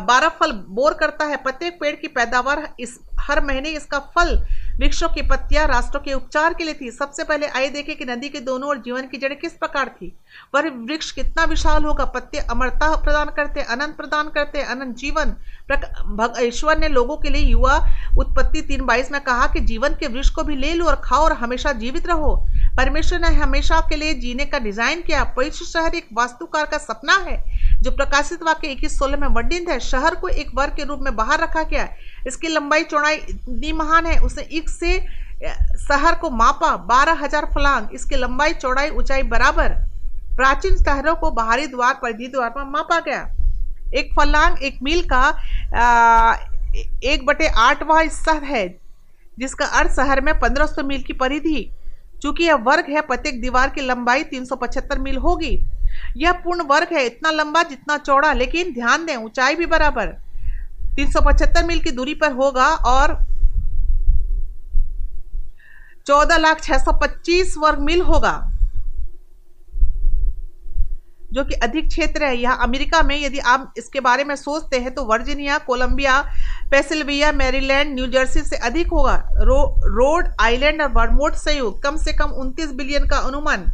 बारह 0.00 0.28
फल 0.30 0.52
बोर 0.70 0.94
करता 0.94 1.24
है। 1.24 1.36
प्रत्येक 1.38 1.78
पेड़ 1.80 1.94
की 1.96 2.08
पैदावार 2.08 2.68
इस, 2.80 2.98
हर 3.20 3.40
महीने 3.44 3.70
इसका 3.70 3.98
फल 4.14 4.36
वृक्षों 4.72 5.08
की 5.08 5.22
पत्तियाँ 5.22 5.66
राष्ट्रों 5.66 6.00
के 6.00 6.12
उपचार 6.14 6.54
के 6.54 6.64
लिए 6.64 6.74
थी। 6.74 6.90
सबसे 6.90 7.24
पहले 7.24 7.46
आइए 7.48 7.68
देखें 7.70 7.94
कि 7.96 8.04
नदी 8.04 8.28
के 8.28 8.40
दोनों 8.40 8.68
ओर 8.68 8.78
जीवन 8.78 9.06
की 9.08 9.18
जड़ 9.18 9.32
किस 9.34 9.52
प्रकार 9.54 9.88
थी। 9.90 10.12
वह 10.54 10.68
वृक्ष 10.78 11.10
कितना 11.12 11.44
विशाल 11.44 11.84
होगा? 11.84 12.04
पत्ते 12.06 12.38
अमरता 12.40 12.94
प्रदान 12.96 13.30
करते 13.36 13.62
अनंत 13.62 13.96
प्रदान 13.96 14.28
करते 14.28 14.62
अनंत 14.64 14.96
जीवन। 14.96 15.34
ईश्वर 16.40 16.78
ने 16.78 16.88
लोगों 16.88 17.16
के 17.16 17.30
लिए 17.30 17.42
युवा 17.42 17.76
उत्पत्ति 18.18 18.62
तीन 18.62 18.84
बाईस 18.86 19.10
में 19.12 19.20
कहा 19.20 19.46
कि 19.46 19.60
जीवन 19.62 19.94
के 20.00 20.06
वृक्ष 20.06 20.30
को 20.30 20.42
भी 20.42 20.56
ले 20.56 20.72
लो 20.74 20.86
और 20.86 21.00
खाओ 21.04 21.24
और 21.24 21.32
हमेशा 21.34 21.72
जीवित 21.74 22.06
रहो। 22.06 22.34
परमेश्वर 22.76 23.20
ने 23.20 23.28
हमेशा 23.36 23.80
के 23.88 23.96
लिए 23.96 24.14
जीने 24.14 24.44
का 24.44 24.58
डिज़ाइन 24.58 25.00
किया। 25.02 25.22
पवित्र 25.36 25.64
शहर 25.64 25.94
एक 25.94 26.08
वास्तुकार 26.12 26.66
का 26.66 26.78
सपना 26.78 27.16
है। 27.20 27.36
जो 27.82 27.90
प्रकाशित 27.90 28.42
वाक्य 28.42 28.68
इक्कीस 28.68 28.98
सोलह 28.98 29.16
में 29.16 29.28
वर्णित 29.28 29.68
है, 29.68 29.78
शहर 29.80 30.14
को 30.14 30.28
एक 30.28 30.50
वर्ग 30.54 30.74
के 30.76 30.84
रूप 30.84 31.00
में 31.02 31.14
बाहर 31.16 31.40
रखा 31.40 31.62
गया 31.62 31.82
है। 31.82 31.96
इसकी 32.26 32.48
लंबाई 32.48 32.84
चौड़ाई 32.84 33.16
इतनी 33.16 33.72
महान 33.72 34.06
है, 34.06 34.18
उसने 34.20 34.42
एक 34.52 34.68
से 34.68 34.98
शहर 35.78 36.14
को 36.14 36.30
मापा, 36.32 36.76
बारह 36.86 37.24
हज़ार 37.24 37.46
फलांग। 37.54 37.94
इसकी 37.94 38.16
लंबाई, 38.16 38.52
चौड़ाई, 38.54 38.90
ऊंचाई 38.90 39.22
बराबर 39.24 39.74
प्राचीन 40.36 40.76
शहरों 40.76 41.14
को 41.14 41.30
बाहरी 41.32 41.66
द्वार, 41.66 41.98
परिधि 42.02 42.26
द्वार 42.28 42.50
पर 42.50 42.64
मापा 42.66 43.00
गया। 43.00 43.26
एक 43.94 44.14
फलांग, 44.14 44.62
एक 44.62 44.78
मील 44.82 45.02
का 45.12 45.28
एक 47.04 47.26
बटे 47.26 47.46
आठवा 47.48 48.00
हिस्सा 48.00 48.32
है, 48.44 48.66
जिसका 49.38 49.66
अर्थ 49.66 49.90
शहर 49.92 50.20
में 50.20 50.38
पंद्रह 50.40 50.66
सौ 50.66 50.82
मील 50.82 51.02
की 51.02 51.12
परिधि। 51.14 51.70
चूँकि 52.22 52.44
यह 52.44 52.54
वर्ग 52.62 52.90
है, 52.90 53.00
प्रत्येक 53.00 53.40
दीवार 53.42 53.70
की 53.70 53.80
लंबाई 53.80 54.22
375 54.24 54.98
मील 54.98 55.16
होगी। 55.18 55.56
यह 56.16 56.32
पूर्ण 56.44 56.62
वर्ग 56.66 56.92
है 56.92 57.04
इतना 57.06 57.30
लंबा 57.32 57.62
जितना 57.64 57.96
चौड़ा 57.98 58.32
लेकिन 58.34 58.72
ध्यान 58.74 59.06
दें 59.06 59.16
ऊंचाई 59.16 59.54
भी 59.56 59.66
बराबर। 59.66 60.14
375 60.96 61.66
मील 61.66 61.80
की 61.80 61.90
दूरी 61.90 62.14
पर 62.14 62.32
होगा 62.34 62.68
और 62.86 63.18
चौदह 66.06 66.36
लाख 66.38 66.62
छह 66.62 66.78
सौ 66.78 66.92
पच्चीस 67.00 67.54
वर्ग 67.58 67.80
मील 67.80 68.00
होगा 68.02 68.38
जो 71.32 71.44
कि 71.44 71.54
अधिक 71.64 71.86
क्षेत्र 71.88 72.24
है। 72.24 72.36
यह 72.36 72.52
अमेरिका 72.62 73.02
में 73.02 73.16
यदि 73.16 73.38
आप 73.38 73.74
इसके 73.78 74.00
बारे 74.00 74.24
में 74.24 74.34
सोचते 74.36 74.78
हैं 74.78 74.92
तो 74.94 75.04
Virginia 75.04 75.58
Columbia 75.58 76.20
Pennsylvania 76.70 77.30
Maryland 77.32 77.94
New Jersey 77.94 78.40
से 78.40 78.56
अधिक 78.58 78.88
होगा। 78.88 79.14
रो, 79.38 79.60
रोड 79.86 80.28
आइलैंड 80.40 80.82
और 80.82 80.88
बर्मोड 80.90 81.34
संयुक्त 81.36 81.82
कम 81.84 81.96
से 81.96 82.12
कम 82.12 82.30
29 82.40 82.72
बिलियन 82.72 83.06
का 83.08 83.18
अनुमान। 83.18 83.64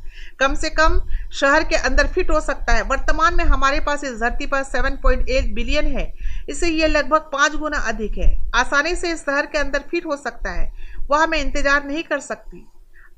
कम 0.41 0.55
से 0.55 0.71
कम 0.71 1.01
शहर 1.33 1.65
के 1.65 1.77
अंदर 1.77 2.07
फिट 2.07 2.31
हो 2.31 2.41
सकता 2.41 2.73
है। 2.73 2.83
वर्तमान 2.83 3.35
में 3.35 3.45
हमारे 3.45 3.81
पास 3.81 4.05
इस 4.05 4.21
धरती 4.21 4.47
पर 4.47 4.63
7.8 4.63 5.53
बिलियन 5.55 5.87
है। 5.87 6.13
इससे 6.49 6.69
ये 6.69 6.87
लगभग 6.87 7.31
पाँच 7.33 7.55
गुना 7.55 7.79
अधिक 7.79 8.19
है। 8.19 8.33
आसानी 8.55 8.95
से 8.97 9.13
इस 9.13 9.25
शहर 9.27 9.47
के 9.47 9.59
अंदर 9.59 9.85
फिट 9.91 10.07
हो 10.07 10.17
सकता 10.17 10.53
है। 10.53 10.71
वह 11.11 11.27
मैं 11.27 11.39
इंतज़ार 11.39 11.85
नहीं 11.85 12.03
कर 12.03 12.21
सकती। 12.21 12.67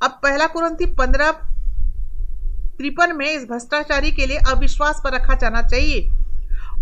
अब 0.03 0.11
पहला 0.23 0.47
कुरंती 0.47 0.87
पंद्रह 0.87 1.31
त्रिपन 2.79 3.17
में 3.17 3.31
इस 3.31 3.45
भ्रष्टाचारी 3.45 4.11
के 4.13 4.27
लिए 4.27 4.39
अविश्वास 4.51 5.01
पर 5.05 5.15
रखा 5.15 5.35
जाना 5.35 5.63
चाहिए। 5.63 6.01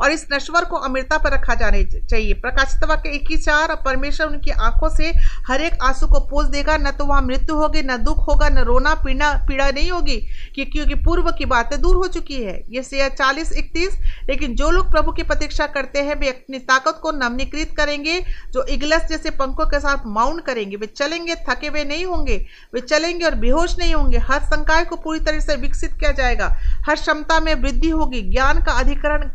और 0.00 0.10
इस 0.10 0.26
नश्वर 0.32 0.64
को 0.64 0.76
अमृता 0.76 1.18
पर 1.18 1.32
रखा 1.32 1.54
जाने 1.54 1.82
चाहिए। 1.84 2.32
प्रकाशित 2.34 2.84
वाक्य 2.84 3.10
एक 3.10 3.30
ही 3.30 3.36
चार 3.36 3.68
और 3.68 3.76
परमेश्वर 3.76 4.26
उनकी 4.26 4.50
आँखों 4.50 4.88
से 4.88 5.12
हर 5.48 5.60
एक 5.60 5.82
आँसू 5.82 6.06
को 6.06 6.20
पोस 6.20 6.46
देगा। 6.46 6.76
न 6.76 6.90
तो 6.90 7.04
वहाँ 7.04 7.22
मृत्यु 7.22 7.56
होगी, 7.56 7.82
न 7.82 7.96
दुख 7.96 8.26
होगा, 8.28 8.48
न 8.48 8.58
रोना 8.58 8.94
पीड़ा 8.94 9.32
पीड़ा 9.48 9.70
नहीं 9.70 9.90
होगी, 9.90 10.16
कि 10.54 10.64
क्योंकि 10.64 10.94
पूर्व 10.94 11.30
की 11.30 11.44
बातें 11.44 11.80
दूर 11.80 11.96
हो 11.96 12.06
चुकी 12.08 12.42
है। 12.42 12.62
ये 12.70 12.82
शेयर 12.82 13.08
चालीस 13.08 13.52
इकतीस, 13.52 13.98
लेकिन 14.28 14.54
जो 14.54 14.70
लोग 14.70 14.90
प्रभु 14.90 15.12
की 15.12 15.22
प्रतीक्षा 15.22 15.66
करते 15.66 15.98
हैं, 15.98 16.14
वे 16.14 16.28
अपनी 16.28 16.58
ताकत 16.58 16.98
को 17.02 17.12
नवनीकृत 17.12 17.74
करेंगे, 17.76 18.20
जो 18.52 18.64
इगलस 18.64 19.08
जैसे 19.08 19.30
पंखों 19.30 19.66
के 19.66 19.80
साथ 19.80 20.06
माउंट 20.06 20.44
करेंगे। 20.44 20.76
वे 20.76 20.86
चलेंगे, 20.86 21.34
थके 21.48 21.66
हुए 21.66 21.84
नहीं 21.84 22.04
होंगे, 22.04 22.36
वे 22.74 22.80
चलेंगे 22.80 23.24
और 23.24 23.34
बेहोश 23.34 23.78
नहीं 23.78 23.94
होंगे। 23.94 24.18
हर 24.18 24.40
संकाय 24.44 24.84
को 24.84 24.96
पूरी 24.96 25.20
तरह 25.20 25.40
से 25.40 25.56
विकसित 25.56 25.92
किया 25.92 26.12
जाएगा। 26.12 26.56
हर 26.88 26.94
क्षमता 26.94 27.40
में 27.40 27.54
वृद्धि 27.54 27.90
होगी। 27.90 28.22
ज्ञान 28.22 28.62
का 28.62 28.72
अधिकरण 28.72 29.30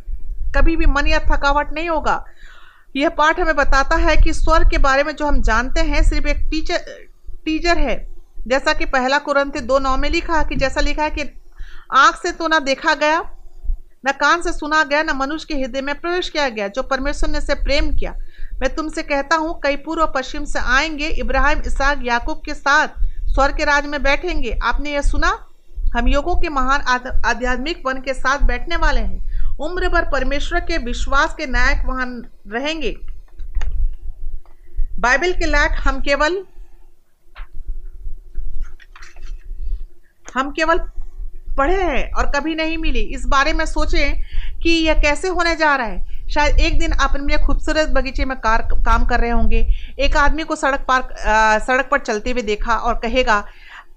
कभी 0.55 0.75
भी 0.75 0.85
मन 0.85 1.07
या 1.07 1.19
थकावट 1.19 1.73
नहीं 1.73 1.89
होगा। 1.89 2.23
यह 2.95 3.09
पाठ 3.09 3.39
हमें 3.39 3.55
बताता 3.55 3.95
है 3.95 4.15
कि 4.17 4.33
स्वर 4.33 4.63
के 4.63 4.77
बारे 4.77 5.03
में 5.03 5.15
जो 5.15 5.25
हम 5.25 5.41
जानते 5.41 5.81
हैं, 5.81 6.03
सिर्फ़ 6.03 6.27
एक 6.27 6.47
टीचर 6.51 7.07
टीचर 7.45 7.77
है। 7.77 7.95
जैसा 8.47 8.73
कि 8.73 8.85
पहला 8.85 9.17
कुरंत 9.17 9.57
दो 9.57 9.79
नौ 9.79 9.95
में 9.97 10.09
लिखा 10.09 10.43
कि 10.43 10.55
जैसा 10.55 10.81
लिखा 10.81 11.03
है 11.03 11.09
कि 11.09 11.21
आँख 11.95 12.15
से 12.15 12.31
तो 12.31 12.47
ना 12.47 12.59
देखा 12.59 12.93
गया, 12.95 13.19
न 14.05 14.11
कान 14.11 14.41
से 14.41 14.51
सुना 14.51 14.83
गया, 14.83 15.03
न 15.03 15.11
मनुष्य 15.11 15.45
के 15.49 15.55
हृदय 15.55 15.81
में 15.81 15.95
प्रवेश 15.95 16.29
किया 16.29 16.47
गया, 16.49 16.67
जो 16.67 16.83
परमेश्वर 16.83 17.29
ने 17.29 17.41
से 17.41 17.53
प्रेम 17.55 17.89
किया। 17.95 18.13
मैं 18.61 18.73
तुमसे 18.75 19.03
कहता 19.03 19.35
हूँ, 19.35 19.59
कई 19.63 19.75
पूर्व 19.75 20.05
पश्चिम 20.15 20.45
से 20.45 20.59
आएँगे 20.59 21.07
इब्राहिम 21.19 21.59
इसाक 21.59 22.01
याकूब 22.03 22.41
के 22.45 22.53
साथ 22.53 22.87
स्वर 23.27 23.51
के 23.51 23.65
राज 23.65 23.85
में 23.85 24.01
बैठेंगे। 24.03 24.57
आपने 24.63 24.91
यह 24.91 25.01
सुना? 25.01 25.37
हम 25.95 26.07
योगों 26.07 26.35
के 26.35 26.49
महान 26.49 26.81
आध्यात्मिक 27.25 27.81
वन 27.85 28.01
के 28.01 28.13
साथ 28.13 28.39
बैठने 28.39 28.75
वाले 28.75 29.01
हैं। 29.01 29.32
उम्र 29.59 29.89
भर 29.89 30.09
परमेश्वर 30.11 30.59
के 30.59 30.77
विश्वास 30.77 31.33
के 31.33 31.45
नायक 31.45 31.85
वहाँ 31.85 32.07
रहेंगे। 32.51 32.95
बाइबल 34.99 35.33
के 35.33 35.45
लायक 35.45 35.71
हम 35.83 35.99
केवल 36.01 36.43
हम 40.35 40.51
केवल 40.51 40.79
पढ़े 41.57 41.81
हैं 41.83 42.11
और 42.11 42.31
कभी 42.35 42.55
नहीं 42.55 42.77
मिली। 42.77 42.99
इस 43.15 43.25
बारे 43.25 43.53
में 43.53 43.65
सोचें 43.65 44.59
कि 44.61 44.69
यह 44.69 45.01
कैसे 45.01 45.27
होने 45.27 45.55
जा 45.55 45.75
रहा 45.75 45.87
है। 45.87 46.29
शायद 46.29 46.59
एक 46.59 46.79
दिन 46.79 46.93
आप 46.93 47.09
अपने 47.09 47.37
खूबसूरत 47.37 47.89
बगीचे 47.89 48.25
में 48.25 48.37
कार 48.37 48.61
काम 48.85 49.05
कर 49.05 49.19
रहे 49.19 49.29
होंगे। 49.29 49.59
एक 49.99 50.17
आदमी 50.17 50.43
को 50.43 50.55
सड़क 50.55 50.85
पार 50.87 51.59
सड़क 51.59 51.87
पर 51.91 51.99
चलते 51.99 52.31
हुए 52.31 52.41
देखा 52.41 52.75
और 52.77 52.93
कहेगा 52.93 53.43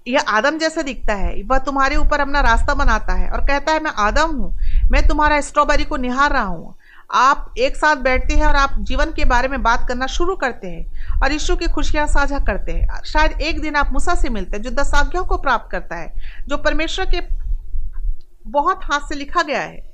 यह 0.07 0.21
आदम 0.29 0.57
जैसा 0.57 0.81
दिखता 0.81 1.13
है। 1.13 1.41
वह 1.43 1.57
तुम्हारे 1.57 1.95
ऊपर 1.95 2.19
अपना 2.19 2.41
रास्ता 2.41 2.73
बनाता 2.73 3.13
है 3.13 3.29
और 3.29 3.41
कहता 3.41 3.71
है 3.71 3.83
मैं 3.83 3.91
आदम 3.97 4.35
हूँ। 4.35 4.55
मैं 4.91 5.07
तुम्हारा 5.07 5.39
स्ट्रॉबेरी 5.41 5.83
को 5.83 5.97
निहार 5.97 6.33
रहा 6.33 6.43
हूँ। 6.43 6.75
आप 7.11 7.53
एक 7.57 7.75
साथ 7.75 7.95
बैठते 7.95 8.33
हैं 8.33 8.45
और 8.45 8.55
आप 8.55 8.75
जीवन 8.79 9.11
के 9.11 9.25
बारे 9.25 9.47
में 9.47 9.61
बात 9.63 9.87
करना 9.87 10.07
शुरू 10.07 10.35
करते 10.35 10.67
हैं 10.67 11.19
और 11.23 11.31
यीशु 11.31 11.55
की 11.55 11.67
खुशियाँ 11.67 12.05
साझा 12.07 12.39
करते 12.39 12.71
हैं। 12.71 13.01
शायद 13.05 13.41
एक 13.41 13.61
दिन 13.61 13.75
आप 13.75 13.91
मूसा 13.93 14.15
से 14.15 14.29
मिलते 14.29 14.57
हैं 14.57 14.63
जो 14.63 14.71
दस 14.71 14.93
आज्ञाओं 14.93 15.25
को 15.25 15.37
प्राप्त 15.37 15.71
करता 15.71 15.95
है 15.95 16.13
जो 16.47 16.57
परमेश्वर 16.57 17.05
के 17.05 17.21
बहुत 18.49 18.79
हाथ 18.83 19.07
से 19.09 19.15
लिखा 19.15 19.43
गया 19.43 19.61
है। 19.61 19.85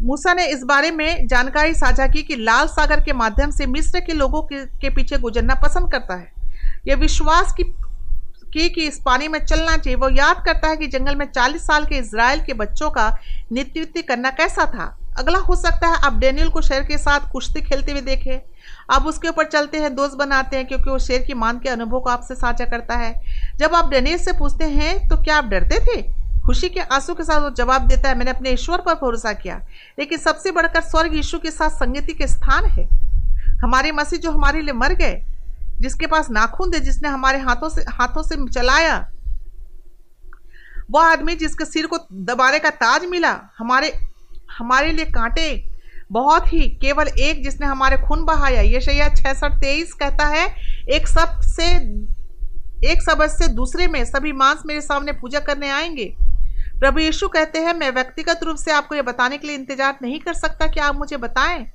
मूसा 0.00 0.34
ने 0.34 0.46
इस 0.46 0.62
बारे 0.62 0.90
में 0.90 1.26
जानकारी 1.26 1.74
साझा 1.74 2.06
की 2.06 2.22
कि 2.22 2.36
लाल 2.36 2.66
सागर 2.66 3.00
के 3.00 3.12
माध्यम 3.12 3.50
से 3.50 3.66
मिस्र 3.66 4.00
के 4.00 4.12
लोगों 4.12 4.42
के, 4.42 4.64
के 4.66 4.90
पीछे 4.90 5.18
गुजरना 5.18 5.54
पसंद 5.54 5.90
करता 5.92 6.14
है। 6.14 6.32
यह 6.88 6.96
विश्वास 6.96 7.52
की 7.52 7.62
की 8.54 8.68
कि 8.68 8.86
इस 8.86 9.00
पानी 9.04 9.28
में 9.28 9.44
चलना 9.44 9.76
चाहिए। 9.76 9.96
वो 9.96 10.08
याद 10.08 10.42
करता 10.46 10.68
है 10.68 10.76
कि 10.76 10.86
जंगल 10.86 11.16
में 11.16 11.26
40 11.26 11.66
साल 11.66 11.84
के 11.84 11.94
इसराइल 11.94 12.40
के 12.40 12.52
बच्चों 12.54 12.90
का 12.90 13.08
नेतृत्व 13.52 14.02
करना 14.08 14.30
कैसा 14.30 14.64
था। 14.66 14.96
अगला 15.18 15.38
हो 15.38 15.56
सकता 15.56 15.88
है 15.88 15.96
आप 15.96 16.18
डेनियल 16.18 16.48
को 16.48 16.60
शेर 16.60 16.82
के 16.82 16.98
साथ 16.98 17.30
कुश्ती 17.32 17.60
खेलते 17.60 17.92
हुए 17.92 18.00
देखें। 18.00 18.38
आप 18.90 19.06
उसके 19.06 19.28
ऊपर 19.28 19.44
चलते 19.44 19.78
हैं, 19.78 19.94
दोस्त 19.94 20.14
बनाते 20.14 20.56
हैं, 20.56 20.66
क्योंकि 20.66 20.90
वो 20.90 20.98
शेर 20.98 21.22
की 21.22 21.34
मान 21.34 21.58
के 21.58 21.68
अनुभव 21.68 22.00
को 22.00 22.10
आपसे 22.10 22.34
साझा 22.34 22.64
करता 22.64 22.96
है। 22.96 23.12
जब 23.56 23.74
आप 23.74 23.90
डेनियल 23.90 24.18
से 24.18 24.32
पूछते 24.32 24.64
हैं 24.64 25.08
तो 25.08 25.16
क्या 25.16 25.36
आप 25.36 25.44
डरते 25.44 25.78
थे? 25.80 26.02
खुशी 26.42 26.68
के 26.68 26.80
आँसू 26.80 27.14
के 27.14 27.24
साथ 27.24 27.40
वो 27.40 27.50
जवाब 27.50 27.86
देता 27.88 28.08
है, 28.08 28.18
मैंने 28.18 28.30
अपने 28.30 28.50
ईश्वर 28.50 28.80
पर 28.80 28.94
भरोसा 28.94 29.32
किया, 29.32 29.60
लेकिन 29.98 30.18
सबसे 30.18 30.50
बढ़कर 30.50 30.80
स्वर्ग 30.80 31.14
यीशु 31.14 31.38
के 31.38 31.50
साथ 31.50 31.70
संगति 31.70 32.12
के 32.12 32.26
स्थान 32.26 32.64
है। 32.64 32.88
हमारे 33.58 33.92
मसीह 33.92 34.18
जो 34.18 34.30
हमारे 34.30 34.60
लिए 34.62 34.72
मर 34.72 34.94
गए 34.94 35.22
जिसके 35.80 36.06
पास 36.06 36.30
नाखून 36.30 36.72
थे, 36.72 36.80
जिसने 36.80 37.08
हमारे 37.08 37.38
हाथों 37.38 37.68
से 37.68 37.84
हाथों 37.88 38.22
से 38.22 38.36
चलाया, 38.48 38.96
वह 40.90 41.02
आदमी 41.02 41.34
जिसके 41.34 41.64
सिर 41.64 41.86
को 41.86 41.98
दबाने 42.12 42.58
का 42.58 42.70
ताज 42.70 43.04
मिला, 43.04 43.40
हमारे 43.58 43.92
हमारे 44.58 44.92
लिए 44.92 45.04
कांटे 45.04 45.70
बहुत 46.12 46.52
ही, 46.52 46.68
केवल 46.68 47.08
एक 47.08 47.42
जिसने 47.44 47.66
हमारे 47.66 47.96
खून 47.96 48.24
बहाया। 48.24 48.60
ये 48.60 48.80
शैया 48.80 49.08
छह 49.08 49.48
तेईस 49.48 49.92
कहता 49.92 50.26
है, 50.26 50.46
एक 50.88 51.08
सबसे 51.08 51.64
एक 52.84 53.02
सबज 53.02 53.30
से 53.30 53.48
दूसरे 53.48 53.86
में 53.86 54.04
सभी 54.04 54.32
मांस 54.32 54.62
मेरे 54.66 54.80
सामने 54.80 55.12
पूजा 55.12 55.40
करने 55.40 55.70
आएँगे। 55.70 56.14
प्रभु 56.80 56.98
यीशु 56.98 57.28
कहते 57.28 57.58
हैं, 57.58 57.74
मैं 57.74 57.90
व्यक्तिगत 57.90 58.40
रूप 58.42 58.56
से 58.56 58.72
आपको 58.72 58.94
यह 58.94 59.02
बताने 59.02 59.38
के 59.38 59.46
लिए 59.46 59.56
इंतज़ार 59.56 59.98
नहीं 60.02 60.20
कर 60.20 60.34
सकता। 60.34 60.66
कि 60.66 60.80
आप 60.80 60.94
मुझे 60.94 61.16
बताएँ? 61.16 61.70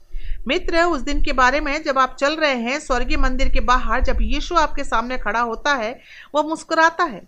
मित्र, 0.48 0.84
उस 0.84 1.02
दिन 1.02 1.22
के 1.22 1.34
बारे 1.34 1.60
में 1.60 1.84
जब 1.84 1.98
आप 2.00 2.16
चल 2.20 2.36
रहे 2.36 2.56
हैं 2.56 2.80
स्वर्गीय 2.80 3.18
मंदिर 3.18 3.50
के 3.50 3.60
बाहर, 3.60 4.02
जब 4.02 4.18
यीशु 4.22 4.56
आपके 4.56 4.84
सामने 4.84 5.18
खड़ा 5.18 5.40
होता 5.40 5.74
है 5.74 6.00
वह 6.36 6.44
मुस्कुराता 6.44 7.04
है। 7.04 7.22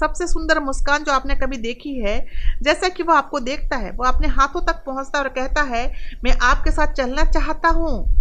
सबसे 0.00 0.26
सुंदर 0.26 0.60
मुस्कान 0.60 1.04
जो 1.04 1.12
आपने 1.12 1.34
कभी 1.34 1.56
देखी 1.56 1.94
है, 2.00 2.26
जैसा 2.62 2.88
कि 2.88 3.02
वो 3.02 3.12
आपको 3.12 3.40
देखता 3.40 3.76
है, 3.76 3.90
वो 3.90 4.04
अपने 4.04 4.28
हाथों 4.28 4.60
तक 4.60 4.82
पहुँचता 4.86 5.18
और 5.18 5.28
कहता 5.28 5.62
है, 5.62 5.94
मैं 6.24 6.36
आपके 6.42 6.70
साथ 6.70 6.92
चलना 6.92 7.24
चाहता 7.24 7.68
हूँ। 7.68 8.20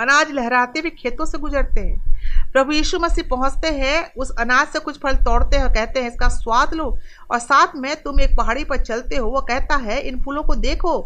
अनाज 0.00 0.30
लहराते 0.30 0.80
हुए 0.80 0.90
खेतों 0.90 1.26
से 1.26 1.38
गुजरते 1.38 1.80
हैं। 1.80 2.52
प्रभु 2.52 2.72
यीशु 2.72 2.98
मसीह 2.98 3.24
पहुँचते 3.30 3.68
हैं, 3.68 4.14
उस 4.14 4.30
अनाज 4.38 4.68
से 4.68 4.78
कुछ 4.78 4.98
फल 4.98 5.12
तोड़ते 5.12 5.56
हैं 5.56 5.64
और 5.64 5.70
कहते 5.70 6.00
हैं, 6.00 6.10
इसका 6.10 6.28
स्वाद 6.28 6.74
लो 6.74 6.98
और 7.30 7.38
साथ 7.38 7.76
में 7.76 8.02
तुम 8.02 8.20
एक 8.20 8.36
पहाड़ी 8.36 8.64
पर 8.64 8.80
चलते 8.80 9.16
हो। 9.16 9.30
वो 9.30 9.40
कहता 9.40 9.76
है, 9.76 10.00
इन 10.00 10.20
फूलों 10.22 10.42
को 10.42 10.54
देखो, 10.54 11.00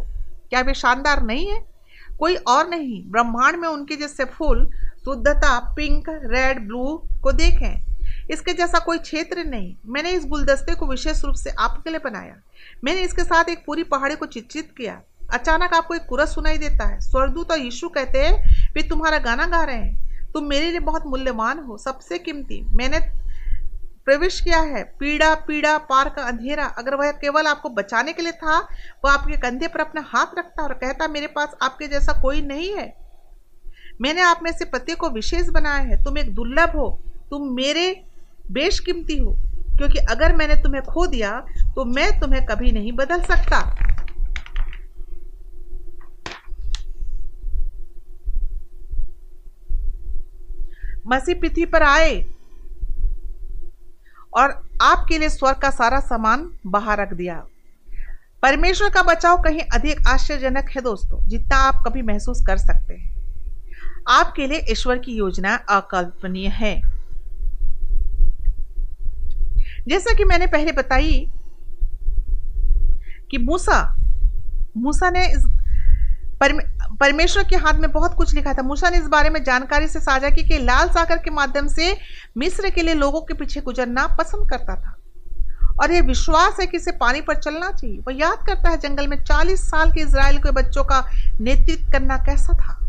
क्या 0.50 0.60
वे 0.60 0.74
शानदार 0.74 1.22
नहीं 1.22 1.46
है? 1.46 1.73
कोई 2.18 2.36
और 2.36 2.68
नहीं, 2.68 3.10
ब्रह्मांड 3.10 3.56
में 3.56 3.68
उनके 3.68 3.96
जैसे 3.96 4.24
फूल, 4.24 4.70
शुद्धता, 5.04 5.74
पिंक, 5.76 6.04
रेड, 6.08 6.66
ब्लू 6.66 7.02
को 7.22 7.32
देखें। 7.32 7.84
इसके 8.30 8.52
जैसा 8.52 8.78
कोई 8.78 8.98
क्षेत्र 8.98 9.44
नहीं। 9.44 9.74
मैंने 9.86 10.10
इस 10.10 10.24
गुलदस्ते 10.24 10.74
को 10.74 10.86
विशेष 10.86 11.24
रूप 11.24 11.34
से 11.34 11.50
आपके 11.50 11.90
लिए 11.90 11.98
बनाया। 11.98 12.34
मैंने 12.84 13.00
इसके 13.00 13.22
साथ 13.22 13.44
एक 13.44 13.64
पूरी 13.66 13.82
पहाड़ी 13.82 14.14
को 14.14 14.26
चित्रित 14.26 14.74
किया। 14.78 15.00
अचानक 15.32 15.74
आपको 15.74 15.94
एक 15.94 16.06
कुरस 16.08 16.34
सुनाई 16.34 16.58
देता 16.58 16.86
है। 16.86 17.00
स्वर्गदूत 17.00 17.50
और 17.50 17.58
यीशु 17.58 17.88
कहते 17.88 18.18
हैं, 18.18 18.66
वे 18.74 18.82
तुम्हारा 18.82 19.18
गाना 19.18 19.46
गा 19.46 19.62
रहे 19.64 19.76
हैं। 19.76 20.04
तुम 20.32 20.44
मेरे 20.44 20.70
लिए 20.70 20.80
बहुत 20.80 21.06
मूल्यवान 21.06 21.58
हो। 21.58 21.78
सबसे 21.78 22.18
कीमती। 22.18 22.66
मैंने 22.70 23.23
प्रवेश 24.04 24.40
किया 24.40 24.60
है। 24.60 24.84
पीड़ा 24.84 25.34
पीड़ा, 25.34 25.78
पार 25.78 26.08
का 26.08 26.22
अंधेरा। 26.22 26.64
अगर 26.64 26.94
वह 26.94 27.10
केवल 27.10 27.46
आपको 27.46 27.68
बचाने 27.68 28.12
के 28.12 28.22
लिए 28.22 28.32
था, 28.32 28.58
वह 29.04 29.12
आपके 29.12 29.32
कंधे 29.32 29.68
पर 29.68 29.80
अपना 29.80 30.04
हाथ 30.06 30.38
रखता 30.38 30.62
और 30.62 30.72
कहता, 30.72 31.08
मेरे 31.08 31.26
पास 31.26 31.48
आपके 31.62 31.86
जैसा 31.86 32.22
कोई 32.22 32.42
नहीं 32.42 32.74
है। 32.74 33.04
मैंने 34.00 34.20
आप 34.20 34.40
में 34.42 34.52
से 34.52 34.64
पति 34.64 34.94
को 34.94 35.10
विशेष 35.10 35.48
बनाया 35.48 35.76
है। 35.76 36.04
तुम 36.04 36.18
एक 36.18 36.34
दुर्लभ 36.34 36.70
हो। 36.70 37.02
तुम 37.30 37.54
मेरे 37.54 38.04
बेशकीमती 38.50 39.18
हो। 39.18 39.36
क्योंकि 39.76 39.98
अगर 39.98 40.36
मैंने 40.36 40.54
तुम्हें 40.54 40.82
खो 40.82 41.06
दिया 41.06 41.46
तो 41.74 41.84
मैं 41.84 42.20
तुम्हें 42.20 42.46
कभी 42.46 42.72
नहीं 42.72 42.92
बदल 42.92 43.22
सकता। 43.22 43.76
मसीह 51.06 51.40
पृथ्वी 51.40 51.64
पर 51.64 51.82
आए। 51.82 52.33
और 54.36 54.68
आपके 54.82 55.18
लिए 55.18 55.28
स्वर्ग 55.28 55.56
का 55.56 55.70
सारा 55.70 56.00
सामान 56.00 56.50
बाहर 56.66 57.00
रख 57.00 57.12
दिया। 57.12 57.44
परमेश्वर 58.42 58.90
का 58.90 59.02
बचाव 59.02 59.42
कहीं 59.42 59.60
अधिक 59.60 60.08
आश्चर्यजनक 60.08 60.70
है 60.70 60.82
दोस्तों, 60.82 61.28
जितना 61.28 61.56
आप 61.56 61.84
कभी 61.86 62.02
महसूस 62.02 62.44
कर 62.46 62.56
सकते 62.56 62.94
हैं। 62.94 63.14
आपके 64.08 64.46
लिए 64.46 64.66
ईश्वर 64.70 64.98
की 64.98 65.12
योजना 65.12 65.54
अकल्पनीय 65.54 66.48
है। 66.48 66.80
जैसा 69.88 70.14
कि 70.14 70.24
मैंने 70.24 70.46
पहले 70.46 70.72
बताई 70.72 71.30
कि 73.30 73.38
मूसा 73.38 73.96
मूसा 74.76 75.10
ने 75.10 75.26
इस 75.26 75.44
परमेश्वर 77.00 77.44
के 77.44 77.56
हाथ 77.56 77.72
में 77.72 77.92
बहुत 77.92 78.14
कुछ 78.14 78.34
लिखा 78.34 78.52
था। 78.52 78.62
मूसा 78.62 78.90
ने 78.90 78.98
इस 78.98 79.06
बारे 79.06 79.30
में 79.30 79.44
जानकारी 79.44 79.88
से 79.88 80.00
साझा 80.00 80.30
की 80.30 80.42
कि 80.42 80.58
लाल 80.58 80.88
सागर 80.88 81.18
के 81.18 81.30
माध्यम 81.30 81.68
से 81.68 81.96
मिस्र 82.38 82.70
के 82.70 82.82
लिए 82.82 82.94
लोगों 82.94 83.20
के 83.20 83.34
पीछे 83.34 83.60
गुजरना 83.60 84.06
पसंद 84.06 84.50
करता 84.50 84.74
था। 84.74 84.96
और 85.82 85.92
यह 85.92 86.02
विश्वास 86.02 86.56
है 86.60 86.66
कि 86.66 86.76
इसे 86.76 86.92
पानी 86.92 87.20
पर 87.20 87.36
चलना 87.36 87.70
चाहिए। 87.70 87.98
वह 87.98 88.14
याद 88.14 88.46
करता 88.46 88.70
है 88.70 88.76
जंगल 88.76 89.08
में 89.08 89.24
40 89.24 89.60
साल 89.60 89.92
के 89.92 90.00
इसराइल 90.00 90.38
के 90.38 90.50
बच्चों 90.50 90.84
का 90.84 91.04
नेतृत्व 91.40 91.92
करना 91.92 92.16
कैसा 92.16 92.52
था। 92.52 92.80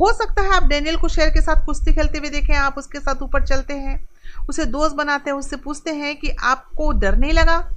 हो 0.00 0.12
सकता 0.12 0.42
है 0.42 0.52
आप 0.52 0.68
डेनियल 0.68 0.96
को 0.96 1.08
शेर 1.08 1.30
के 1.30 1.40
साथ 1.40 1.64
कुश्ती 1.64 1.92
खेलते 1.92 2.18
हुए 2.18 2.28
देखें, 2.28 2.54
आप 2.54 2.74
उसके 2.78 2.98
साथ 2.98 3.22
ऊपर 3.22 3.46
चलते 3.46 3.74
हैं, 3.74 4.08
उसे 4.48 4.64
दोस्त 4.64 4.96
बनाते 4.96 5.30
हैं, 5.30 5.36
उससे 5.36 5.56
पूछते 5.56 5.90
हैं 5.90 6.16
कि 6.16 6.30
आपको 6.30 6.92
डर 6.92 7.16
नहीं 7.16 7.32
लगा? 7.32 7.68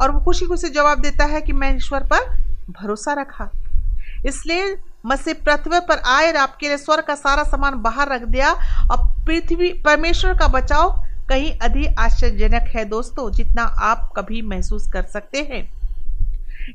और 0.00 0.10
वो 0.10 0.20
खुशी 0.20 0.46
खुशी 0.46 0.68
जवाब 0.68 1.00
देता 1.00 1.24
है 1.24 1.40
कि 1.40 1.52
मैं 1.52 1.74
ईश्वर 1.76 2.00
पर 2.02 2.20
भरोसा 2.70 3.12
रखा। 3.12 3.50
इसलिए 4.26 4.76
मसीह 5.06 5.34
पृथ्वी 5.34 5.80
पर 5.80 5.98
आए 6.06 6.28
और 6.28 6.36
आपके 6.36 6.68
लिए 6.68 6.76
स्वर 6.76 7.00
का 7.00 7.14
सारा 7.14 7.42
सामान 7.44 7.74
बाहर 7.74 8.08
रख 8.08 8.22
दिया। 8.22 8.52
और 8.90 9.24
पृथ्वी, 9.26 9.72
परमेश्वर 9.84 10.38
का 10.38 10.48
बचाव 10.48 10.90
कहीं 11.28 11.52
अधिक 11.58 11.98
आश्चर्यजनक 11.98 12.68
है 12.68 12.84
दोस्तों, 12.84 13.30
जितना 13.32 13.62
आप 13.62 14.12
कभी 14.16 14.42
महसूस 14.42 14.90
कर 14.92 15.02
सकते 15.02 15.38
हैं। 15.42 15.62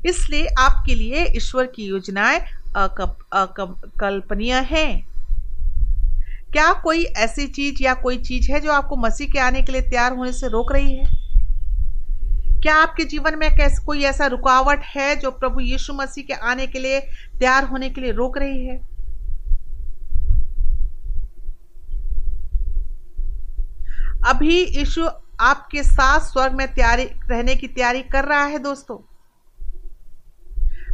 इसलिए 0.06 0.46
आपके 0.58 0.94
लिए 0.94 1.24
ईश्वर 1.36 1.66
की 1.66 1.84
योजनाएँ 1.84 2.40
अकल्पनीय 2.76 4.54
है। 4.54 4.86
क्या 6.52 6.72
कोई 6.72 7.04
ऐसी 7.04 7.46
चीज़ 7.46 7.82
या 7.82 7.94
कोई 7.94 8.18
चीज़ 8.18 8.50
है 8.52 8.60
जो 8.60 8.72
आपको 8.72 8.96
मसीह 8.96 9.28
के 9.28 9.38
आने 9.38 9.62
के 9.62 9.72
लिए 9.72 9.82
तैयार 9.82 10.12
होने 10.12 10.32
से 10.32 10.48
रोक 10.48 10.72
रही 10.72 10.96
है? 10.96 11.25
क्या 12.66 12.76
आपके 12.76 13.04
जीवन 13.04 13.38
में 13.38 13.56
कैसे, 13.56 13.84
कोई 13.84 14.02
ऐसा 14.02 14.26
रुकावट 14.26 14.80
है 14.80 15.16
जो 15.16 15.30
प्रभु 15.30 15.60
यीशु 15.60 15.92
मसीह 15.92 16.24
के 16.24 16.32
आने 16.32 16.66
के 16.66 16.78
लिए, 16.78 17.00
तैयार 17.38 17.64
होने 17.64 17.90
के 17.90 18.00
लिए 18.00 18.12
रोक 18.12 18.38
रही 18.38 18.66
है? 18.66 18.76
अभी 24.26 24.64
यीशु 24.64 25.06
आपके 25.40 25.82
साथ 25.82 26.20
स्वर्ग 26.20 26.52
में 26.52 26.74
तैयारी, 26.74 27.04
रहने 27.04 27.56
की 27.56 27.68
तैयारी 27.68 28.02
कर 28.02 28.24
रहा 28.24 28.44
है 28.44 28.58
दोस्तों। 28.58 28.96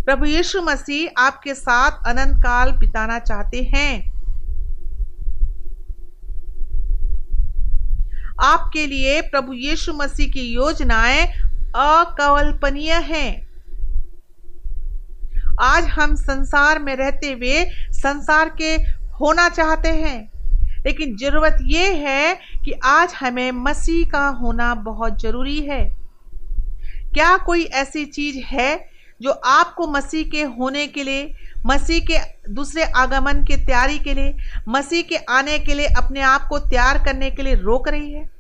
प्रभु 0.05 0.25
यीशु 0.25 0.63
मसीह 0.63 1.23
आपके 1.23 1.55
साथ 1.55 1.91
अनंत 2.07 2.43
काल 2.43 2.73
बिताना 2.73 3.19
चाहते 3.19 3.63
हैं। 3.63 4.13
आपके 8.43 8.87
लिए 8.87 9.21
प्रभु 9.21 9.53
यीशु 9.53 9.93
मसीह 9.93 10.31
की 10.31 10.41
योजनाएँ 10.41 11.52
अकल्पनीय 11.77 12.93
हैं। 12.93 13.53
आज 15.61 15.85
हम 15.85 16.15
संसार 16.15 16.79
में 16.79 16.97
रहते 16.97 17.33
हुए 17.33 17.65
संसार 17.93 18.49
के 18.49 18.75
होना 19.21 19.49
चाहते 19.49 19.89
हैं। 19.89 20.33
लेकिन 20.87 21.17
ज़रूरत 21.17 21.59
यह 21.63 21.95
है 22.09 22.39
कि 22.65 22.73
आज 22.85 23.15
हमें 23.21 23.53
मसीह 23.53 24.11
का 24.11 24.27
होना 24.27 24.75
बहुत 24.75 25.23
ज़रूरी 25.23 25.61
है। 25.61 25.97
क्या 27.15 27.37
कोई 27.37 27.65
ऐसी 27.65 28.05
चीज़ 28.05 28.39
है 28.39 28.89
जो 29.23 29.31
आपको 29.31 29.87
मसीह 29.87 30.31
के 30.31 30.43
होने 30.43 30.87
के 30.87 31.05
लिए, 31.05 31.35
मसीह 31.67 32.01
के 32.01 32.19
दूसरे 32.53 32.83
आगमन 32.83 33.45
की 33.45 33.57
तैयारी 33.57 33.99
के 33.99 34.15
लिए, 34.15 34.37
मसीह 34.69 35.03
के 35.03 35.17
आने 35.17 35.59
के 35.59 35.75
लिए 35.75 35.87
अपने 35.87 36.21
आप 36.21 36.47
को 36.49 36.59
तैयार 36.59 36.99
करने 36.99 37.31
के 37.31 37.43
लिए 37.43 37.55
रोक 37.55 37.89
रही 37.89 38.13
है? 38.13 38.32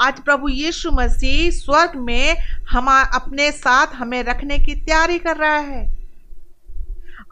आज 0.00 0.20
प्रभु 0.20 0.48
यीशु 0.48 0.90
मसीह 0.90 1.50
स्वर्ग 1.50 1.92
में 1.96 2.36
हम 2.70 2.86
अपने 3.14 3.52
साथ 3.52 3.86
हमें 3.94 4.22
रखने 4.24 4.58
की 4.58 4.74
तैयारी 4.74 5.18
कर 5.18 5.36
रहा 5.36 5.56
है। 5.56 5.96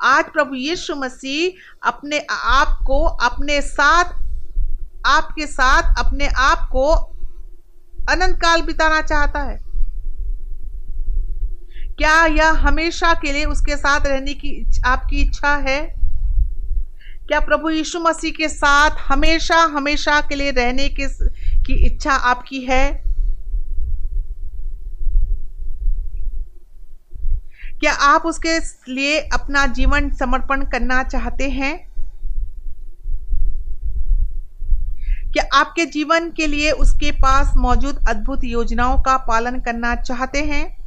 आज 0.02 0.24
प्रभु 0.24 0.54
यीशु 0.54 0.94
मसीह 0.94 1.78
अपने 1.88 2.26
आप 2.30 2.78
को, 2.86 3.04
अपने 3.04 3.60
साथ, 3.60 4.04
आपके 5.06 5.46
साथ, 5.46 6.06
अपने 6.06 6.26
आप 6.26 6.68
को 6.72 6.92
अनंत 8.10 8.36
काल 8.36 8.62
बिताना 8.62 9.00
चाहता 9.00 9.40
है। 9.40 9.58
क्या 11.92 12.26
यह 12.26 12.50
हमेशा 12.50 13.14
के 13.14 13.32
लिए 13.32 13.44
उसके 13.44 13.76
साथ 13.76 14.00
रहने 14.06 14.34
की 14.34 14.66
आपकी 14.86 15.16
इच्छा 15.16 15.56
है? 15.56 16.04
क्या 17.28 17.40
प्रभु 17.40 17.70
यीशु 17.70 18.00
मसीह 18.00 18.32
के 18.32 18.48
साथ 18.48 18.90
हमेशा 18.90 19.56
हमेशा 19.56 20.20
के 20.20 20.34
लिए 20.34 20.50
रहने 20.50 20.88
के 20.88 21.08
की 21.66 21.72
इच्छा 21.72 22.12
आपकी 22.12 22.60
है? 22.60 23.04
क्या 27.80 27.92
आप 27.92 28.22
उसके 28.26 28.58
लिए 28.92 29.20
अपना 29.20 29.66
जीवन 29.66 30.10
समर्पण 30.10 30.62
करना 30.62 31.02
चाहते 31.02 31.48
हैं? 31.50 31.94
क्या 35.32 35.44
आपके 35.54 35.86
जीवन 35.86 36.30
के 36.30 36.46
लिए 36.46 36.70
उसके 36.70 37.10
पास 37.10 37.54
मौजूद 37.56 37.98
अद्भुत 38.08 38.44
योजनाओं 38.44 38.98
का 38.98 39.16
पालन 39.16 39.60
करना 39.60 39.94
चाहते 39.94 40.38
हैं? 40.38 40.84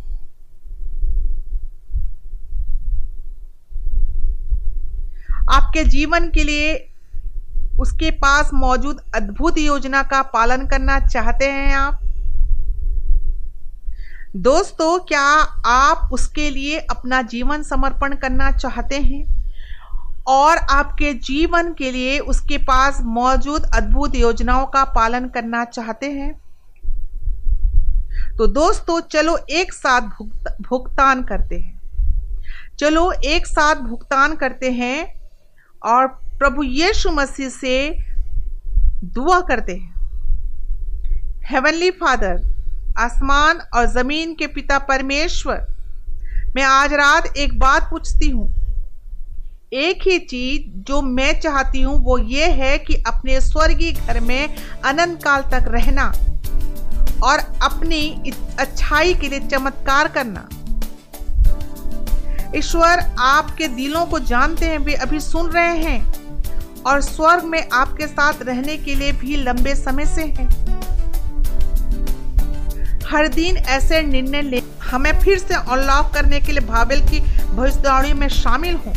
आपके 5.51 5.83
जीवन 5.83 6.29
के 6.29 6.43
लिए 6.43 6.86
उसके 7.79 8.11
पास 8.11 8.49
मौजूद 8.53 9.01
अद्भुत 9.15 9.57
योजना 9.57 10.03
का 10.03 10.21
पालन 10.21 10.67
करना 10.67 10.99
चाहते 10.99 11.45
हैं 11.45 11.75
आप? 11.75 11.99
दोस्तों, 14.35 14.99
क्या 14.99 15.21
आप 15.65 16.09
उसके 16.13 16.49
लिए 16.49 16.77
अपना 16.77 17.21
जीवन 17.21 17.63
समर्पण 17.63 18.15
करना 18.15 18.51
चाहते 18.51 18.95
हैं? 18.95 19.37
और 20.27 20.57
आपके 20.57 21.13
जीवन 21.13 21.73
के 21.73 21.91
लिए 21.91 22.19
उसके 22.19 22.57
पास 22.57 22.99
मौजूद 23.01 23.63
अद्भुत 23.75 24.15
योजनाओं 24.15 24.65
का 24.65 24.83
पालन 24.83 25.27
करना 25.27 25.65
चाहते 25.65 26.05
हैं? 26.11 26.33
तो 28.37 28.47
दोस्तों, 28.47 29.01
चलो 29.01 29.37
एक 29.49 29.73
साथ 29.73 30.01
भुगतान 30.61 31.23
करते 31.23 31.57
हैं। 31.57 31.77
चलो 32.79 33.11
एक 33.11 33.47
साथ 33.47 33.75
भुगतान 33.75 34.35
करते 34.35 34.71
हैं 34.71 35.29
और 35.83 36.26
प्रभु 36.39 36.63
यीशु 36.63 37.11
मसीह 37.11 37.49
से 37.49 37.77
दुआ 39.05 39.39
करते 39.41 39.75
हैं। 39.75 39.95
हेवनली 41.45 41.89
फादर 41.91 42.41
आसमान 42.99 43.59
और 43.75 43.85
ज़मीन 43.85 44.33
के 44.35 44.47
पिता 44.47 44.77
परमेश्वर, 44.79 45.65
मैं 46.55 46.63
आज 46.63 46.93
रात 46.93 47.37
एक 47.37 47.57
बात 47.59 47.89
पूछती 47.91 48.29
हूँ। 48.29 48.47
एक 49.75 50.07
ही 50.07 50.17
चीज़ 50.19 50.61
जो 50.83 51.01
मैं 51.01 51.39
चाहती 51.39 51.81
हूँ, 51.81 51.97
वो 52.03 52.17
ये 52.17 52.45
है 52.51 52.77
कि 52.77 52.95
अपने 53.07 53.39
स्वर्गीय 53.41 53.91
घर 53.91 54.19
में 54.19 54.55
अनंत 54.83 55.23
काल 55.23 55.41
तक 55.51 55.67
रहना 55.67 56.05
और 57.23 57.39
अपनी 57.63 58.33
अच्छाई 58.59 59.13
के 59.13 59.29
लिए 59.29 59.39
चमत्कार 59.39 60.07
करना। 60.07 60.47
ईश्वर, 62.55 62.99
आपके 63.19 63.67
दिलों 63.67 64.05
को 64.05 64.19
जानते 64.19 64.65
हैं, 64.65 64.77
वे 64.77 64.93
अभी 64.95 65.19
सुन 65.19 65.49
रहे 65.51 65.77
हैं। 65.77 66.16
और 66.87 67.01
स्वर्ग 67.01 67.43
में 67.43 67.67
आपके 67.73 68.07
साथ 68.07 68.41
रहने 68.41 68.77
के 68.77 68.95
लिए 68.95 69.11
भी 69.11 69.35
लंबे 69.35 69.75
समय 69.75 70.05
से 70.05 70.21
हैं। 70.21 70.49
हर 73.05 73.27
दिन 73.27 73.57
ऐसे 73.57 74.01
निर्णय 74.01 74.41
ले 74.41 74.61
हमें 74.83 75.11
फिर 75.19 75.37
से 75.39 75.53
अनलॉक 75.53 76.13
करने 76.13 76.39
के 76.39 76.51
लिए 76.51 76.67
भावेल 76.67 77.01
की 77.01 77.19
भविष्यवाणी 77.47 78.13
में 78.13 78.27
शामिल 78.29 78.75
हूँ। 78.75 78.93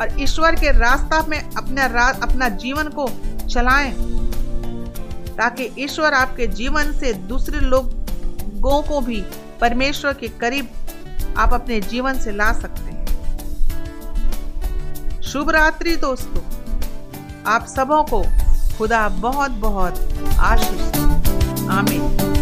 और 0.00 0.20
ईश्वर 0.20 0.54
के 0.54 0.70
रास्ता 0.78 1.22
में 1.28 1.40
अपना 1.40 1.86
रा, 1.86 2.06
अपना 2.22 2.48
जीवन 2.48 2.88
को 2.88 3.08
चलाएँ 3.48 3.92
ताकि 5.36 5.68
ईश्वर 5.78 6.14
आपके 6.14 6.46
जीवन 6.46 6.92
से 6.92 7.12
दूसरे 7.28 7.60
लोगों 7.60 8.82
को 8.82 9.00
भी 9.00 9.20
परमेश्वर 9.60 10.12
के 10.12 10.28
करीब 10.40 10.68
आप 11.38 11.52
अपने 11.54 11.80
जीवन 11.80 12.18
से 12.18 12.32
ला 12.32 12.52
सकते 12.52 12.82
हैं। 12.82 12.91
शुभ 15.32 15.50
रात्रि 15.50 15.96
दोस्तों। 15.96 16.42
आप 17.46 17.66
सबों 17.66 18.02
को 18.04 18.22
खुदा 18.78 19.08
बहुत 19.08 19.50
बहुत 19.50 19.92
आशीष 20.40 20.98
आमीन। 21.68 22.41